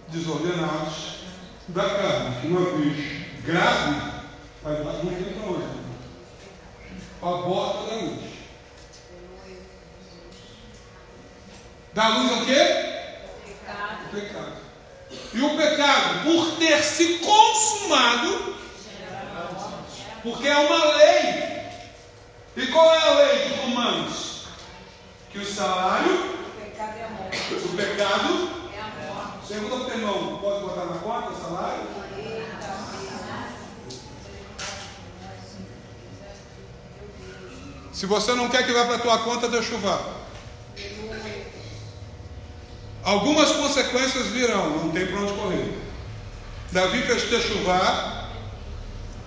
desordenados 0.09 1.21
da 1.69 1.83
carne. 1.83 2.49
Uma 2.49 2.79
vez 2.79 3.27
grave, 3.45 4.13
vai 4.63 4.77
dar 4.77 5.05
não 5.05 5.15
tem 5.15 5.33
para 5.33 5.51
onde. 5.51 5.87
Aborta 7.23 7.91
da 7.91 7.97
luz. 7.97 8.37
Da 11.95 12.09
luz 12.09 12.31
é 12.31 12.35
o 12.35 12.45
quê? 12.47 12.55
Pecado. 13.47 14.05
O 14.05 14.09
pecado. 14.11 14.66
E 15.35 15.41
o 15.43 15.57
pecado, 15.57 16.23
por 16.25 16.57
ter 16.59 16.83
se 16.83 17.19
consumado, 17.19 18.57
porque 20.23 20.49
é 20.49 20.57
uma 20.57 20.85
lei. 20.97 21.47
E 22.57 22.67
qual 22.69 22.95
é 22.95 22.99
a 22.99 23.15
lei 23.15 23.49
de 23.49 23.55
Romanos? 23.61 24.47
Que 25.31 25.39
o 25.39 25.47
salário, 25.47 26.15
O 26.15 26.61
pecado 26.61 26.99
é 26.99 27.05
a 27.05 27.09
morte. 27.11 27.55
o 27.55 27.69
pecado, 27.77 28.51
É 28.75 28.81
a 28.81 29.15
morte. 29.15 30.41
pode 30.41 30.61
botar 30.65 30.85
na 30.87 30.99
conta 30.99 31.31
o 31.31 31.41
salário? 31.43 31.87
Se 37.93 38.05
você 38.07 38.35
não 38.35 38.49
quer 38.49 38.67
que 38.67 38.73
vá 38.73 38.85
para 38.85 38.97
a 38.97 38.99
tua 38.99 39.19
conta, 39.19 39.49
deixa 39.49 39.73
eu 39.73 39.79
vá. 39.81 39.99
Algumas 43.07 43.53
consequências 43.53 44.27
virão, 44.27 44.69
não 44.79 44.91
tem 44.91 45.07
para 45.07 45.21
onde 45.21 45.33
correr. 45.35 45.79
Davi 46.73 47.03
fez 47.03 47.23
techuvá, 47.31 48.33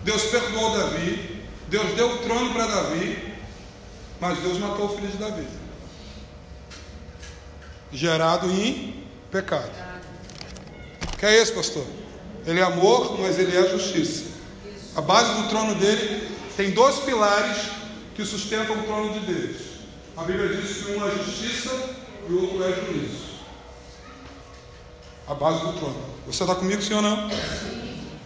Deus 0.03 0.21
perdoou 0.23 0.77
Davi, 0.77 1.45
Deus 1.69 1.95
deu 1.95 2.11
o 2.11 2.17
trono 2.17 2.51
para 2.51 2.67
Davi, 2.67 3.35
mas 4.19 4.37
Deus 4.39 4.57
matou 4.57 4.87
o 4.87 4.95
filho 4.97 5.07
de 5.07 5.15
Davi. 5.15 5.47
Gerado 7.93 8.51
em 8.51 9.01
pecado. 9.31 9.71
Que 11.17 11.25
é 11.25 11.41
esse, 11.41 11.53
pastor? 11.53 11.85
Ele 12.45 12.59
é 12.59 12.63
amor, 12.63 13.17
mas 13.21 13.39
ele 13.39 13.55
é 13.55 13.69
justiça. 13.69 14.25
A 14.93 14.99
base 14.99 15.41
do 15.41 15.47
trono 15.47 15.75
dele 15.75 16.27
tem 16.57 16.71
dois 16.71 16.97
pilares 16.99 17.69
que 18.13 18.25
sustentam 18.25 18.77
o 18.77 18.83
trono 18.83 19.13
de 19.13 19.19
Deus. 19.21 19.61
A 20.17 20.23
Bíblia 20.25 20.49
diz 20.49 20.83
que 20.83 20.91
um 20.91 21.07
é 21.07 21.11
justiça 21.11 21.71
e 22.27 22.33
o 22.33 22.41
outro 22.41 22.61
é 22.65 22.73
juízo. 22.73 23.28
A 25.29 25.35
base 25.35 25.59
do 25.59 25.73
trono. 25.73 25.95
Você 26.25 26.41
está 26.41 26.55
comigo, 26.55 26.81
ou 26.95 27.01
não? 27.03 27.29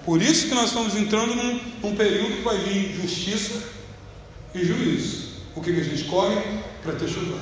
Por 0.05 0.21
isso 0.21 0.47
que 0.47 0.55
nós 0.55 0.67
estamos 0.67 0.95
entrando 0.95 1.35
num, 1.35 1.59
num 1.81 1.95
período 1.97 2.37
que 2.37 2.41
vai 2.41 2.57
vir 2.57 3.01
justiça 3.01 3.61
e 4.55 4.63
juízo. 4.63 5.33
O 5.53 5.61
que, 5.61 5.73
que 5.73 5.81
a 5.81 5.83
gente 5.83 6.05
corre? 6.05 6.35
Para 6.81 6.93
ter 6.93 7.09
chuva. 7.09 7.37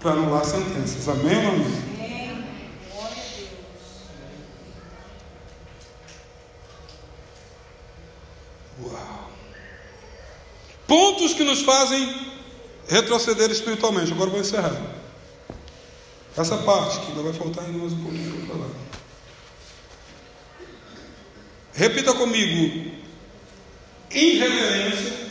Para 0.00 0.12
anular 0.12 0.44
sentenças. 0.46 1.08
Amém 1.08 1.46
ou 1.46 1.52
amém? 1.52 1.90
Uau! 8.82 9.30
Pontos 10.86 11.34
que 11.34 11.44
nos 11.44 11.60
fazem 11.60 12.14
retroceder 12.88 13.50
espiritualmente. 13.50 14.10
Agora 14.10 14.30
vou 14.30 14.40
encerrar. 14.40 14.99
Essa 16.36 16.56
parte 16.58 17.00
que 17.00 17.08
ainda 17.08 17.22
vai 17.22 17.32
faltar 17.32 17.64
ainda 17.64 17.78
mais 17.78 17.92
um 17.92 18.02
pouquinho 18.02 18.46
para 18.46 18.54
falar. 18.54 18.70
Repita 21.74 22.12
comigo: 22.14 22.92
irreverência, 24.10 25.30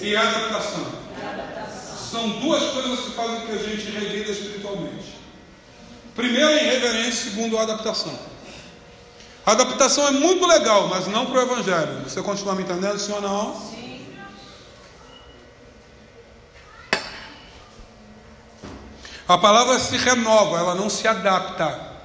e 0.00 0.16
adaptação. 0.16 0.86
São 2.10 2.28
duas 2.40 2.62
coisas 2.72 3.00
que 3.00 3.10
fazem 3.10 3.40
com 3.40 3.46
que 3.46 3.52
a 3.52 3.58
gente 3.58 3.90
regrida 3.90 4.30
espiritualmente. 4.30 5.16
Primeiro, 6.14 6.48
a 6.48 6.52
irreverência, 6.52 7.30
segundo, 7.30 7.58
a 7.58 7.62
adaptação. 7.62 8.18
A 9.44 9.52
adaptação 9.52 10.08
é 10.08 10.10
muito 10.12 10.46
legal, 10.46 10.88
mas 10.88 11.06
não 11.06 11.26
para 11.26 11.40
o 11.40 11.42
Evangelho. 11.42 12.02
Você 12.04 12.22
continua 12.22 12.54
me 12.54 12.62
entendendo, 12.62 12.98
sim 12.98 13.12
ou 13.12 13.20
não? 13.20 13.54
Sim. 13.54 13.75
A 19.28 19.36
palavra 19.36 19.78
se 19.80 19.96
renova, 19.96 20.58
ela 20.58 20.74
não 20.74 20.88
se 20.88 21.06
adapta. 21.08 21.96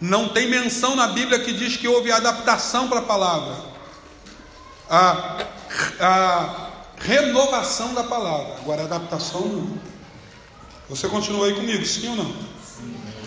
Não 0.00 0.28
tem 0.28 0.48
menção 0.48 0.94
na 0.94 1.08
Bíblia 1.08 1.40
que 1.40 1.52
diz 1.52 1.76
que 1.76 1.88
houve 1.88 2.12
adaptação 2.12 2.88
para 2.88 3.00
a 3.00 3.02
palavra. 3.02 3.56
A, 4.88 5.38
a 6.00 6.66
renovação 6.98 7.94
da 7.94 8.04
palavra. 8.04 8.56
Agora, 8.60 8.84
adaptação 8.84 9.40
não. 9.40 9.78
Você 10.88 11.08
continua 11.08 11.46
aí 11.46 11.54
comigo, 11.54 11.84
sim 11.84 12.08
ou 12.10 12.16
não? 12.16 12.32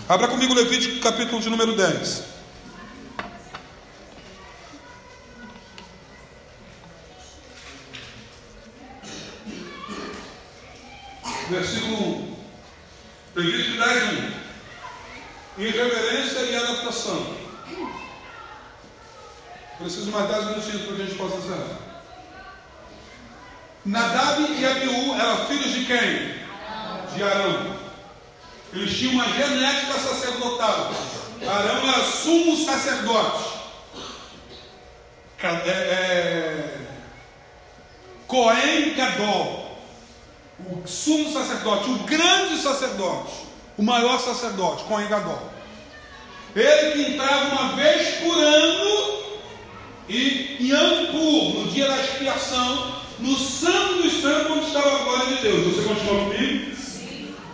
Abra 0.08 0.30
comigo 0.30 0.54
Levítico 0.54 1.02
capítulo 1.02 1.42
de 1.42 1.50
número 1.50 1.76
10. 1.76 2.24
Versículo 11.50 12.26
1. 12.26 12.28
Levítico 13.40 13.78
10, 13.78 14.04
1. 15.58 15.64
Irreverência 15.64 16.40
e 16.40 16.56
adaptação. 16.56 17.36
Preciso 19.78 20.12
mais 20.12 20.28
10 20.30 20.46
minutinhos 20.48 20.82
para 20.84 20.96
que 20.96 21.02
a 21.02 21.06
gente 21.06 21.18
possa 21.18 21.38
encerrar. 21.38 21.78
Nadab 23.86 24.42
e 24.42 24.66
Abiú 24.66 25.16
eram 25.16 25.46
filhos 25.48 25.72
de 25.74 25.86
quem? 25.86 26.36
De 27.16 27.24
Arão. 27.24 27.76
Eles 28.74 28.98
tinham 28.98 29.14
uma 29.14 29.26
genética 29.26 29.94
sacerdotal. 29.94 30.92
Arão 31.48 31.88
era 31.94 32.04
sumo 32.04 32.58
sacerdote. 32.66 33.58
Ca- 35.38 35.64
É, 35.66 35.70
é, 35.70 36.78
Cohen 38.28 38.94
Gadol. 38.96 39.59
O 40.66 40.88
sumo 40.88 41.32
sacerdote, 41.32 41.89
o 41.89 41.99
grande 41.99 42.62
sacerdote, 42.62 43.34
o 43.78 43.84
maior 43.84 44.20
sacerdote, 44.20 44.84
Cohen 44.84 45.07
Gadol. 45.07 45.39
Ele 46.55 46.91
que 46.91 47.12
entrava 47.12 47.55
uma 47.55 47.76
vez 47.76 48.18
por 48.18 48.38
ano 48.38 49.20
e 50.07 50.57
em 50.60 50.72
Ampur, 50.72 51.60
no 51.60 51.72
dia 51.72 51.88
da 51.88 51.97
expiação, 51.97 52.95
no 53.20 53.38
santo 53.38 54.01
dos 54.01 54.22
santos, 54.22 54.51
onde 54.51 54.68
estava 54.68 54.95
a 54.95 55.03
glória 55.03 55.36
de 55.36 55.41
Deus. 55.43 55.76
Você 55.76 55.88
continua 55.88 56.24
comigo? 56.26 56.80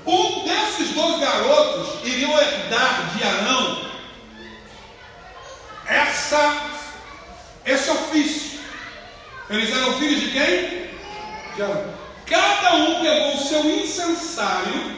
Um 0.06 0.44
desses 0.44 0.94
dois 0.94 1.20
garotos 1.20 2.06
iriam 2.06 2.32
herdar 2.32 3.18
de 3.18 3.24
Arão 3.24 3.86
essa, 5.88 6.72
esse 7.66 7.90
ofício. 7.90 8.60
Eles 9.50 9.72
eram 9.76 9.94
filhos 10.00 10.22
de 10.22 10.32
quem? 10.32 10.90
De 11.56 11.62
Arão. 11.62 12.05
Cada 12.26 12.76
um 12.76 13.04
pegou 13.04 13.36
o 13.36 13.38
seu 13.38 13.64
incensário, 13.66 14.96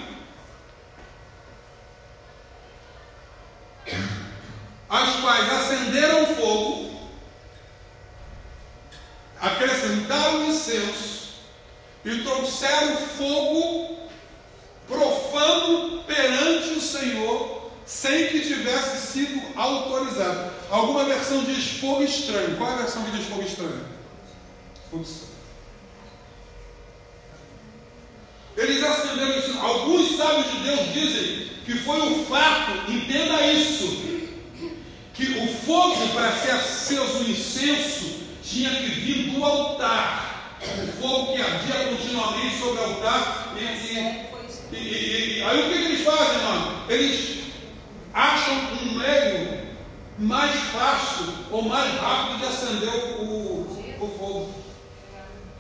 as 4.90 5.16
quais 5.18 5.54
acenderam 5.54 6.36
fogo, 6.36 7.10
acrescentaram 9.42 10.46
incenso 10.46 11.34
e 12.06 12.24
trouxeram 12.24 12.96
fogo 12.96 13.98
profano 14.88 16.04
perante 16.04 16.70
o 16.70 16.82
Senhor, 16.82 17.72
sem 17.86 18.30
que 18.30 18.40
tivesse 18.40 19.12
sido 19.12 19.42
autorizado. 19.58 20.54
Alguma 20.70 21.04
versão 21.04 21.44
diz 21.44 21.80
fogo 21.80 22.04
estranho. 22.04 22.56
Qual 22.58 22.70
é 22.70 22.74
a 22.74 22.78
versão 22.78 23.04
que 23.04 23.12
diz 23.12 23.28
fogo 23.28 23.44
estranho? 23.44 23.86
Fogo 24.90 25.04
estranho. 25.04 25.37
Eles 28.58 28.84
acenderam 28.84 29.38
isso. 29.40 29.58
Alguns 29.60 30.18
sábios 30.18 30.52
de 30.52 30.58
Deus 30.60 30.94
dizem 30.94 31.48
que 31.66 31.78
foi 31.80 32.00
o 32.00 32.26
fato, 32.26 32.92
entenda 32.92 33.46
isso, 33.54 33.86
que 35.14 35.26
o 35.40 35.48
fogo, 35.66 36.08
para 36.14 36.32
ser 36.38 36.52
aceso 36.52 37.20
o 37.20 37.30
incenso, 37.30 38.18
tinha 38.44 38.70
que 38.70 38.90
vir 38.90 39.32
do 39.32 39.44
altar. 39.44 40.58
O 40.62 41.02
fogo 41.02 41.34
que 41.36 41.42
ardia 41.42 41.88
continuamente 41.90 42.58
sobre 42.60 42.80
o 42.80 42.84
altar. 42.84 43.54
E, 43.58 43.64
e, 43.64 44.76
e- 44.76 45.38
e- 45.40 45.44
aí 45.44 45.60
o 45.60 45.70
que, 45.72 45.78
que 45.78 45.86
eles 45.86 46.06
fazem, 46.06 46.38
mano? 46.44 46.84
Eles 46.90 47.38
acham 48.14 48.54
um 48.82 48.98
meio 48.98 49.68
mais 50.20 50.56
fácil 50.72 51.32
ou 51.52 51.62
mais 51.64 51.94
rápido 52.00 52.40
de 52.40 52.46
acender 52.46 52.90
o, 53.20 53.24
o- 53.24 53.96
o 54.00 54.18
fogo. 54.18 54.54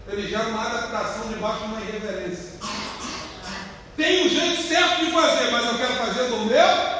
Eles 0.07 0.29
geram 0.29 0.49
uma 0.51 0.65
adaptação 0.65 1.27
debaixo 1.29 1.59
de 1.59 1.65
uma 1.65 1.81
irreverência. 1.81 2.57
Tem 3.97 4.25
um 4.25 4.29
jeito 4.29 4.61
certo 4.61 5.05
de 5.05 5.11
fazer, 5.11 5.51
mas 5.51 5.65
eu 5.65 5.77
quero 5.77 5.93
fazer 5.95 6.29
do 6.29 6.45
meu 6.45 6.97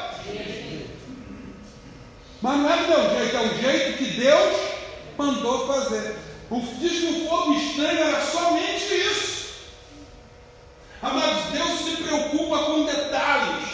mas 2.40 2.56
não 2.58 2.72
é 2.72 2.76
do 2.76 2.88
meu 2.88 3.18
jeito, 3.18 3.36
é 3.36 3.40
o 3.40 3.60
jeito 3.60 3.98
que 3.98 4.04
Deus 4.20 4.56
mandou 5.16 5.66
fazer. 5.66 6.16
O 6.50 6.60
diz 6.60 7.00
que 7.00 7.06
o 7.06 7.28
fogo 7.28 7.54
estranho 7.54 7.98
era 7.98 8.24
somente 8.24 8.94
isso. 8.94 9.48
Amados, 11.02 11.44
Deus 11.52 11.80
se 11.80 12.02
preocupa 12.02 12.58
com 12.64 12.84
detalhes. 12.84 13.68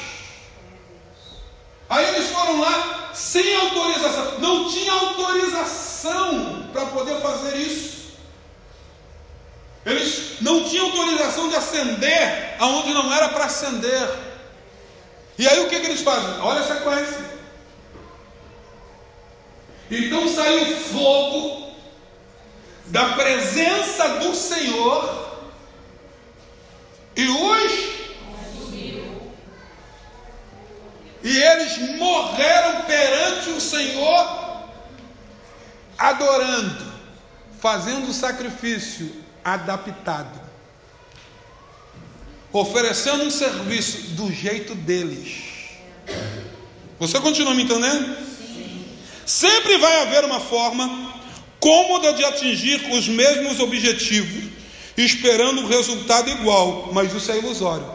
Aí 1.89 2.15
eles 2.15 2.31
foram 2.31 2.61
lá 2.61 3.11
sem 3.13 3.55
autorização, 3.55 4.39
não 4.41 4.69
tinha 4.69 4.93
autorização 4.93 6.65
para 6.73 6.87
poder 6.87 7.21
fazer 7.21 7.57
isso. 7.57 7.94
Eles 9.85 10.41
não 10.41 10.65
tinham 10.65 10.87
autorização 10.87 11.49
de 11.49 11.57
acender 11.57 12.57
aonde 12.59 12.95
não 12.95 13.13
era 13.13 13.29
para 13.29 13.45
acender. 13.45 14.09
E 15.39 15.47
aí 15.47 15.61
o 15.61 15.69
que, 15.69 15.81
que 15.81 15.87
eles 15.87 16.01
fazem? 16.01 16.41
Olha 16.41 16.61
a 16.61 16.67
sequência. 16.67 17.35
Então 19.91 20.29
saiu 20.29 20.77
fogo 20.77 21.75
da 22.87 23.11
presença 23.11 24.09
do 24.21 24.35
Senhor 24.35 25.25
e 27.17 27.29
os 27.29 27.95
e 31.23 31.39
eles 31.43 31.79
morreram 31.97 32.83
perante 32.83 33.49
o 33.49 33.61
Senhor 33.61 34.45
adorando, 35.97 36.85
fazendo 37.61 38.13
sacrifício 38.13 39.24
adaptado, 39.45 40.41
oferecendo 42.53 43.25
um 43.25 43.31
serviço 43.31 44.13
do 44.13 44.33
jeito 44.33 44.75
deles. 44.75 45.53
Você 46.99 47.21
continua 47.21 47.55
me 47.55 47.65
entendendo? 47.65 48.17
Sempre 49.27 49.79
vai 49.79 50.03
haver 50.03 50.25
uma 50.25 50.41
forma 50.41 51.13
cômoda 51.59 52.13
de 52.13 52.25
atingir 52.25 52.91
os 52.93 53.09
mesmos 53.09 53.59
objetivos, 53.59 54.51
esperando 54.97 55.63
um 55.63 55.67
resultado 55.67 56.31
igual, 56.31 56.91
mas 56.93 57.13
isso 57.13 57.33
é 57.33 57.39
ilusório. 57.39 57.91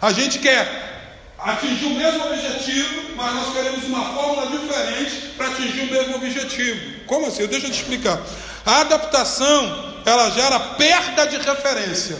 A 0.00 0.12
gente 0.12 0.38
quer 0.38 0.92
atingir 1.38 1.86
o 1.86 1.94
mesmo 1.94 2.26
objetivo, 2.26 3.14
mas 3.16 3.34
nós 3.34 3.52
queremos 3.52 3.84
uma 3.84 4.12
fórmula 4.12 4.46
diferente 4.46 5.28
para 5.36 5.48
atingir 5.48 5.82
o 5.82 5.90
mesmo 5.90 6.16
objetivo. 6.16 7.04
Como 7.06 7.26
assim? 7.26 7.46
Deixa 7.46 7.66
eu 7.66 7.70
te 7.70 7.80
explicar. 7.80 8.20
A 8.66 8.80
adaptação, 8.80 9.93
ela 10.04 10.30
gera 10.30 10.58
perda 10.60 11.26
de 11.26 11.36
referência. 11.38 12.18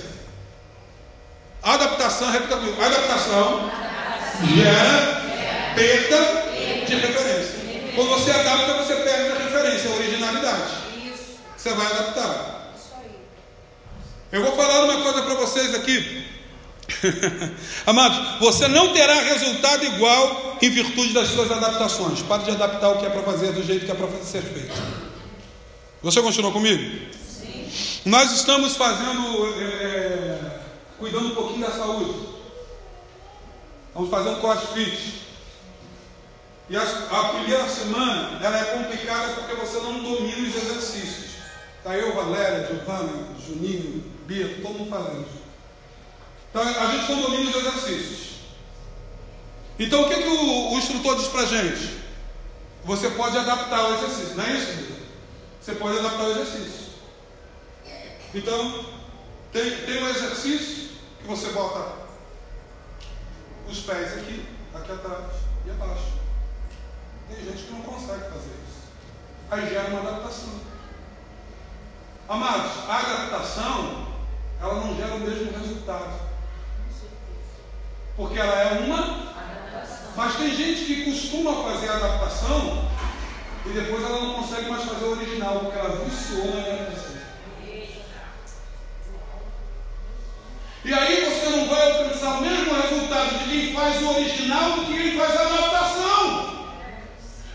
Adaptação, 1.63 2.31
repita 2.31 2.57
comigo, 2.57 2.83
adaptação 2.83 3.71
gera 4.55 5.23
perda 5.75 6.87
de 6.87 6.95
referência. 6.95 7.55
Quando 7.95 8.09
você 8.11 8.31
adapta, 8.31 8.75
você 8.75 8.95
perde 8.97 9.33
a 9.33 9.45
referência, 9.45 9.91
a 9.91 9.95
originalidade. 9.95 10.73
Você 11.57 11.71
vai 11.71 11.87
adaptar. 11.87 12.75
Eu 14.33 14.43
vou 14.43 14.57
falar 14.57 14.85
uma 14.85 15.03
coisa 15.03 15.23
para 15.23 15.35
vocês 15.35 15.75
aqui. 15.75 16.25
Amados, 17.87 18.41
você 18.41 18.69
não 18.69 18.93
terá 18.93 19.15
resultado 19.15 19.85
igual 19.85 20.59
em 20.61 20.71
virtude 20.71 21.13
das 21.13 21.29
suas 21.29 21.51
adaptações. 21.51 22.21
Pare 22.23 22.45
de 22.45 22.51
adaptar 22.51 22.89
o 22.91 22.99
que 22.99 23.07
é 23.07 23.11
para 23.11 23.23
fazer 23.23 23.53
do 23.53 23.63
jeito 23.63 23.87
que 23.87 23.93
é 23.93 23.95
para 23.95 24.09
ser 24.25 24.43
feito. 24.43 24.75
Você 26.03 26.21
continuou 26.21 26.53
comigo? 26.53 27.15
Nós 28.05 28.33
estamos 28.33 28.77
fazendo, 28.77 29.55
é, 29.59 30.61
cuidando 30.99 31.29
um 31.29 31.35
pouquinho 31.35 31.67
da 31.67 31.73
saúde. 31.73 32.29
Vamos 33.95 34.11
fazer 34.11 34.29
um 34.29 34.41
crossfit. 34.41 35.23
E 36.69 36.77
a, 36.77 36.83
a, 36.83 37.29
primeira 37.31 37.67
semana 37.67 38.45
ela 38.45 38.59
é 38.59 38.65
complicada 38.77 39.33
porque 39.33 39.55
você 39.55 39.79
não 39.79 40.03
domina 40.03 40.49
os 40.49 40.55
exercícios. 40.55 41.31
Está 41.79 41.97
eu, 41.97 42.15
Valéria, 42.15 42.67
Giovana, 42.67 43.29
Juninho, 43.47 44.05
Bia, 44.27 44.59
todo 44.63 44.79
mundo 44.79 44.91
falando. 44.91 45.27
Então 46.51 46.63
a 46.63 46.87
gente 46.93 47.11
não 47.11 47.23
domina 47.23 47.51
os 47.51 47.57
exercícios. 47.57 48.35
Então 49.79 50.03
o 50.03 50.09
que, 50.09 50.23
que 50.23 50.29
o, 50.29 50.73
o 50.73 50.79
instrutor 50.79 51.17
diz 51.17 51.29
para 51.29 51.47
gente? 51.47 52.05
Você 52.85 53.09
pode 53.11 53.39
adaptar 53.39 53.89
o 53.89 53.95
exercício, 53.95 54.35
não 54.37 54.45
é 54.45 54.53
isso? 54.53 54.95
Você 55.61 55.73
pode 55.73 55.99
adaptar 55.99 56.25
o 56.25 56.31
exercício. 56.33 56.84
Então, 58.35 58.85
tem, 59.53 59.71
tem 59.87 60.03
um 60.03 60.09
exercício 60.09 60.89
que 61.21 61.27
você 61.29 61.51
bota 61.51 61.93
os 63.69 63.79
pés 63.81 64.15
aqui, 64.15 64.45
aqui 64.75 64.93
atrás 64.93 65.35
e 65.65 65.71
abaixo. 65.71 66.15
Tem 67.29 67.45
gente 67.45 67.63
que 67.63 67.73
não 67.73 67.83
consegue 67.83 68.25
fazer 68.25 68.51
isso. 68.67 68.89
Aí 69.51 69.69
gera 69.69 69.89
uma 69.89 70.01
adaptação. 70.01 70.61
Amados, 72.29 72.73
a 72.89 72.99
adaptação, 72.99 74.09
ela 74.61 74.75
não 74.75 74.97
gera 74.97 75.15
o 75.15 75.21
mesmo 75.21 75.57
resultado. 75.57 76.21
Porque 78.17 78.39
ela 78.39 78.55
é 78.55 78.81
uma. 78.81 79.33
Mas 80.17 80.37
tem 80.37 80.57
gente 80.57 80.85
que 80.85 81.05
costuma 81.05 81.71
fazer 81.71 81.89
a 81.89 81.97
adaptação 81.97 82.89
e 83.65 83.69
depois 83.69 84.03
ela 84.03 84.21
não 84.21 84.35
consegue 84.35 84.71
mais 84.71 84.85
fazer 84.85 85.05
o 85.05 85.13
original, 85.13 85.61
porque 85.61 85.79
ela 85.79 86.05
viciou 86.05 86.47
na 86.47 86.61
adaptação. 86.61 87.14
E 90.85 90.93
aí 90.93 91.25
você 91.25 91.49
não 91.57 91.67
vai 91.67 91.93
alcançar 91.93 92.37
o 92.37 92.41
mesmo 92.43 92.75
resultado 92.75 93.39
de 93.39 93.45
quem 93.51 93.73
faz 93.73 94.03
o 94.03 94.11
original 94.11 94.73
do 94.73 94.85
que 94.85 95.03
quem 95.03 95.19
faz 95.19 95.35
a 95.35 95.41
adaptação. 95.41 96.55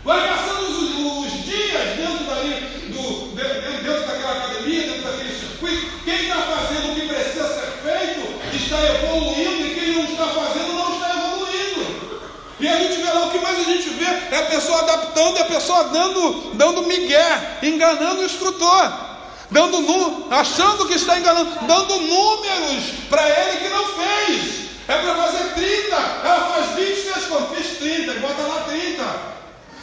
Vai 0.04 0.28
passando 0.28 0.62
os, 0.62 1.26
os 1.26 1.44
dias 1.44 1.96
dentro, 1.96 2.24
dali, 2.24 2.54
do, 2.88 3.36
dentro 3.36 4.04
daquela 4.04 4.32
academia, 4.32 4.82
dentro 4.82 5.02
daquele 5.02 5.38
circuito. 5.38 6.04
Quem 6.04 6.22
está 6.22 6.42
fazendo 6.42 6.90
o 6.90 6.94
que 6.96 7.06
precisa 7.06 7.46
ser 7.48 7.70
feito 7.84 8.56
está 8.56 8.84
evoluindo 8.94 9.64
e 9.64 9.74
quem 9.78 9.92
não 9.92 10.04
está 10.10 10.26
fazendo 10.26 10.72
não 10.72 10.92
está 10.94 11.10
evoluindo. 11.10 12.20
E 12.58 12.68
a 12.68 12.78
gente 12.78 13.00
vê 13.00 13.12
lá, 13.12 13.26
o 13.26 13.30
que 13.30 13.38
mais 13.38 13.58
a 13.60 13.62
gente 13.62 13.90
vê 13.90 14.06
é 14.34 14.38
a 14.38 14.46
pessoa 14.46 14.80
adaptando, 14.80 15.38
é 15.38 15.42
a 15.42 15.44
pessoa 15.44 15.84
dando, 15.84 16.50
dando 16.54 16.82
migué, 16.82 17.58
enganando 17.62 18.22
o 18.22 18.24
instrutor. 18.24 19.09
Dando 19.50 20.26
achando 20.30 20.86
que 20.86 20.94
está 20.94 21.18
enganando, 21.18 21.50
dando 21.66 22.00
números 22.00 22.84
para 23.08 23.28
ele 23.28 23.56
que 23.58 23.68
não 23.68 23.84
fez. 23.86 24.60
É 24.86 24.96
para 24.96 25.14
fazer 25.14 25.54
30, 25.54 25.96
ela 25.96 26.52
faz 26.52 26.74
20, 26.76 26.94
fez 26.94 27.26
quanto? 27.26 27.54
Fiz 27.54 27.78
30, 27.78 28.12
bota 28.20 28.42
lá 28.42 28.64
30. 28.68 29.02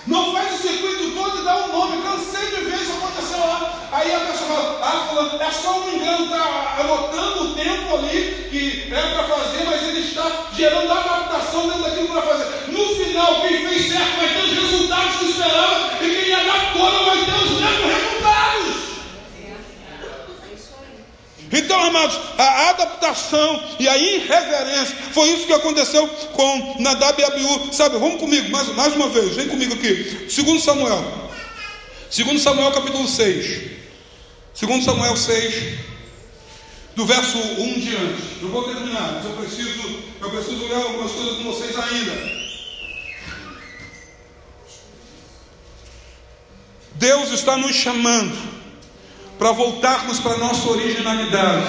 Não 0.07 0.31
faz 0.33 0.53
o 0.53 0.67
circuito 0.67 1.11
todo 1.11 1.39
e 1.39 1.43
dá 1.43 1.65
um 1.65 1.67
nome. 1.67 2.01
Cansei 2.01 2.47
de 2.47 2.63
ver 2.63 2.81
isso 2.81 2.93
acontecer 2.93 3.35
lá. 3.35 3.73
Aí 3.91 4.13
a 4.13 4.19
pessoa 4.21 4.47
fala, 4.47 4.79
ah, 4.83 5.07
fulano, 5.09 5.41
é 5.41 5.51
só 5.51 5.79
um 5.79 5.95
engano, 5.95 6.25
está 6.25 6.77
anotando 6.79 7.43
o 7.43 7.55
tempo 7.55 7.95
ali 7.95 8.47
que 8.49 8.93
é 8.93 9.01
para 9.01 9.23
fazer, 9.23 9.65
mas 9.65 9.83
ele 9.83 9.99
está 9.99 10.47
gerando 10.55 10.91
adaptação 10.91 11.67
dentro 11.67 11.83
daquilo 11.83 12.07
para 12.07 12.21
fazer. 12.21 12.71
No 12.71 12.95
final, 12.95 13.41
quem 13.41 13.67
fez 13.67 13.91
certo 13.91 14.17
vai 14.17 14.29
ter 14.29 14.43
os 14.43 14.71
resultados 14.71 15.15
que 15.17 15.25
esperava, 15.25 16.03
e 16.03 16.23
quem 16.23 16.33
adaptou 16.33 16.91
não 16.91 17.05
vai 17.05 17.17
ter 17.25 17.35
os 17.35 17.51
mesmos 17.51 17.93
resultados. 17.93 18.86
Então, 21.51 21.79
amados, 21.79 22.19
a 22.37 22.69
adaptação 22.69 23.63
e 23.79 23.87
a 23.87 23.97
irreverência 23.97 24.95
foi 25.13 25.29
isso 25.29 25.47
que 25.47 25.53
aconteceu 25.53 26.07
com 26.33 26.75
Nadab 26.79 27.19
e 27.21 27.25
Abiú. 27.25 27.73
Sabe, 27.73 27.97
vamos 27.97 28.19
comigo 28.19 28.49
mais, 28.49 28.67
mais 28.75 28.95
uma 28.95 29.09
vez, 29.09 29.35
vem 29.35 29.47
comigo 29.47 29.73
aqui. 29.73 30.27
Segundo 30.29 30.59
Samuel. 30.59 31.29
Segundo 32.09 32.39
Samuel 32.39 32.71
capítulo 32.71 33.07
6. 33.07 33.77
Segundo 34.53 34.83
Samuel 34.83 35.15
6, 35.15 35.77
do 36.95 37.05
verso 37.05 37.37
1 37.37 37.79
diante. 37.79 38.23
Eu 38.41 38.49
vou 38.49 38.63
terminar, 38.63 39.13
mas 39.13 39.25
eu 39.25 39.31
preciso, 39.33 39.99
eu 40.19 40.29
preciso 40.31 40.67
ler 40.67 40.75
algumas 40.75 41.11
coisas 41.11 41.37
com 41.37 41.43
vocês 41.43 41.77
ainda. 41.77 42.37
Deus 46.95 47.31
está 47.31 47.55
nos 47.55 47.75
chamando 47.75 48.56
para 49.37 49.51
voltarmos 49.51 50.19
para 50.19 50.33
a 50.33 50.37
nossa 50.37 50.69
originalidade. 50.69 51.67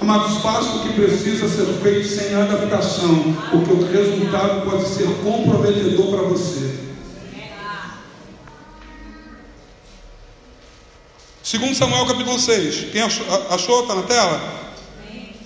Amados, 0.00 0.38
faça 0.42 0.68
o 0.76 0.82
que 0.82 0.92
precisa 0.92 1.48
ser 1.48 1.66
feito 1.82 2.08
sem 2.08 2.34
adaptação, 2.34 3.34
porque 3.50 3.72
o 3.72 3.86
resultado 3.86 4.70
pode 4.70 4.88
ser 4.88 5.06
comprometedor 5.24 6.10
para 6.10 6.22
você. 6.28 6.86
Segundo 11.42 11.74
Samuel 11.76 12.06
capítulo 12.06 12.38
6. 12.38 12.90
Quem 12.90 13.02
achou? 13.02 13.82
Está 13.82 13.94
na 13.94 14.02
tela? 14.02 14.40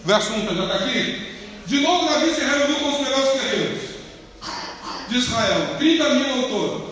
Verso 0.04 0.32
1, 0.32 0.46
já 0.56 0.64
está 0.64 0.74
aqui? 0.76 1.26
De 1.66 1.80
novo 1.80 2.08
Davi 2.08 2.34
se 2.34 2.40
reuniu 2.40 2.76
com 2.76 2.88
os 2.88 3.00
melhores 3.00 3.32
guerreiros 3.34 3.90
de 5.10 5.18
Israel, 5.18 5.76
30 5.78 6.08
mil 6.14 6.32
ao 6.32 6.42
todo. 6.48 6.89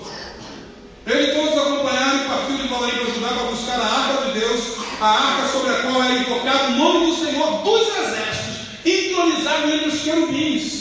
Ele 1.08 1.32
todos 1.32 1.56
acompanharam 1.56 2.22
e 2.22 2.28
partiu 2.28 2.56
de 2.58 2.68
Belém 2.68 2.90
para 2.90 3.12
ajudar 3.12 3.28
para 3.28 3.44
buscar 3.44 3.80
a 3.80 3.86
arca 3.86 4.26
de 4.26 4.40
Deus, 4.40 4.60
a 5.00 5.06
arca 5.06 5.48
sobre 5.48 5.74
a 5.74 5.80
qual 5.80 6.02
era 6.02 6.18
invocado 6.18 6.72
o 6.72 6.76
nome 6.76 7.06
do 7.06 7.24
Senhor 7.24 7.62
dos 7.62 7.88
exércitos. 7.96 8.58
entronizado 8.84 9.70
entre 9.70 9.88
os 9.88 10.02
querubins. 10.02 10.78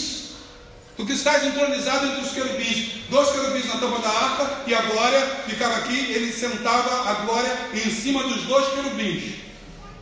Tu 0.98 1.06
que 1.06 1.14
estás 1.14 1.46
entronizado 1.46 2.08
entre 2.08 2.22
os 2.22 2.32
querubins, 2.32 2.90
dois 3.10 3.30
querubins 3.30 3.68
na 3.68 3.78
tampa 3.78 4.00
da 4.00 4.10
arca 4.10 4.64
e 4.68 4.76
a 4.76 4.82
glória 4.82 5.22
ficava 5.48 5.78
aqui, 5.78 6.12
ele 6.12 6.34
sentava 6.34 7.10
a 7.10 7.14
glória 7.26 7.58
em 7.74 7.90
cima 7.90 8.24
dos 8.24 8.42
dois 8.44 8.68
querubins. 8.74 9.36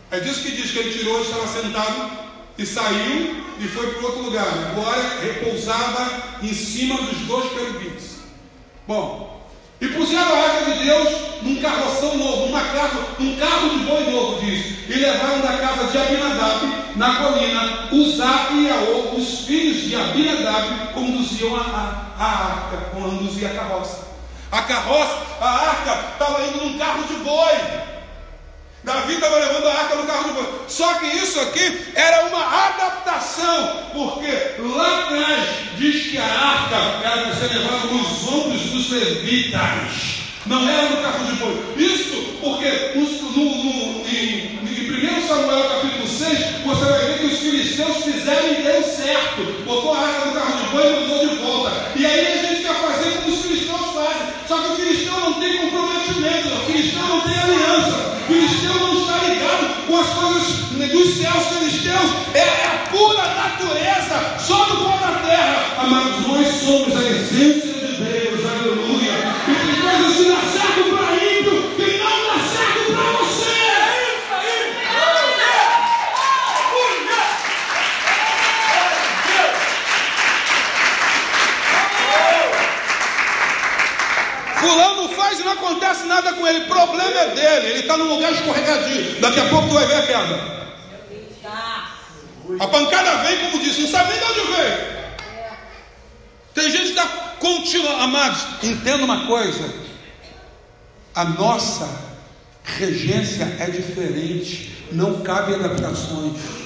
É 0.09 0.19
disso 0.21 0.41
que 0.41 0.51
diz 0.51 0.71
que 0.71 0.79
ele 0.79 0.97
tirou, 0.97 1.21
estava 1.21 1.47
sentado 1.47 2.09
e 2.57 2.65
saiu 2.65 3.43
e 3.59 3.67
foi 3.67 3.93
para 3.93 4.07
outro 4.07 4.23
lugar. 4.23 4.47
A 4.47 4.73
glória 4.73 5.19
repousava 5.21 6.39
em 6.41 6.53
cima 6.53 6.97
dos 6.97 7.19
dois 7.27 7.51
querubins. 7.51 8.15
Bom, 8.87 9.34
e 9.81 9.87
puseram 9.89 10.33
a 10.33 10.43
arca 10.43 10.71
de 10.71 10.83
Deus 10.85 11.09
num 11.41 11.61
carroção 11.61 12.17
novo, 12.17 12.47
numa 12.47 12.61
carro, 12.61 13.03
num 13.19 13.35
carro 13.35 13.69
de 13.69 13.77
boi 13.85 14.09
novo, 14.09 14.41
diz. 14.41 14.75
E 14.89 14.93
levaram 14.93 15.41
da 15.41 15.57
casa 15.57 15.91
de 15.91 15.97
Abinadab, 15.97 16.65
na 16.95 17.15
colina, 17.15 17.89
Uzá 17.91 18.47
e 18.51 18.69
Aô, 18.69 19.15
os 19.15 19.45
filhos 19.45 19.83
de 19.83 19.95
Abinadab, 19.95 20.93
conduziam 20.93 21.55
a, 21.55 21.59
a, 21.59 22.23
a 22.23 22.45
arca, 22.45 22.77
conduzia 22.93 23.49
a 23.49 23.53
carroça. 23.53 24.05
A 24.51 24.61
carroça, 24.61 25.17
a 25.41 25.49
arca, 25.49 26.13
estava 26.13 26.47
indo 26.47 26.65
num 26.65 26.77
carro 26.77 27.03
de 27.03 27.15
boi. 27.15 27.85
Davi 28.83 29.15
estava 29.15 29.37
levando 29.37 29.67
a 29.67 29.73
arca 29.73 29.95
no 29.95 30.05
carro 30.05 30.23
de 30.25 30.31
boi. 30.33 30.65
Só 30.67 30.93
que 30.95 31.07
isso 31.07 31.39
aqui 31.41 31.91
era 31.95 32.25
uma 32.27 32.67
adaptação, 32.67 33.83
porque 33.91 34.55
lá 34.59 34.99
atrás 34.99 35.49
diz 35.75 36.11
que 36.11 36.17
a 36.17 36.23
arca 36.23 36.75
era 37.03 37.21
para 37.23 37.35
ser 37.35 37.57
levada 37.57 37.87
nos 37.87 38.07
levitas. 39.05 40.25
Não 40.45 40.67
era 40.67 40.89
no 40.89 40.97
carro 40.97 41.25
de 41.25 41.33
boi. 41.33 41.63
Isso 41.77 42.37
porque 42.41 42.69
no, 42.95 43.03
no, 43.03 44.07
em, 44.07 44.59
em 44.63 45.21
1 45.23 45.27
Samuel 45.27 45.69
capítulo 45.69 46.07
6, 46.07 46.39
você 46.65 46.85
vai 46.85 47.05
ver 47.05 47.19
que 47.19 47.25
os 47.25 47.39
filisteus 47.39 48.03
fizeram 48.03 48.51
e 48.51 48.63
deu 48.63 48.83
certo. 48.83 49.63
Botou 49.65 49.93
a 49.93 49.99
arca 49.99 50.25
no 50.25 50.33
carro 50.33 50.57
de 50.57 50.69
boi 50.69 50.87
e 50.87 51.07
mandou 51.07 51.27
de 51.27 51.35
volta. 51.35 51.91
E 51.95 52.05
aí 52.05 52.39
a 52.39 52.47
gente 52.47 52.61
quer 52.61 52.75
fazer 52.75 53.11
como 53.21 53.35
os 53.35 53.41
filisteus 53.41 53.93
fazem. 53.93 54.27
Só 54.47 54.57
que 54.61 54.71
o 54.73 54.75
filisteu 54.75 55.19
não 55.19 55.33
tem 55.33 55.57
comprometimento, 55.57 56.47
o 56.47 56.65
filisteu 56.71 57.01
não 57.01 57.21
tem 57.21 57.37
aliança. 57.39 58.15
O 58.29 58.33
filisteu 58.33 58.73
não 58.73 59.01
está 59.01 59.17
ligado 59.27 59.87
com 59.87 59.97
as 59.97 60.09
coisas 60.09 60.47
dos 60.91 61.17
céus 61.17 61.47
filisteus. 61.47 62.11
É 62.33 62.65
a 62.65 62.87
pura 62.91 63.23
natureza, 63.23 64.37
só 64.39 64.63
do 64.65 64.77
pó 64.77 64.97
da 64.97 65.19
terra. 65.27 65.75
Amados, 65.79 66.27
nós 66.27 66.47
somos 66.47 66.95
a 66.95 67.09
essência 67.09 67.54
nada 86.25 86.33
com 86.33 86.47
ele. 86.47 86.65
Problema 86.65 87.19
é 87.19 87.35
dele. 87.35 87.67
Ele 87.67 87.79
está 87.79 87.97
num 87.97 88.09
lugar 88.09 88.33
escorregadio. 88.33 89.21
Daqui 89.21 89.39
a 89.39 89.49
pouco 89.49 89.67
tu 89.67 89.73
vai 89.75 89.85
ver 89.85 89.95
a 89.95 90.07
queda. 90.07 90.55
A 92.59 92.67
pancada 92.67 93.23
vem, 93.23 93.51
como 93.51 93.63
disse, 93.63 93.81
não 93.81 93.89
sabe 93.89 94.09
nem 94.11 94.19
de 94.19 94.25
onde 94.25 94.51
veio. 94.53 94.95
Tem 96.53 96.71
gente 96.71 96.83
que 96.83 96.89
está 96.89 97.07
contínua, 97.39 98.03
amados. 98.03 98.63
Entenda 98.63 99.03
uma 99.03 99.25
coisa: 99.27 99.73
a 101.13 101.25
nossa 101.25 101.89
regência 102.63 103.43
é 103.59 103.69
diferente, 103.69 104.85
não 104.91 105.21
cabe 105.21 105.55
adaptações. 105.55 106.64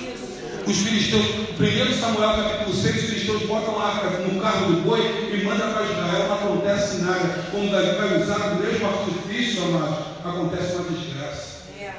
Os 0.69 0.77
filisteus, 0.77 1.25
1 1.59 1.99
Samuel 1.99 2.43
capítulo 2.43 2.75
6, 2.75 2.95
os 2.95 3.01
filisteus 3.09 3.41
botam 3.47 3.81
a 3.81 3.87
arca 3.87 4.09
no 4.19 4.39
carro 4.39 4.67
do 4.67 4.81
boi 4.81 4.99
e 5.33 5.43
mandam 5.43 5.73
para 5.73 5.81
Israel, 5.83 6.27
não 6.27 6.35
acontece 6.35 6.97
nada. 6.97 7.43
Quando 7.49 7.71
Davi 7.71 7.97
vai 7.97 8.21
usar 8.21 8.51
o 8.51 8.55
mesmo 8.57 8.87
artifício, 8.87 9.63
amado, 9.63 10.05
acontece 10.23 10.75
uma 10.75 10.83
desgraça. 10.91 11.63
É. 11.75 11.91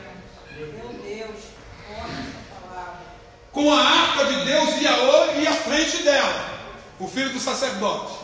Meu 0.56 0.88
Deus, 1.02 1.40
olha 1.90 2.12
essa 2.12 2.60
palavra. 2.60 3.00
Com 3.50 3.74
a 3.74 3.80
arca 3.80 4.26
de 4.26 4.44
Deus 4.44 4.80
e 4.80 4.86
a 4.86 5.40
e 5.40 5.46
à 5.48 5.52
frente 5.52 6.04
dela, 6.04 6.46
o 7.00 7.08
filho 7.08 7.30
do 7.30 7.40
sacerdote. 7.40 8.20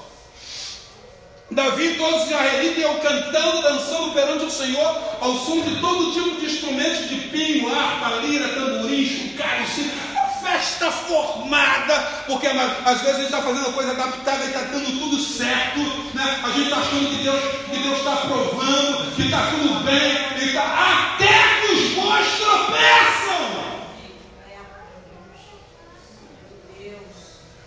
Davi 1.51 1.95
e 1.95 1.97
todos 1.97 2.23
os 2.23 2.31
israelitas 2.31 2.79
iam 2.79 2.99
cantando, 3.01 3.63
dançando 3.63 4.13
perante 4.13 4.45
o 4.45 4.51
Senhor, 4.51 4.97
ao 5.21 5.35
som 5.39 5.61
de 5.61 5.81
todo 5.81 6.13
tipo 6.13 6.41
de 6.41 6.47
instrumentos 6.47 7.09
de 7.09 7.17
pinho, 7.31 7.75
harpa, 7.75 8.25
lira, 8.25 8.49
tamborim, 8.49 9.07
chocalho, 9.07 9.67
uma 9.67 10.06
festa 10.47 10.93
formada, 10.93 11.95
porque 12.27 12.47
às 12.47 13.01
vezes 13.01 13.17
a 13.17 13.19
gente 13.19 13.25
está 13.25 13.43
fazendo 13.43 13.69
a 13.69 13.73
coisa 13.73 13.91
adaptada 13.91 14.45
e 14.45 14.47
está 14.47 14.61
dando 14.61 14.99
tudo 15.01 15.19
certo, 15.19 15.81
né? 16.15 16.41
a 16.45 16.49
gente 16.51 16.69
está 16.69 16.77
achando 16.77 17.09
que 17.09 17.23
Deus 17.25 17.41
que 17.69 17.83
Deus 17.83 17.99
está 17.99 18.13
aprovando, 18.13 19.17
que 19.17 19.23
está 19.23 19.51
tudo 19.51 19.85
bem, 19.85 20.49
e 20.49 20.53
tá, 20.53 21.15
até 21.15 21.61
que 21.61 21.73
os 21.73 21.91
bois 21.95 22.27
tropeçam. 22.39 23.67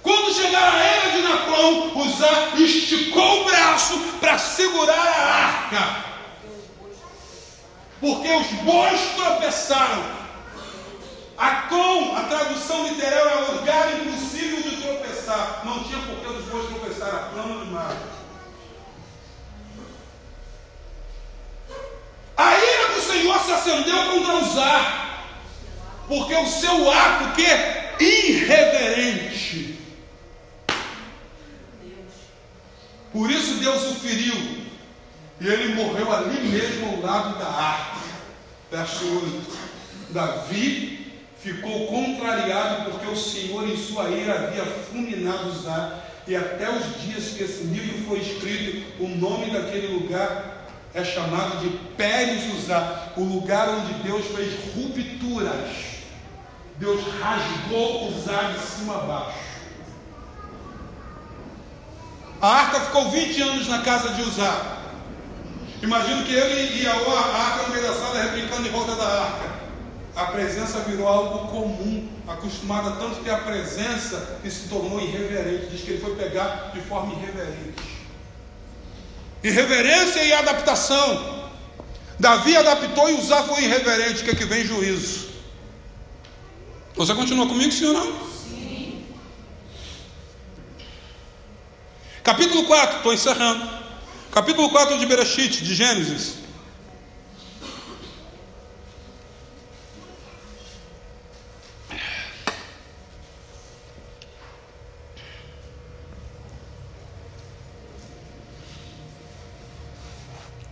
Quando 0.01 0.33
chegaram 0.33 0.77
a 0.77 0.83
era 0.83 1.11
de 1.11 1.21
Nacon, 1.21 2.01
Uzá 2.01 2.49
esticou 2.55 3.41
o 3.41 3.43
braço 3.43 3.99
para 4.21 4.37
segurar 4.37 4.95
a 4.95 5.35
arca. 5.35 6.05
Porque 7.99 8.29
os 8.29 8.47
bois 8.63 9.01
tropeçaram. 9.17 10.18
Acon, 11.39 12.17
a 12.17 12.23
tradução 12.23 12.85
literal 12.85 13.29
é 13.29 13.51
lugar 13.51 14.01
impossível 14.01 14.61
de 14.61 14.81
tropeçar. 14.81 15.61
Não 15.63 15.81
tinha 15.85 15.99
por 15.99 16.17
que 16.17 16.27
os 16.27 16.45
bois 16.45 16.67
tropeçar, 16.67 17.15
a 17.15 17.29
plano 17.29 17.63
demais. 17.63 17.97
A 22.35 22.57
ira 22.57 22.93
do 22.93 23.01
Senhor 23.01 23.39
se 23.39 23.51
acendeu 23.53 24.11
contra 24.11 24.35
Uzá. 24.35 25.05
Porque 26.09 26.35
o 26.35 26.47
seu 26.47 26.91
ato 26.91 27.33
que 27.35 28.03
irreverente. 28.03 29.79
Por 33.13 33.31
isso 33.31 33.55
Deus 33.55 33.83
o 33.91 33.95
feriu. 33.95 34.59
E 35.39 35.47
ele 35.47 35.75
morreu 35.75 36.11
ali 36.11 36.41
mesmo 36.49 36.89
ao 36.89 37.01
lado 37.01 37.39
da 37.39 37.47
arca. 37.47 37.99
Verso 38.69 39.05
8. 39.05 39.57
Davi 40.09 41.08
ficou 41.41 41.87
contrariado 41.87 42.91
porque 42.91 43.07
o 43.07 43.15
Senhor 43.15 43.67
em 43.67 43.77
sua 43.77 44.09
ira 44.09 44.33
havia 44.33 44.65
fulminado 44.65 45.51
Zá. 45.61 45.99
E 46.27 46.35
até 46.35 46.69
os 46.69 47.01
dias 47.01 47.29
que 47.29 47.43
esse 47.43 47.63
livro 47.63 48.05
foi 48.07 48.19
escrito, 48.19 48.85
o 48.99 49.07
nome 49.07 49.49
daquele 49.51 49.87
lugar 49.87 50.67
é 50.93 51.03
chamado 51.03 51.59
de 51.59 51.69
Pérez 51.95 52.53
Uzá, 52.53 53.09
o 53.15 53.23
lugar 53.23 53.69
onde 53.69 53.93
Deus 54.03 54.25
fez 54.27 54.53
rupturas. 54.75 55.69
Deus 56.77 57.01
rasgou 57.19 58.09
Uzá 58.09 58.53
de 58.53 58.59
cima 58.59 58.95
a 58.95 58.99
baixo. 58.99 59.39
A 62.41 62.47
arca 62.47 62.79
ficou 62.81 63.09
20 63.09 63.41
anos 63.41 63.67
na 63.67 63.81
casa 63.81 64.13
de 64.13 64.21
Uzá. 64.21 64.77
Imagino 65.81 66.23
que 66.25 66.33
ele 66.33 66.81
e 66.81 66.87
a 66.87 66.91
arca 66.91 67.63
no 67.63 67.73
meio 67.73 67.87
da 67.87 67.93
sala 67.93 68.21
replicando 68.21 68.67
em 68.67 68.71
volta 68.71 68.95
da 68.95 69.23
arca. 69.23 69.58
A 70.15 70.25
presença 70.25 70.79
virou 70.79 71.07
algo 71.07 71.47
comum, 71.47 72.09
acostumado 72.27 72.89
a 72.89 72.91
tanto 72.93 73.23
ter 73.23 73.31
a 73.31 73.37
presença 73.37 74.39
que 74.41 74.49
se 74.49 74.67
tornou 74.67 74.99
irreverente. 74.99 75.67
Diz 75.67 75.81
que 75.81 75.91
ele 75.91 76.01
foi 76.01 76.15
pegar 76.15 76.71
de 76.73 76.81
forma 76.81 77.13
irreverente. 77.13 77.83
Irreverência 79.43 80.23
e 80.23 80.33
adaptação. 80.33 81.49
Davi 82.19 82.57
adaptou 82.57 83.09
e 83.09 83.13
Uzá 83.13 83.43
foi 83.43 83.63
irreverente. 83.63 84.23
Que 84.23 84.31
é 84.31 84.35
que 84.35 84.45
vem 84.45 84.65
juízo? 84.65 85.29
Você 86.95 87.15
continua 87.15 87.47
comigo, 87.47 87.71
sim 87.71 87.85
ou 87.85 87.93
não? 87.93 88.29
Capítulo 92.23 92.65
4, 92.65 92.97
estou 92.97 93.13
encerrando. 93.13 93.69
Capítulo 94.31 94.69
4 94.69 94.97
de 94.99 95.05
Bereshit, 95.05 95.63
de 95.63 95.73
Gênesis. 95.73 96.35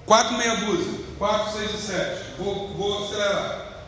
Quatro 0.08 0.38
meia 0.38 0.56
dúzia, 0.56 1.02
quatro, 1.18 1.60
seis 1.60 1.70
e 1.74 1.86
sete. 1.86 2.22
Vou, 2.40 2.70
vou 2.70 3.04
acelerar. 3.04 3.84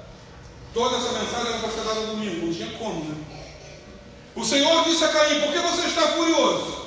Toda 0.74 0.98
essa 0.98 1.14
mensagem 1.14 1.48
era 1.48 1.60
para 1.60 1.70
ser 1.70 1.82
dada 1.82 2.02
no 2.02 2.08
domingo, 2.08 2.46
não 2.46 2.54
tinha 2.54 2.78
como, 2.78 3.06
né? 3.06 3.16
O 4.36 4.44
Senhor 4.44 4.84
disse 4.84 5.06
a 5.06 5.08
Caim: 5.08 5.40
Por 5.40 5.54
que 5.54 5.60
você 5.60 5.88
está 5.88 6.02
furioso? 6.10 6.86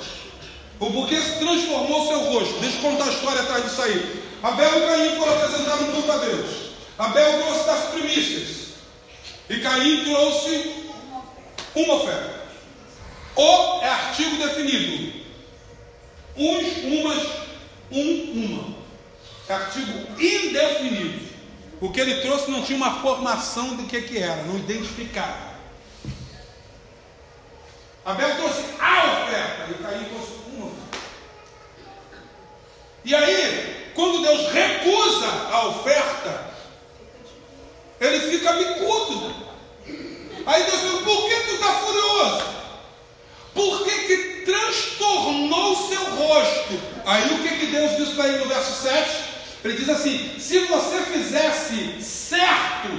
O 0.79 0.91
porquê 0.91 1.19
se 1.19 1.39
transformou 1.39 2.07
seu 2.07 2.19
rosto. 2.31 2.59
Deixa 2.59 2.77
eu 2.77 2.81
contar 2.83 3.05
a 3.05 3.13
história 3.13 3.41
atrás 3.41 3.63
disso 3.63 3.81
aí. 3.81 4.23
Abel 4.43 4.77
e 4.77 4.87
Caim 4.87 5.17
foram 5.17 5.33
apresentar 5.33 5.75
um 5.81 5.91
culto 5.91 6.11
a 6.11 6.17
Deus. 6.17 6.49
Abel 6.99 7.41
trouxe 7.41 7.65
das 7.65 7.85
primícias. 7.85 8.67
E 9.49 9.59
Caim 9.61 10.03
trouxe 10.03 10.75
Uma 11.75 11.95
oferta. 11.95 12.43
O 13.35 13.81
é 13.81 13.89
artigo 13.89 14.37
definido. 14.37 15.23
Uns, 16.37 16.83
umas, 16.83 17.27
um, 17.91 18.31
uma. 18.35 18.82
Artigo 19.49 20.21
indefinido. 20.21 21.33
O 21.81 21.91
que 21.91 21.99
ele 21.99 22.21
trouxe 22.21 22.49
não 22.49 22.63
tinha 22.63 22.77
uma 22.77 23.01
formação 23.01 23.75
do 23.75 23.83
que, 23.83 24.01
que 24.01 24.17
era, 24.17 24.43
não 24.43 24.57
identificava. 24.57 25.53
Abel 28.05 28.35
trouxe 28.35 28.63
a 28.79 29.23
oferta 29.23 29.71
e 29.71 29.83
Caim 29.83 30.05
trouxe 30.05 30.33
uma. 30.55 30.71
E 33.03 33.13
aí, 33.13 33.91
quando 33.95 34.21
Deus 34.21 34.51
recusa 34.51 35.27
a 35.51 35.67
oferta, 35.67 36.53
ele 37.99 38.31
fica 38.31 38.53
bicudo. 38.53 39.35
Aí 40.45 40.63
Deus 40.63 40.81
pergunta, 40.81 41.03
por 41.03 41.29
que 41.29 41.35
tu 41.35 41.55
está 41.55 41.73
furioso? 41.73 42.43
Por 43.53 43.83
que, 43.83 43.91
que 44.07 44.45
transtornou 44.45 45.73
o 45.73 45.87
seu 45.89 46.15
rosto? 46.15 46.81
Aí 47.05 47.33
o 47.33 47.43
que, 47.43 47.57
que 47.57 47.65
Deus 47.67 47.97
diz 47.97 48.09
para 48.15 48.27
ele 48.27 48.39
no 48.39 48.47
verso 48.47 48.81
7? 48.81 49.32
Ele 49.63 49.77
diz 49.77 49.89
assim: 49.89 50.35
se 50.37 50.59
você 50.59 51.01
fizesse 51.03 52.01
certo 52.01 52.89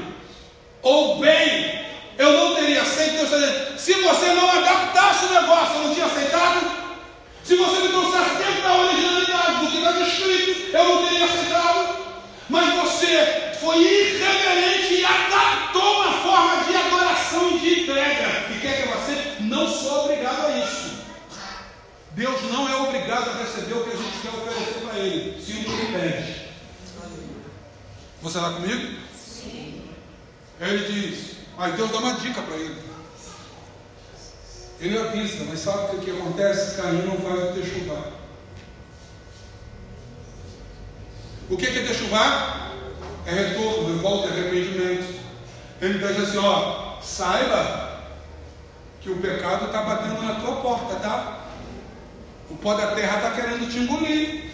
ou 0.83 1.19
bem, 1.19 1.85
eu 2.17 2.33
não 2.33 2.55
teria 2.55 2.83
aceito. 2.83 3.27
Deus 3.29 3.81
se 3.81 3.93
você 3.95 4.33
não 4.33 4.51
adaptasse 4.51 5.27
o 5.27 5.35
negócio, 5.35 5.75
eu 5.75 5.89
não 5.89 5.95
tinha 5.95 6.07
aceitado. 6.07 6.85
Se 7.43 7.57
você 7.57 7.83
me 7.83 7.89
trouxesse 7.89 8.37
dentro 8.37 8.63
da 8.63 8.77
originalidade 8.77 9.59
do 9.61 9.71
que 9.71 9.77
está 9.77 10.01
escrito, 10.01 10.77
eu 10.77 10.85
não 10.85 11.07
teria 11.07 11.25
aceitado. 11.27 11.97
Mas 12.49 12.75
você 12.75 13.53
foi 13.61 13.79
irreverente 13.79 14.95
e 14.95 15.05
adaptou 15.05 16.03
uma 16.03 16.13
forma 16.23 16.65
de 16.65 16.77
adoração 16.77 17.51
e 17.51 17.59
de 17.59 17.81
entrega. 17.81 18.47
E 18.55 18.59
quer 18.61 18.83
que 18.83 18.89
você 18.89 19.37
não 19.41 19.69
sou 19.69 20.05
obrigado 20.05 20.47
a 20.47 20.59
isso. 20.59 20.95
Deus 22.13 22.43
não 22.51 22.69
é 22.69 22.77
obrigado 22.77 23.29
a 23.29 23.43
receber 23.43 23.75
o 23.75 23.85
que 23.85 23.91
a 23.91 23.97
gente 23.97 24.19
quer 24.23 24.29
oferecer 24.29 24.81
para 24.87 24.99
Ele, 24.99 25.43
se 25.43 25.53
o 25.53 25.65
que 25.65 25.93
pede. 25.93 26.34
Você 28.25 28.39
está 28.39 28.53
comigo? 28.53 29.01
Sim. 29.15 29.83
Ele 30.59 30.91
diz, 30.91 31.37
aí 31.59 31.73
Deus 31.73 31.91
dá 31.91 31.99
uma 31.99 32.15
dica 32.15 32.41
para 32.41 32.57
ele. 32.57 32.83
Ele 34.81 34.99
avisa, 34.99 35.45
mas 35.45 35.61
sabe 35.61 35.85
o 35.85 35.99
que, 35.99 36.07
que 36.07 36.11
acontece? 36.11 36.81
Caim 36.81 37.03
não 37.03 37.19
vai 37.19 37.53
ter 37.53 37.67
chuvar. 37.67 38.13
O 41.51 41.57
que, 41.59 41.67
que 41.67 41.79
é 41.81 41.87
ter 41.87 41.95
chuvar? 41.95 42.73
É 43.27 43.31
retorno, 43.31 43.95
revolta, 43.95 44.29
é 44.29 44.41
arrependimento. 44.41 45.21
Ele 45.83 45.99
diz 45.99 46.29
assim: 46.29 46.39
ó, 46.39 46.99
saiba 47.03 48.07
que 49.03 49.11
o 49.11 49.19
pecado 49.19 49.67
está 49.67 49.83
batendo 49.83 50.23
na 50.23 50.37
tua 50.37 50.63
porta, 50.63 50.95
tá? 50.97 51.45
O 52.49 52.57
pó 52.57 52.73
da 52.73 52.95
terra 52.95 53.19
está 53.19 53.31
querendo 53.33 53.71
te 53.71 53.81
engolir, 53.81 54.51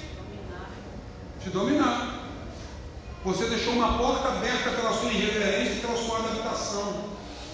te 1.41 1.51
dominar. 1.51 2.20
Você 3.23 3.45
deixou 3.47 3.75
uma 3.75 3.99
porta 3.99 4.29
aberta 4.29 4.71
pela 4.71 4.93
sua 4.95 5.13
irreverência 5.13 5.75
e 5.75 5.81
pela 5.81 5.97
sua 5.97 6.21
adaptação. 6.21 7.11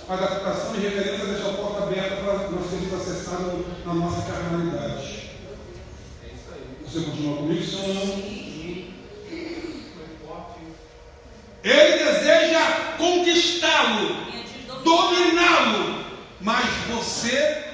A 0.09 0.15
adaptação 0.15 0.77
e 0.77 0.79
reverência 0.79 1.27
deixa 1.27 1.49
a 1.49 1.55
porta 1.55 1.83
aberta 1.83 2.17
para 2.17 2.51
nós 2.51 2.71
sermos 2.71 2.95
acessados 2.95 3.67
na 3.85 3.95
nossa 3.95 4.23
carnalidade. 4.31 5.31
Você 6.85 7.01
continua 7.01 7.37
comigo, 7.39 7.65
senhor? 7.65 8.47
Ele 11.65 12.05
deseja 12.05 12.61
conquistá-lo, 12.97 14.17
dominá-lo, 14.85 16.05
mas 16.41 16.65
você 16.95 17.65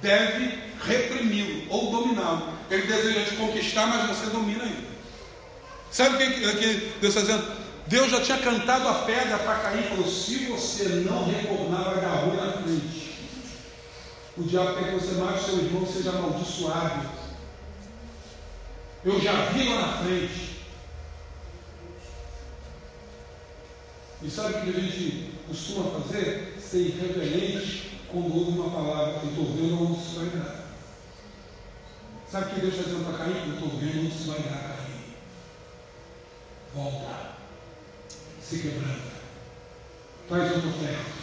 deve 0.00 0.60
reprimi-lo 0.86 1.64
ou 1.70 1.90
dominá-lo. 1.90 2.50
Ele 2.70 2.86
deseja 2.86 3.24
te 3.24 3.34
conquistar, 3.34 3.86
mas 3.88 4.16
você 4.16 4.30
domina 4.30 4.62
ele. 4.62 4.85
Sabe 5.96 6.16
o 6.16 6.18
que, 6.18 6.30
que 6.30 6.92
Deus 7.00 7.16
está 7.16 7.20
dizendo? 7.22 7.56
Deus 7.86 8.10
já 8.10 8.20
tinha 8.20 8.36
cantado 8.36 8.86
a 8.86 8.94
pedra 9.06 9.38
para 9.38 9.60
cair 9.60 9.82
e 9.82 9.88
falou: 9.88 10.06
se 10.06 10.44
você 10.44 10.84
não 11.08 11.24
retornar, 11.24 11.84
vai 11.84 12.00
dar 12.02 12.16
ruim 12.16 12.36
na 12.36 12.52
frente. 12.52 13.16
O 14.36 14.42
diabo 14.42 14.74
quer 14.74 14.90
que 14.90 15.00
você 15.00 15.14
mate 15.14 15.42
seu 15.42 15.56
irmão, 15.56 15.86
seja 15.86 16.10
amaldiçoado. 16.10 17.08
Eu 19.06 19.18
já 19.18 19.46
vi 19.46 19.70
lá 19.70 19.86
na 19.86 20.04
frente. 20.04 20.56
E 24.22 24.30
sabe 24.30 24.52
o 24.52 24.60
que 24.64 24.78
a 24.78 24.80
gente 24.82 25.32
costuma 25.48 25.98
fazer? 25.98 26.58
Ser 26.60 26.88
irreverente 26.88 28.00
quando 28.12 28.36
ouve 28.36 28.50
uma 28.50 28.70
palavra. 28.70 29.22
Eu 29.22 29.30
estou 29.30 29.46
vendo 29.46 29.82
onde 29.82 29.98
isso 30.02 30.16
vai 30.16 30.26
dar. 30.26 30.66
Sabe 32.30 32.44
o 32.44 32.54
que 32.54 32.60
Deus 32.60 32.74
está 32.74 32.84
dizendo 32.84 33.06
para 33.06 33.24
Caim? 33.24 33.54
Estou 33.54 33.70
vendo 33.80 34.00
onde 34.00 34.14
isso 34.14 34.30
vai 34.30 34.40
dar. 34.40 34.75
Volta. 36.76 37.36
Se 38.42 38.58
quebranta. 38.58 39.16
Faz 40.28 40.52
outra 40.52 40.68
oferta. 40.68 41.16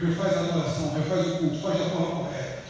Refaz 0.00 0.36
a 0.36 0.40
adoração, 0.40 0.94
refaz 0.94 1.26
o 1.26 1.38
culto, 1.38 1.62
faz 1.62 1.78
da 1.78 1.84
forma 1.86 2.24
correta. 2.24 2.62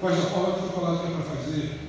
Faz 0.00 0.16
da 0.16 0.22
forma 0.22 0.54
que 0.54 0.60
foi 0.60 0.70
falado 0.70 1.00
que 1.00 1.06
é 1.06 1.16
para 1.16 1.36
fazer. 1.36 1.80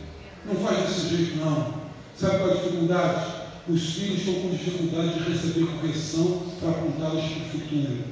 Não 0.45 0.55
faz 0.55 0.87
desse 0.87 1.09
jeito, 1.09 1.37
não. 1.37 1.73
Sabe 2.15 2.37
qual 2.37 2.49
é 2.49 2.51
a 2.51 2.55
dificuldade? 2.55 3.31
Os 3.67 3.93
filhos 3.93 4.19
estão 4.19 4.41
com 4.41 4.49
dificuldade 4.49 5.13
de 5.13 5.31
receber 5.31 5.65
correção 5.65 6.43
para 6.59 6.69
apontá-los 6.69 7.23
para 7.23 7.45
o 7.45 7.49
futuro. 7.49 8.03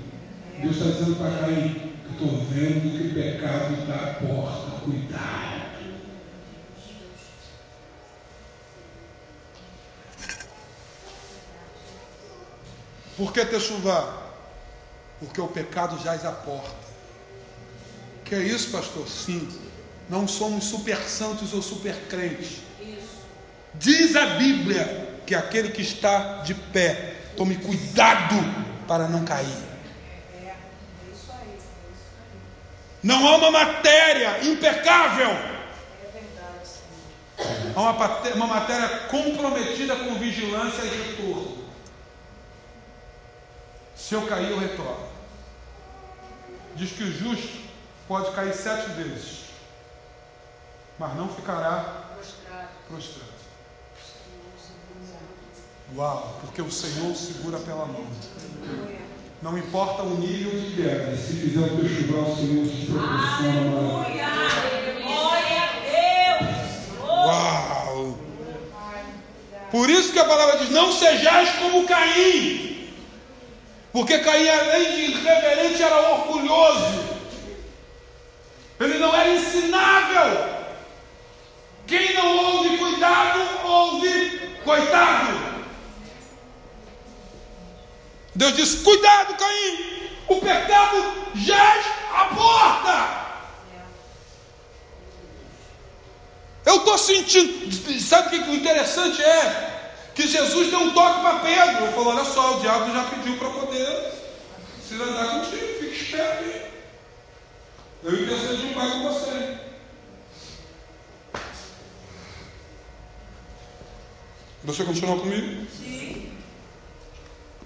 Deus 0.61 0.77
está 0.77 0.89
dizendo 0.89 1.15
para 1.17 1.37
Caim, 1.37 1.93
estou 2.11 2.43
vendo 2.49 2.97
que 2.97 3.07
o 3.07 3.13
pecado 3.13 3.73
está 3.73 3.93
à 3.93 4.13
porta, 4.15 4.81
cuidado. 4.83 5.66
Por 13.17 13.33
que 13.33 13.59
chuva? 13.59 14.25
Porque 15.19 15.41
o 15.41 15.47
pecado 15.47 15.99
jaz 16.03 16.23
à 16.23 16.31
porta. 16.31 16.87
Que 18.23 18.35
é 18.35 18.39
isso, 18.39 18.69
pastor? 18.71 19.07
Sim. 19.09 19.49
Não 20.07 20.27
somos 20.27 20.65
super 20.65 20.97
santos 21.09 21.51
ou 21.53 21.61
super 21.61 21.95
crentes. 22.07 22.59
Diz 23.73 24.15
a 24.15 24.37
Bíblia 24.37 25.19
que 25.25 25.33
aquele 25.33 25.69
que 25.69 25.81
está 25.81 26.43
de 26.43 26.53
pé 26.53 27.15
tome 27.35 27.55
cuidado 27.55 28.35
para 28.87 29.07
não 29.07 29.25
cair. 29.25 29.67
Não 33.01 33.27
há 33.27 33.37
uma 33.37 33.51
matéria 33.51 34.43
impecável. 34.43 35.29
Há 37.75 37.81
uma, 37.81 37.91
uma 38.33 38.47
matéria 38.47 38.87
comprometida 39.09 39.95
com 39.95 40.15
vigilância 40.15 40.81
e 40.83 41.09
retorno. 41.09 41.46
Se 44.07 44.15
eu 44.15 44.21
cair, 44.21 44.51
eu 44.51 44.57
retorno. 44.57 45.05
Diz 46.77 46.93
que 46.93 47.03
o 47.03 47.11
justo 47.11 47.59
pode 48.07 48.31
cair 48.31 48.53
sete 48.53 48.91
vezes, 48.91 49.47
mas 50.97 51.13
não 51.17 51.27
ficará 51.27 52.05
prostrado. 52.87 53.27
Uau, 55.93 56.37
porque 56.39 56.61
o 56.61 56.71
Senhor 56.71 57.13
segura 57.17 57.59
pela 57.59 57.85
mão. 57.85 58.07
Não 59.41 59.57
importa 59.57 60.03
o 60.03 60.17
nível 60.17 60.57
de 60.57 60.77
queda, 60.77 61.17
se 61.17 61.33
fizer 61.33 61.65
o 61.65 61.75
teu 61.75 61.89
chuvar, 61.89 62.29
o 62.29 62.35
Senhor 62.37 62.65
te 62.65 62.85
proporciona. 62.85 63.81
Glória 65.03 65.63
a 65.63 66.39
Deus! 66.39 67.09
Uau! 67.09 68.17
Por 69.69 69.89
isso 69.89 70.13
que 70.13 70.19
a 70.19 70.25
palavra 70.25 70.59
diz: 70.59 70.69
não 70.69 70.93
sejais 70.93 71.49
como 71.59 71.85
Caim. 71.85 72.76
Porque 73.91 74.19
Caim, 74.19 74.49
além 74.49 74.91
de 74.91 75.01
irreverente, 75.11 75.81
era 75.81 76.11
orgulhoso. 76.11 77.07
Ele 78.79 78.99
não 78.99 79.15
era 79.15 79.29
ensinável. 79.33 80.57
Quem 81.87 82.13
não 82.15 82.37
ouve 82.37 82.77
cuidado, 82.77 83.39
ouve 83.63 84.39
coitado. 84.63 85.47
Deus 88.35 88.55
disse: 88.55 88.83
Cuidado, 88.83 89.35
Caim, 89.35 90.09
o 90.27 90.35
pecado 90.35 91.13
jaz 91.35 91.85
à 92.13 92.25
porta. 92.25 93.27
Eu 96.65 96.77
estou 96.77 96.97
sentindo, 96.97 98.01
sabe 98.01 98.27
o 98.37 98.43
que 98.43 98.49
o 98.49 98.55
interessante 98.55 99.23
é? 99.23 99.76
Que 100.17 100.27
Jesus 100.27 100.71
deu 100.71 100.79
um 100.79 100.93
toque 100.95 101.21
para 101.21 101.39
Pedro. 101.41 101.83
Ele 101.83 101.93
falou: 101.93 102.07
Olha 102.07 102.25
só, 102.25 102.57
o 102.57 102.59
diabo 102.59 102.91
já 102.91 103.03
pediu 103.03 103.37
para 103.37 103.51
poder 103.51 104.13
se 104.83 104.95
andar 104.95 105.27
contigo, 105.27 105.79
fique 105.79 105.95
esperto 105.95 106.43
aí. 106.43 106.71
Eu 108.03 108.23
intercedo 108.23 108.65
um 108.65 108.73
pai 108.73 108.89
com 108.89 109.13
você. 109.13 109.57
Você 114.63 114.83
continua 114.85 115.19
comigo? 115.19 115.67
Sim. 115.71 116.31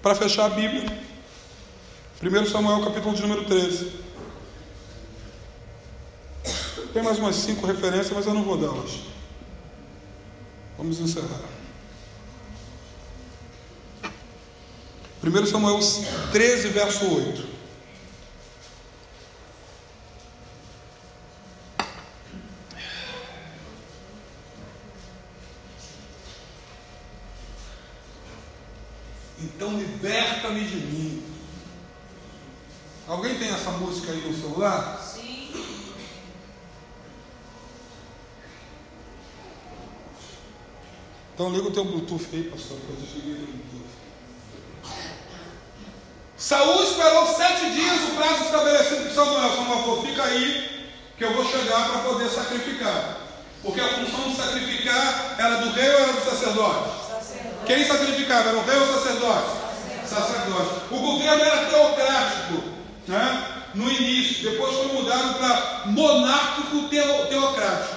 Para 0.02 0.14
fechar 0.14 0.44
a 0.44 0.50
Bíblia, 0.50 1.02
1 2.22 2.46
Samuel 2.50 2.84
capítulo 2.84 3.14
de 3.14 3.22
número 3.22 3.46
13. 3.46 3.92
Tem 6.92 7.02
mais 7.02 7.18
umas 7.18 7.36
cinco 7.36 7.66
referências, 7.66 8.10
mas 8.10 8.26
eu 8.26 8.34
não 8.34 8.42
vou 8.42 8.58
dar-las. 8.58 9.00
Vamos 10.76 11.00
encerrar. 11.00 11.51
1 15.24 15.46
Samuel 15.46 15.78
13, 16.32 16.68
verso 16.68 17.04
8. 17.06 17.46
Então 29.38 29.78
liberta-me 29.78 30.64
de 30.64 30.76
mim. 30.76 31.24
Alguém 33.06 33.38
tem 33.38 33.48
essa 33.50 33.70
música 33.72 34.10
aí 34.10 34.20
no 34.28 34.36
celular? 34.36 34.98
Sim. 34.98 35.54
Então 41.34 41.52
liga 41.52 41.68
o 41.68 41.72
teu 41.72 41.84
Bluetooth 41.84 42.26
aí, 42.32 42.44
pastor, 42.50 42.76
que 42.78 42.90
eu 42.90 42.96
desliguei 42.96 43.34
o 43.34 43.46
Bluetooth. 43.46 43.91
Saúl 46.42 46.82
esperou 46.82 47.24
sete 47.36 47.70
dias 47.70 48.00
o 48.08 48.16
prazo 48.16 48.44
estabelecido 48.46 49.04
por 49.04 49.12
Samuel. 49.14 49.50
Samuel 49.54 49.78
falou, 49.78 50.02
fica 50.04 50.24
aí, 50.24 50.90
que 51.16 51.22
eu 51.24 51.34
vou 51.34 51.44
chegar 51.48 51.88
para 51.88 52.00
poder 52.00 52.28
sacrificar. 52.30 53.18
Porque 53.62 53.80
a 53.80 53.86
função 53.88 54.28
de 54.28 54.36
sacrificar 54.36 55.36
era 55.38 55.54
do 55.58 55.70
rei 55.70 55.88
ou 55.88 56.00
era 56.00 56.12
do 56.14 56.24
sacerdote? 56.28 56.88
Sacerdote. 57.08 57.64
Quem 57.64 57.86
sacrificava? 57.86 58.48
Era 58.48 58.58
o 58.58 58.64
rei 58.64 58.76
ou 58.76 58.82
o 58.82 58.92
sacerdote? 58.98 59.50
Sacerdote. 60.04 60.70
O 60.90 60.96
governo 60.98 61.44
era 61.44 61.66
teocrático, 61.66 62.64
né? 63.06 63.44
no 63.74 63.88
início, 63.88 64.50
depois 64.50 64.74
foi 64.76 64.86
mudado 64.88 65.34
para 65.38 65.82
monárquico 65.86 66.88
teo- 66.88 67.26
teocrático. 67.28 67.94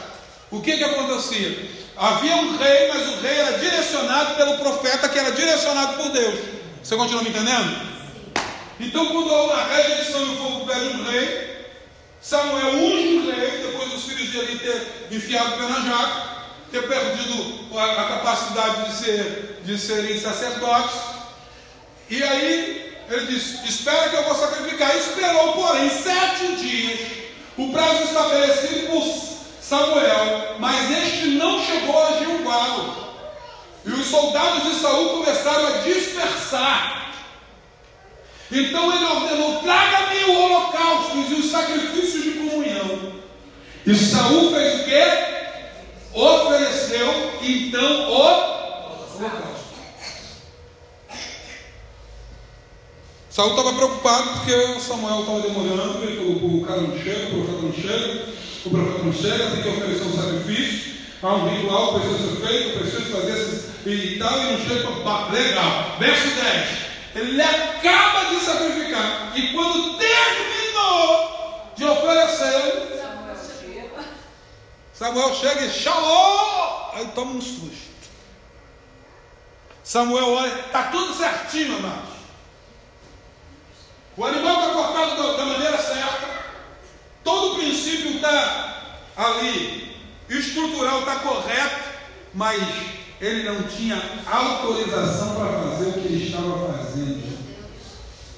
O 0.51 0.61
que 0.61 0.77
que 0.77 0.83
acontecia? 0.83 1.67
Havia 1.97 2.35
um 2.35 2.57
rei, 2.57 2.91
mas 2.93 3.07
o 3.07 3.21
rei 3.21 3.39
era 3.39 3.57
direcionado 3.57 4.35
pelo 4.35 4.59
profeta, 4.59 5.09
que 5.09 5.17
era 5.17 5.31
direcionado 5.31 5.95
por 5.95 6.09
Deus. 6.11 6.39
Você 6.83 6.95
continua 6.95 7.23
me 7.23 7.29
entendendo? 7.29 7.94
Então, 8.79 9.05
quando 9.07 9.33
há 9.33 9.43
uma 9.43 9.63
rejeição 9.63 10.21
e 10.21 10.29
o 10.29 10.37
povo 10.37 10.65
pede 10.65 10.87
um 10.87 11.03
rei, 11.09 11.55
Samuel 12.21 12.75
unge 12.75 13.17
um 13.19 13.31
rei, 13.31 13.51
depois 13.67 13.91
dos 13.91 14.03
filhos 14.03 14.31
de 14.31 14.37
Eli 14.37 14.59
ter 14.59 15.07
enfiado 15.11 15.55
o 15.55 15.57
pé 15.57 15.69
na 15.69 15.79
jaca, 15.81 16.35
ter 16.71 16.87
perdido 16.87 17.77
a, 17.77 18.01
a 18.01 18.05
capacidade 18.05 18.89
de, 18.89 18.95
ser, 18.97 19.61
de 19.63 19.77
serem 19.77 20.19
sacerdotes. 20.19 20.99
E 22.09 22.21
aí 22.21 22.97
ele 23.09 23.27
disse: 23.27 23.65
Espera 23.67 24.09
que 24.09 24.15
eu 24.15 24.23
vou 24.23 24.35
sacrificar. 24.35 24.95
Esperou, 24.97 25.53
porém, 25.53 25.89
sete 25.89 26.55
dias, 26.55 26.99
o 27.57 27.71
prazo 27.71 28.03
estabelecido 28.03 28.87
por 28.87 29.03
Samuel, 29.61 30.55
mas 30.59 30.91
este 30.91 31.27
não 31.29 31.63
chegou 31.63 32.07
a 32.07 32.17
Gilgal. 32.17 33.05
E 33.85 33.89
os 33.89 34.07
soldados 34.07 34.63
de 34.63 34.81
Saul 34.81 35.23
começaram 35.23 35.67
a 35.67 35.77
dispersar. 35.77 37.04
Então 38.55 38.95
ele 38.95 39.03
ordenou: 39.03 39.61
traga-me 39.61 40.23
o 40.23 40.39
holocausto 40.39 41.17
e 41.17 41.33
os 41.33 41.51
sacrifícios 41.51 42.23
de 42.23 42.31
comunhão. 42.31 43.13
E 43.85 43.93
Saul 43.93 44.51
fez 44.53 44.81
o 44.81 44.83
quê? 44.85 45.03
Ofereceu 46.13 47.33
então 47.41 48.09
o 48.09 48.13
holocausto. 48.13 48.55
Saul 53.29 53.49
estava 53.49 53.73
preocupado 53.73 54.29
porque 54.29 54.79
Samuel 54.79 55.19
estava 55.19 55.41
demorando, 55.41 55.99
falou, 56.39 56.61
o 56.61 56.65
cara 56.65 56.79
não 56.79 56.97
chega, 56.97 57.35
o 57.35 57.43
profeta 57.43 57.61
não 57.61 57.73
chega, 57.73 58.25
o 58.65 58.69
profeta 58.69 59.03
não 59.03 59.13
chega, 59.13 59.51
tem 59.51 59.63
que 59.63 59.69
oferecer 59.69 60.03
um 60.05 60.15
sacrifício, 60.15 60.93
há 61.21 61.35
um 61.35 61.49
ritual 61.49 61.99
precisa 61.99 62.17
ser 62.17 62.47
feito, 62.47 62.79
precisa 62.79 63.01
fazer 63.01 63.33
esses, 63.33 63.65
e 63.85 64.17
tal, 64.17 64.39
e 64.39 64.43
não 64.53 64.65
chega, 64.65 64.89
pá, 65.03 65.27
legal. 65.33 65.97
Verso 65.99 66.29
10. 66.29 66.94
Ele 67.15 67.41
acaba 67.41 68.25
de 68.25 68.39
sacrificar, 68.41 69.31
e 69.35 69.53
quando 69.53 69.97
terminou 69.97 71.71
de 71.75 71.85
oferecer, 71.85 72.95
Samuel 74.93 75.33
chega. 75.35 75.65
E 75.65 75.69
shalom! 75.69 76.91
Aí 76.93 77.07
toma 77.13 77.31
um 77.31 77.41
susto. 77.41 77.95
Samuel 79.83 80.33
olha, 80.33 80.59
está 80.59 80.83
tudo 80.83 81.13
certinho, 81.13 81.77
amados. 81.77 82.15
O 84.17 84.25
animal 84.25 84.59
está 84.59 84.73
cortado 84.73 85.15
da, 85.21 85.37
da 85.37 85.45
maneira 85.45 85.77
certa, 85.77 86.27
todo 87.23 87.53
o 87.53 87.55
princípio 87.55 88.15
está 88.15 89.01
ali, 89.17 89.97
estrutural 90.29 90.99
está 90.99 91.17
correto, 91.17 91.89
mas 92.33 92.61
ele 93.19 93.43
não 93.43 93.63
tinha 93.63 94.01
autorização 94.25 95.35
para 95.35 95.59
fazer 95.63 95.89
o 95.89 95.93
que 95.93 96.07
ele 96.07 96.25
estava 96.25 96.65
fazendo. 96.65 96.74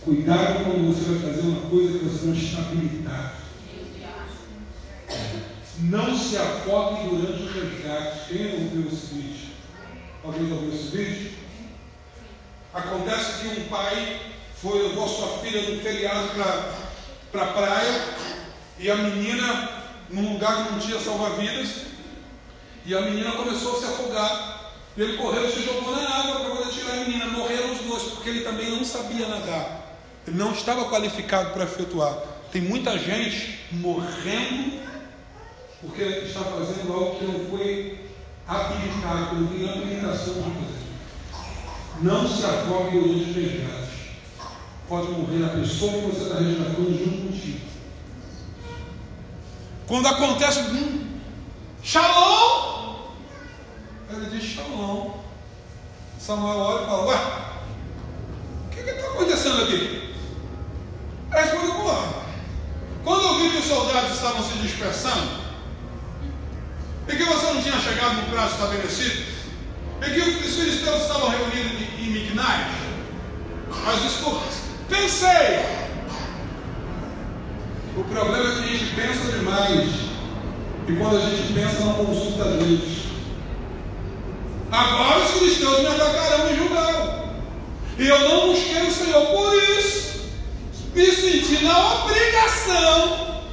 Cuidado 0.07 0.63
quando 0.63 0.88
você 0.88 1.11
vai 1.11 1.34
fazer 1.34 1.45
uma 1.49 1.69
coisa 1.69 1.99
que 1.99 2.05
você 2.05 2.27
não 2.27 2.34
está 2.34 2.59
habilitado. 2.59 3.31
Não 5.79 6.17
se 6.17 6.38
afogue 6.38 7.09
durante 7.09 7.43
o 7.43 7.51
resgate. 7.51 8.29
Quem 8.29 8.53
ouviu 8.53 8.88
esse 8.88 9.07
vídeo? 9.07 9.49
Alguém 10.23 10.49
ouviu 10.49 10.73
esse 10.73 10.95
vídeo? 10.95 11.31
Acontece 12.73 13.41
que 13.41 13.59
um 13.59 13.67
pai 13.67 14.21
foi 14.55 14.88
levou 14.88 15.09
sua 15.09 15.39
filha 15.39 15.69
no 15.69 15.81
feriado 15.81 16.29
para 17.29 17.43
a 17.43 17.47
praia 17.47 18.03
e 18.79 18.89
a 18.89 18.95
menina, 18.95 19.69
num 20.09 20.35
lugar 20.35 20.67
que 20.67 20.71
não 20.71 20.79
tinha 20.79 21.01
salva-vidas, 21.01 21.81
e 22.85 22.95
a 22.95 23.01
menina 23.01 23.34
começou 23.34 23.75
a 23.75 23.79
se 23.79 23.85
afogar. 23.88 24.71
Ele 24.95 25.17
correu 25.17 25.49
e 25.49 25.51
se 25.51 25.63
jogou 25.63 25.93
na 25.93 26.01
água 26.01 26.39
para 26.39 26.55
poder 26.55 26.71
tirar 26.71 26.93
a 26.93 26.95
menina. 26.95 27.25
Morreram 27.25 27.73
os 27.73 27.79
dois, 27.79 28.03
porque 28.03 28.29
ele 28.29 28.45
também 28.45 28.71
não 28.71 28.85
sabia 28.85 29.27
nadar. 29.27 29.76
Ele 30.27 30.37
não 30.37 30.51
estava 30.51 30.89
qualificado 30.89 31.51
para 31.51 31.63
efetuar. 31.63 32.17
Tem 32.51 32.61
muita 32.61 32.97
gente 32.97 33.59
morrendo 33.71 34.85
porque 35.81 36.01
está 36.01 36.41
fazendo 36.41 36.91
algo 36.91 37.17
que 37.17 37.25
não 37.25 37.45
foi 37.49 38.09
habilitado, 38.45 39.35
não 39.35 39.47
tem 39.47 39.69
habilitação 39.69 40.33
de 40.33 40.41
fazer. 40.41 40.77
Não 42.01 42.27
se 42.27 42.45
afogue 42.45 42.99
durante 42.99 43.29
os 43.29 43.35
resgates. 43.35 43.87
Pode 44.89 45.07
morrer 45.11 45.45
a 45.45 45.49
pessoa 45.49 45.93
que 45.93 46.07
você 46.07 46.23
está 46.23 46.39
resgatando 46.39 46.97
junto 46.97 47.27
contigo. 47.27 47.59
Quando 49.87 50.07
acontece, 50.07 50.59
hum, 50.59 51.19
shalom! 51.81 53.11
Ele 54.09 54.25
diz 54.29 54.43
shalom. 54.43 55.11
Samuel 56.19 56.57
olha 56.57 56.83
e 56.83 56.85
fala, 56.85 57.05
ué, 57.07 57.17
o 58.65 58.69
que 58.69 58.79
está 58.79 59.07
acontecendo 59.07 59.63
aqui? 59.63 60.06
Quando 63.03 63.23
eu 63.23 63.39
vi 63.39 63.51
que 63.51 63.57
os 63.59 63.65
soldados 63.65 64.15
estavam 64.15 64.43
se 64.43 64.57
dispersando, 64.59 65.30
e 67.07 67.15
que 67.15 67.23
você 67.23 67.45
não 67.53 67.61
tinha 67.61 67.80
chegado 67.80 68.15
no 68.15 68.23
prazo 68.23 68.55
estabelecido, 68.55 69.26
e 70.01 70.09
que 70.09 70.19
os 70.19 70.55
filisteus 70.55 71.01
estavam 71.03 71.30
reunidos 71.30 71.72
em, 71.99 72.07
Mignais, 72.07 72.68
mas 73.85 74.03
escuta, 74.05 74.45
pensei, 74.89 75.59
o 77.95 78.03
problema 78.03 78.49
é 78.49 78.55
que 78.55 78.59
a 78.59 78.68
gente 78.68 78.95
pensa 78.95 79.38
demais, 79.38 79.89
e 80.88 80.95
quando 80.95 81.18
a 81.18 81.22
gente 81.22 81.53
pensa 81.53 81.84
não 81.84 81.93
consulta 81.93 82.43
Deus. 82.45 83.07
Agora 84.72 85.19
os 85.19 85.31
filisteus 85.31 85.80
me 85.80 85.88
atacarão 85.88 86.51
e 86.51 86.57
julgarão. 86.57 87.27
E 87.97 88.07
eu 88.07 88.30
não 88.30 88.47
busquei 88.47 88.88
o 88.88 88.91
Senhor. 88.91 89.26
Por 89.27 89.46
isso, 89.46 89.46
me 90.97 91.11
senti 91.11 91.63
na 91.63 92.03
obrigação, 92.03 93.43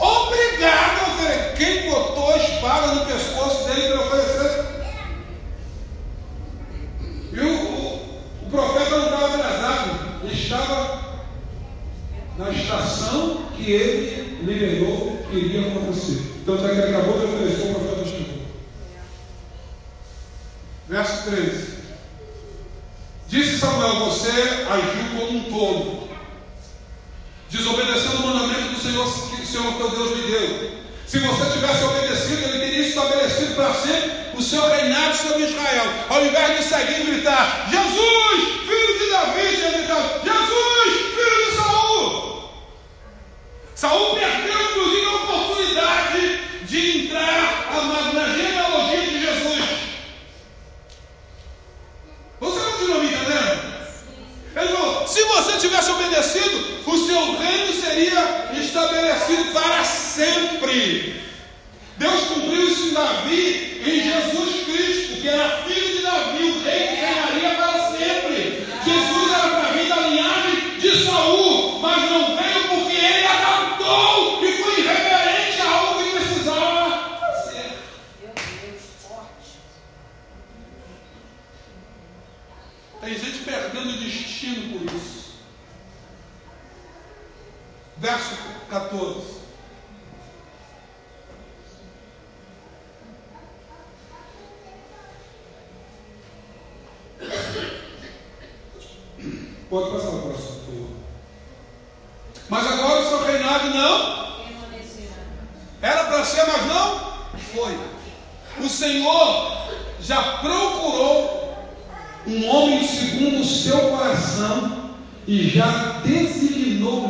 obrigado 0.00 0.98
a 0.98 1.14
oferecer. 1.14 1.54
Quem 1.56 1.90
botou 1.90 2.34
a 2.34 2.36
espada 2.38 2.86
no 2.88 3.06
pescoço 3.06 3.68
dele 3.68 3.92
para 3.92 4.00
oferecer? 4.00 4.64
E 7.32 7.40
o, 7.40 7.54
o, 7.54 8.46
o 8.46 8.50
profeta 8.50 8.98
não 8.98 9.04
estava 9.04 9.34
atrasado, 9.34 10.24
ele 10.24 10.34
estava 10.34 11.22
na 12.36 12.50
estação 12.50 13.42
que 13.56 13.70
ele 13.70 14.44
liberou 14.44 15.18
que 15.30 15.36
iria 15.36 15.68
acontecer. 15.68 16.42
Tanto 16.44 16.66
é 16.66 16.68
que 16.68 16.80
ele 16.80 16.96
acabou 16.96 17.20
de 17.20 17.26
oferecer, 17.26 17.70
o 17.70 17.74
profeta 17.74 18.04
chegou. 18.06 18.38
Verso 20.88 21.30
13. 21.30 21.78
Disse 23.28 23.58
Samuel: 23.58 24.06
Você 24.06 24.30
agiu 24.30 25.16
como 25.16 25.38
um 25.38 25.44
tolo, 25.44 25.97
desobedecendo 27.50 28.18
o 28.18 28.26
mandamento 28.26 28.74
do 28.74 28.80
Senhor 28.80 29.04
que 29.36 29.42
o 29.42 29.46
Senhor 29.46 29.72
teu 29.74 29.90
Deus 29.90 30.16
lhe 30.16 30.30
deu. 30.30 30.78
Se 31.06 31.18
você 31.20 31.50
tivesse 31.50 31.84
obedecido, 31.84 32.42
ele 32.44 32.58
teria 32.58 32.88
estabelecido 32.88 33.54
para 33.54 33.72
sempre 33.74 34.12
o 34.34 34.42
seu 34.42 34.68
reinado 34.68 35.16
sobre 35.16 35.44
Israel. 35.44 35.84
Ao 36.08 36.24
invés 36.24 36.58
de 36.58 36.64
seguir 36.64 37.00
e 37.00 37.04
gritar: 37.04 37.68
Jesus, 37.70 38.48
filho 38.66 38.98
de 38.98 39.10
Davi, 39.10 39.56
tinha 39.56 39.72
gritado: 39.72 40.20
Jesus, 40.24 40.94
filho 41.14 41.50
de 41.50 41.56
Saul. 41.56 42.50
Saul 43.74 44.14
perdeu, 44.16 44.70
inclusive, 44.70 45.06
a 45.06 45.14
oportunidade 45.14 46.38
você 55.16 55.58
tivesse 55.58 55.90
obedecido, 55.90 56.82
o 56.86 57.06
seu 57.06 57.38
reino 57.38 57.72
seria 57.72 58.50
estabelecido 58.60 59.52
para 59.52 59.84
sempre. 59.84 61.22
Deus 61.96 62.20
cumpriu 62.26 62.68
isso 62.68 62.88
em 62.88 62.92
Davi, 62.92 63.82
em 63.84 64.02
Jesus 64.02 64.64
Cristo, 64.64 65.20
que 65.20 65.28
era 65.28 65.62
filho 65.62 65.96
de 65.96 66.02
Davi, 66.02 66.44
o 66.44 66.62
rei 66.62 66.88
que 66.88 66.94
reinaria 66.94 67.54
para 67.56 67.90
sempre. 67.90 68.66
Jesus 68.84 69.32
era 69.32 69.48
para 69.48 69.72
vir 69.72 69.88
da 69.88 69.96
linhagem 69.96 70.78
de 70.78 71.04
Saul, 71.04 71.80
mas 71.80 72.10
não 72.10 72.36
veio 72.36 72.68
porque 72.68 72.96
ele 72.96 73.26
adaptou 73.26 74.44
e 74.44 74.62
foi 74.62 74.80
irreverente 74.80 75.60
a 75.60 75.70
algo 75.70 76.04
que 76.04 76.10
precisava 76.10 77.18
fazer. 77.18 77.78
Meu 78.20 78.32
Deus, 78.34 78.82
forte. 79.02 79.58
Tem 83.00 83.18
gente 83.18 83.38
perdendo 83.44 83.90
o 83.90 83.96
destino 83.98 84.78
por 84.78 84.94
isso. 84.94 85.18
Verso 88.00 88.36
14. 88.70 89.38
Pode 99.68 99.90
passar 99.90 100.08
o 100.08 100.22
próximo. 100.22 100.96
Mas 102.48 102.66
agora 102.66 103.00
o 103.00 103.08
seu 103.08 103.24
reinado 103.24 103.68
não 103.70 104.28
era 105.82 106.04
para 106.04 106.24
ser, 106.24 106.46
mas 106.46 106.66
não 106.66 107.12
foi. 107.52 107.78
O 108.64 108.68
Senhor 108.68 109.68
já 110.00 110.38
procurou 110.38 111.68
um 112.26 112.48
homem 112.48 112.86
segundo 112.86 113.40
o 113.40 113.44
seu 113.44 113.78
coração 113.90 114.94
e 115.26 115.50
já 115.50 116.00
designou 116.04 117.08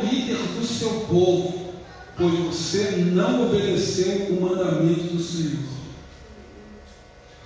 seu 0.78 0.90
povo, 1.08 1.72
pois 2.16 2.38
você 2.38 2.90
não 3.12 3.46
obedeceu 3.46 4.26
o 4.30 4.40
mandamento 4.40 5.14
do 5.14 5.22
Senhor. 5.22 5.68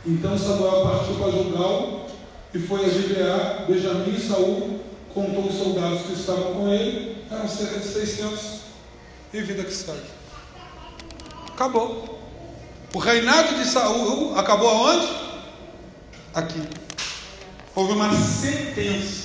Então 0.04 0.36
Samuel 0.36 0.82
partiu 0.82 1.14
para 1.14 1.30
Gilgal 1.30 2.06
e 2.52 2.58
foi 2.58 2.84
a 2.84 2.88
Gibeá, 2.88 3.64
Benjamim 3.68 4.16
e 4.16 4.20
Saul 4.20 4.80
contou 5.14 5.46
os 5.46 5.54
soldados 5.56 6.02
que 6.02 6.14
estavam 6.14 6.54
com 6.54 6.68
ele, 6.68 7.16
eram 7.30 7.48
cerca 7.48 7.78
de 7.78 7.86
600, 7.86 8.62
e 9.32 9.40
vida 9.42 9.64
que 9.64 9.72
segue. 9.72 10.00
Acabou. 11.48 12.18
O 12.94 12.98
reinado 12.98 13.54
de 13.54 13.64
Saul 13.64 14.36
acabou 14.36 14.68
aonde? 14.68 15.08
Aqui. 16.34 16.60
Houve 17.74 17.92
uma 17.92 18.12
sentença. 18.14 19.21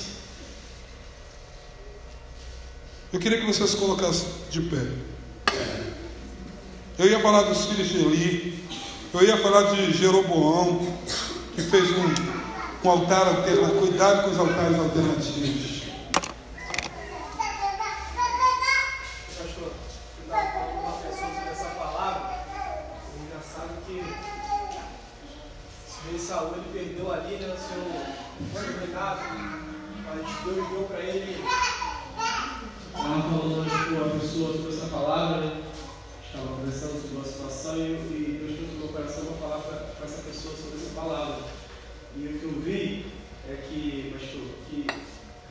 Eu 3.12 3.18
queria 3.20 3.40
que 3.40 3.46
vocês 3.46 3.70
se 3.70 3.76
colocassem 3.76 4.28
de 4.50 4.60
pé. 4.62 4.86
Eu 6.98 7.06
ia 7.08 7.20
falar 7.20 7.42
dos 7.42 7.64
filhos 7.66 7.88
de 7.88 7.98
Eli. 7.98 8.64
Eu 9.14 9.22
ia 9.22 9.36
falar 9.38 9.74
de 9.74 9.92
Jeroboão, 9.92 10.94
que 11.54 11.62
fez 11.62 11.90
um, 11.90 12.86
um 12.86 12.90
altar 12.90 13.26
alternativo. 13.28 13.80
Cuidado 13.80 14.24
com 14.24 14.30
os 14.30 14.38
altares 14.38 14.78
alternativos. 14.78 15.78
Pastor, 19.38 19.72
eu 20.18 20.24
estava 20.24 20.52
falando 20.52 20.72
com 20.72 20.80
uma 20.80 20.92
pessoa 20.98 21.30
sobre 21.34 21.50
essa 21.50 21.64
palavra. 21.76 22.44
É 22.44 23.24
engraçado 23.24 23.70
que 23.86 24.00
esse 25.88 26.10
rei 26.10 26.18
Saul 26.18 26.52
ele 26.56 26.68
perdeu 26.72 27.10
ali 27.12 27.36
né, 27.36 27.54
o 27.54 27.58
seu, 27.58 28.62
seu 28.62 28.78
reinado, 28.80 29.20
mas 30.04 30.44
Deus 30.44 30.68
deu 30.68 30.82
para 30.90 31.00
ele. 31.00 31.42
Estava 32.98 33.22
falando 33.22 33.60
hoje 33.60 33.70
com 33.70 33.94
uma 33.94 34.18
pessoa 34.20 34.52
sobre 34.56 34.76
essa 34.76 34.86
palavra, 34.88 35.36
né? 35.46 35.62
Estava 36.26 36.48
conversando 36.56 37.00
sobre 37.00 37.16
uma 37.16 37.24
situação 37.24 37.76
e, 37.76 37.80
eu- 37.80 37.86
e 38.10 38.38
Deus 38.42 38.58
trouxe 38.58 38.72
no 38.74 38.78
meu 38.80 38.88
coração 38.88 39.24
para 39.24 39.36
falar 39.48 39.58
para 39.62 40.04
essa 40.06 40.22
pessoa 40.22 40.54
sobre 40.56 40.76
essa 40.82 40.90
palavra. 41.00 41.38
E 42.16 42.26
o 42.26 42.38
que 42.38 42.44
eu 42.44 42.60
vi 42.60 43.06
é 43.48 43.54
que, 43.68 44.12
pastor, 44.18 44.42
que 44.68 44.86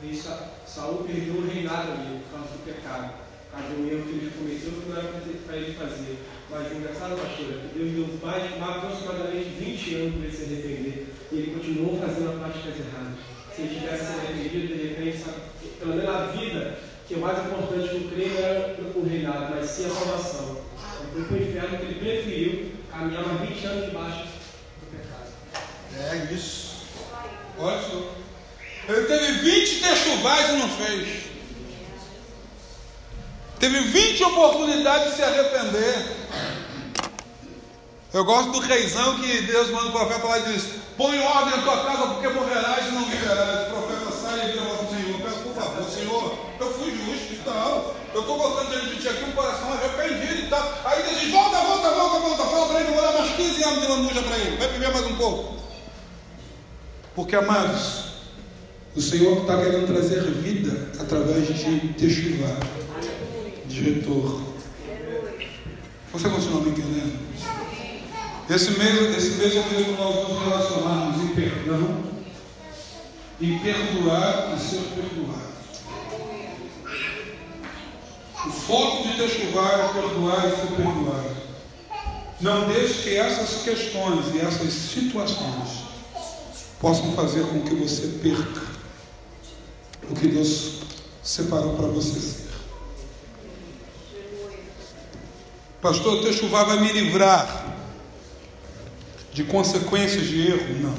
rei 0.02 0.14
Sa- 0.14 0.50
Saul 0.66 1.04
perdeu 1.04 1.34
o 1.40 1.46
reinado 1.48 1.92
ali 1.92 2.20
por 2.28 2.36
causa 2.38 2.52
do 2.52 2.64
pecado, 2.64 3.12
por 3.50 3.58
causa 3.58 3.74
de 3.74 3.80
um 3.80 3.88
erro 3.88 4.04
que 4.04 4.10
ele 4.12 4.32
cometeu 4.36 4.70
que 4.72 4.88
não 4.90 4.96
era 4.98 5.08
para 5.46 5.56
ele 5.56 5.74
fazer. 5.74 6.18
Mas 6.50 6.70
o 6.70 6.74
engraçado, 6.76 7.16
pastor, 7.16 7.48
que 8.18 8.26
deu 8.26 8.26
mais, 8.26 8.58
mais 8.58 8.76
aproximadamente 8.76 9.48
20 9.58 9.94
anos 9.94 10.14
para 10.14 10.24
ele 10.24 10.36
se 10.36 10.42
arrepender 10.42 11.06
e 11.30 11.36
ele 11.36 11.54
continuou 11.54 12.00
fazendo 12.00 12.38
práticas 12.38 12.74
erradas. 12.78 13.18
Se 13.54 13.62
ele 13.62 13.80
tivesse 13.80 14.04
se 14.04 14.12
arrependido, 14.12 14.66
de 14.66 14.88
repente, 14.88 15.18
sabe, 15.18 15.36
pelo 15.78 15.94
menos 15.94 16.08
a 16.08 16.26
vida, 16.26 16.78
que 17.06 17.14
é 17.14 17.16
mais 17.18 17.38
importante 17.38 17.88
que 17.88 17.96
o 17.96 18.08
creio 18.08 18.38
era 18.38 18.76
o 18.94 19.08
reinado, 19.08 19.54
mas 19.54 19.70
sim 19.70 19.86
a 19.86 19.90
salvação. 19.90 20.62
Ele 21.14 21.24
foi 21.24 21.24
para 21.24 21.36
o 21.36 21.48
inferno 21.48 21.68
porque 21.68 21.84
ele 21.84 22.00
preferiu 22.00 22.72
caminhar 22.90 23.26
mais 23.26 23.48
20 23.48 23.66
anos 23.66 23.86
debaixo 23.86 24.24
do 24.80 24.86
pecado. 24.90 25.32
É 25.96 26.34
isso. 26.34 26.68
Só. 27.56 28.14
Ele 28.88 29.06
teve 29.06 29.32
20 29.32 29.80
techuvais 29.80 30.50
e 30.50 30.52
não 30.52 30.68
fez. 30.68 31.28
Teve 33.58 33.80
20 33.80 34.24
oportunidades 34.24 35.10
de 35.10 35.16
se 35.16 35.22
arrepender. 35.24 36.06
Eu 38.12 38.24
gosto 38.24 38.52
do 38.52 38.60
reizão 38.60 39.18
que 39.20 39.42
Deus 39.42 39.70
manda 39.70 39.88
o 39.88 39.92
profeta 39.92 40.26
lá 40.26 40.38
e 40.38 40.52
diz: 40.52 40.64
Põe 40.96 41.18
ordem 41.18 41.56
na 41.58 41.62
tua 41.62 41.84
casa, 41.84 42.06
porque 42.14 42.28
morrerás 42.28 42.86
e 42.86 42.92
não 42.92 43.04
viverás. 43.04 43.68
O 43.68 43.70
profeta 43.70 44.10
sai 44.12 44.48
e 44.48 44.52
vira 44.52 44.64
para 44.64 44.84
o 44.84 44.88
Senhor: 44.88 45.20
Peço 45.20 45.38
por 45.40 45.54
favor, 45.54 45.90
Senhor, 45.90 46.38
eu 46.58 46.72
fui 46.72 46.90
justo 46.90 47.34
e 47.34 47.40
tal. 47.44 47.94
Eu 48.14 48.22
estou 48.22 48.66
diante 48.70 48.94
de 48.94 49.02
ti 49.02 49.08
aqui 49.08 49.24
um 49.24 49.32
coração 49.32 49.72
arrependido 49.74 50.46
e 50.46 50.48
tal. 50.48 50.80
Aí 50.86 51.02
Deus 51.02 51.20
diz: 51.20 51.30
Volta, 51.30 51.58
volta, 51.58 51.90
volta, 51.90 52.18
volta. 52.20 52.44
Fala 52.44 52.66
para 52.68 52.80
ele, 52.80 52.92
vou 52.92 53.02
dar 53.02 53.12
mais 53.12 53.36
15 53.36 53.64
anos 53.64 53.80
de 53.82 53.86
lambuja 53.88 54.22
para 54.22 54.38
ele. 54.38 54.56
Vai 54.56 54.68
viver 54.68 54.92
mais 54.92 55.06
um 55.06 55.16
pouco. 55.16 55.58
Porque, 57.14 57.36
amados, 57.36 58.04
o 58.96 59.02
Senhor 59.02 59.42
está 59.42 59.58
querendo 59.58 59.86
trazer 59.86 60.22
vida 60.22 60.92
através 60.98 61.46
de 61.46 61.88
Teshuvah, 61.88 62.56
de 63.66 63.80
retorno. 63.82 64.48
Você 66.10 66.28
continua 66.30 66.62
me 66.62 66.70
entendendo? 66.70 67.28
Esse 68.50 68.70
mês, 68.78 69.14
esse 69.14 69.30
mês 69.32 69.56
é 69.56 69.60
o 69.60 69.70
mês 69.70 69.86
que 69.86 69.92
nós 69.92 70.26
nos 70.26 70.42
relacionarmos 70.42 71.22
em 71.22 71.34
perdão, 71.34 72.02
em 73.38 73.58
perdoar 73.58 74.56
e 74.56 74.58
ser 74.58 74.80
perdoado. 74.94 75.48
O 78.46 78.50
foco 78.50 79.06
de 79.06 79.16
Teshuvah 79.18 79.72
é 79.72 79.92
perdoar 79.92 80.46
e 80.46 80.50
ser 80.50 80.76
perdoado. 80.76 81.36
Não 82.40 82.68
deixe 82.68 83.02
que 83.02 83.16
essas 83.16 83.62
questões 83.62 84.34
e 84.34 84.40
essas 84.40 84.72
situações 84.72 85.84
possam 86.80 87.12
fazer 87.12 87.44
com 87.48 87.60
que 87.60 87.74
você 87.74 88.06
perca 88.22 88.62
o 90.08 90.14
que 90.14 90.26
Deus 90.26 90.80
separou 91.22 91.74
para 91.74 91.88
você 91.88 92.18
ser. 92.18 92.48
Pastor, 95.82 96.22
teu 96.22 96.32
chuva 96.32 96.64
vai 96.64 96.80
me 96.80 96.92
livrar 96.92 97.77
de 99.38 99.44
consequências 99.44 100.26
de 100.26 100.48
erro? 100.48 100.82
Não. 100.82 100.94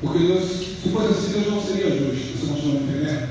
Porque 0.00 0.26
Deus, 0.26 0.44
se 0.48 0.88
fosse 0.90 1.08
assim, 1.08 1.32
Deus 1.32 1.46
não 1.48 1.62
seria 1.62 1.90
justo. 1.90 2.38
Você 2.38 2.46
continua 2.46 2.80
me 2.80 2.88
entendendo? 2.88 3.28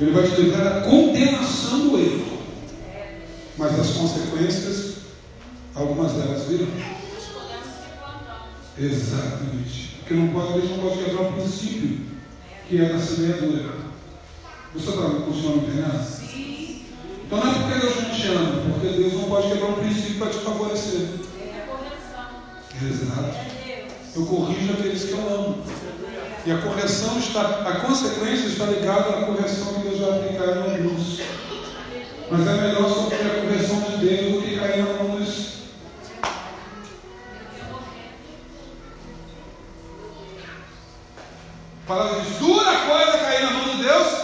Ele 0.00 0.10
vai 0.12 0.30
te 0.30 0.40
livrar 0.40 0.62
da 0.62 0.80
condenação 0.82 1.88
do 1.88 1.98
erro. 1.98 2.38
Mas 3.58 3.80
as 3.80 3.90
consequências, 3.94 4.94
algumas 5.74 6.12
delas 6.12 6.46
virão. 6.46 6.68
Exatamente. 8.78 9.96
Porque 9.98 10.14
não 10.14 10.28
pode, 10.28 10.52
Deus 10.52 10.70
não 10.70 10.78
pode 10.78 11.02
quebrar 11.02 11.22
o 11.22 11.32
princípio 11.32 11.98
que 12.68 12.80
é 12.80 12.92
a 12.92 12.98
semeadura. 13.00 13.60
erro. 13.60 13.92
Você 14.72 14.88
está 14.88 15.02
continuando 15.02 15.62
me 15.62 15.66
entendendo? 15.66 16.04
Sim. 16.04 16.61
Então 17.32 17.44
não 17.46 17.50
é 17.50 17.54
porque 17.54 17.80
Deus 17.80 17.96
não 17.96 18.10
te 18.10 18.26
ama, 18.26 18.62
porque 18.74 18.88
Deus 18.88 19.12
não 19.14 19.22
pode 19.22 19.48
quebrar 19.48 19.70
um 19.70 19.72
princípio 19.72 20.18
para 20.18 20.28
te 20.28 20.38
favorecer. 20.40 21.08
É 21.40 21.64
correção. 21.66 22.28
Exato. 22.82 23.36
É. 23.66 23.86
Eu 24.14 24.26
corrijo 24.26 24.72
aqueles 24.74 25.04
que 25.04 25.12
eu 25.12 25.34
amo. 25.34 25.64
E 26.44 26.52
a 26.52 26.58
correção 26.58 27.18
está, 27.18 27.40
a 27.40 27.80
consequência 27.80 28.48
está 28.48 28.66
ligada 28.66 29.08
à 29.08 29.22
correção 29.24 29.72
que 29.72 29.88
Deus 29.88 30.00
vai 30.00 30.10
aplicar 30.10 30.44
em 30.44 30.84
alguns. 30.84 31.20
Mas 32.30 32.46
é 32.46 32.52
melhor 32.52 32.88
sofrer 32.90 33.26
a 33.26 33.40
correção 33.40 33.80
de 33.80 34.06
Deus 34.06 34.34
do 34.34 34.42
que 34.42 34.58
cair 34.58 34.84
na 34.84 35.02
mão 35.02 35.16
dos. 35.16 35.52
A 41.82 41.86
palavra 41.86 42.20
diz: 42.20 42.38
dura 42.38 42.76
coisa 42.76 43.18
cair 43.18 43.42
na 43.44 43.50
mão 43.52 43.74
de 43.74 43.82
Deus. 43.84 44.21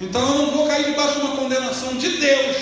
Então 0.00 0.20
eu 0.20 0.46
não 0.46 0.50
vou 0.52 0.66
cair 0.68 0.90
debaixo 0.90 1.20
de 1.20 1.26
uma 1.26 1.36
condenação 1.36 1.96
de 1.96 2.18
Deus. 2.18 2.56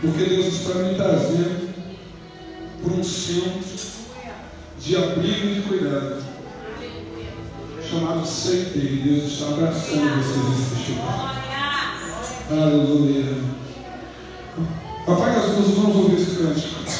Porque 0.00 0.24
Deus 0.24 0.46
está 0.46 0.74
me 0.74 0.94
trazendo 0.94 1.70
um 2.84 3.04
centro 3.04 3.90
de 4.80 4.96
abrigo 4.96 5.46
e 5.46 5.54
de 5.56 5.60
cuidado, 5.62 6.24
chamado 7.88 8.22
CT. 8.22 8.78
Deus 8.78 9.32
está 9.32 9.48
abraçando 9.48 10.22
vocês 10.22 10.78
nesse 10.78 10.92
lugar. 10.92 11.50
Aleluia. 12.50 13.36
Papai, 15.06 15.36
as 15.36 15.44
duas 15.52 15.70
vamos 15.76 15.96
ouvir 15.96 16.20
esse 16.20 16.36
cântico. 16.36 16.99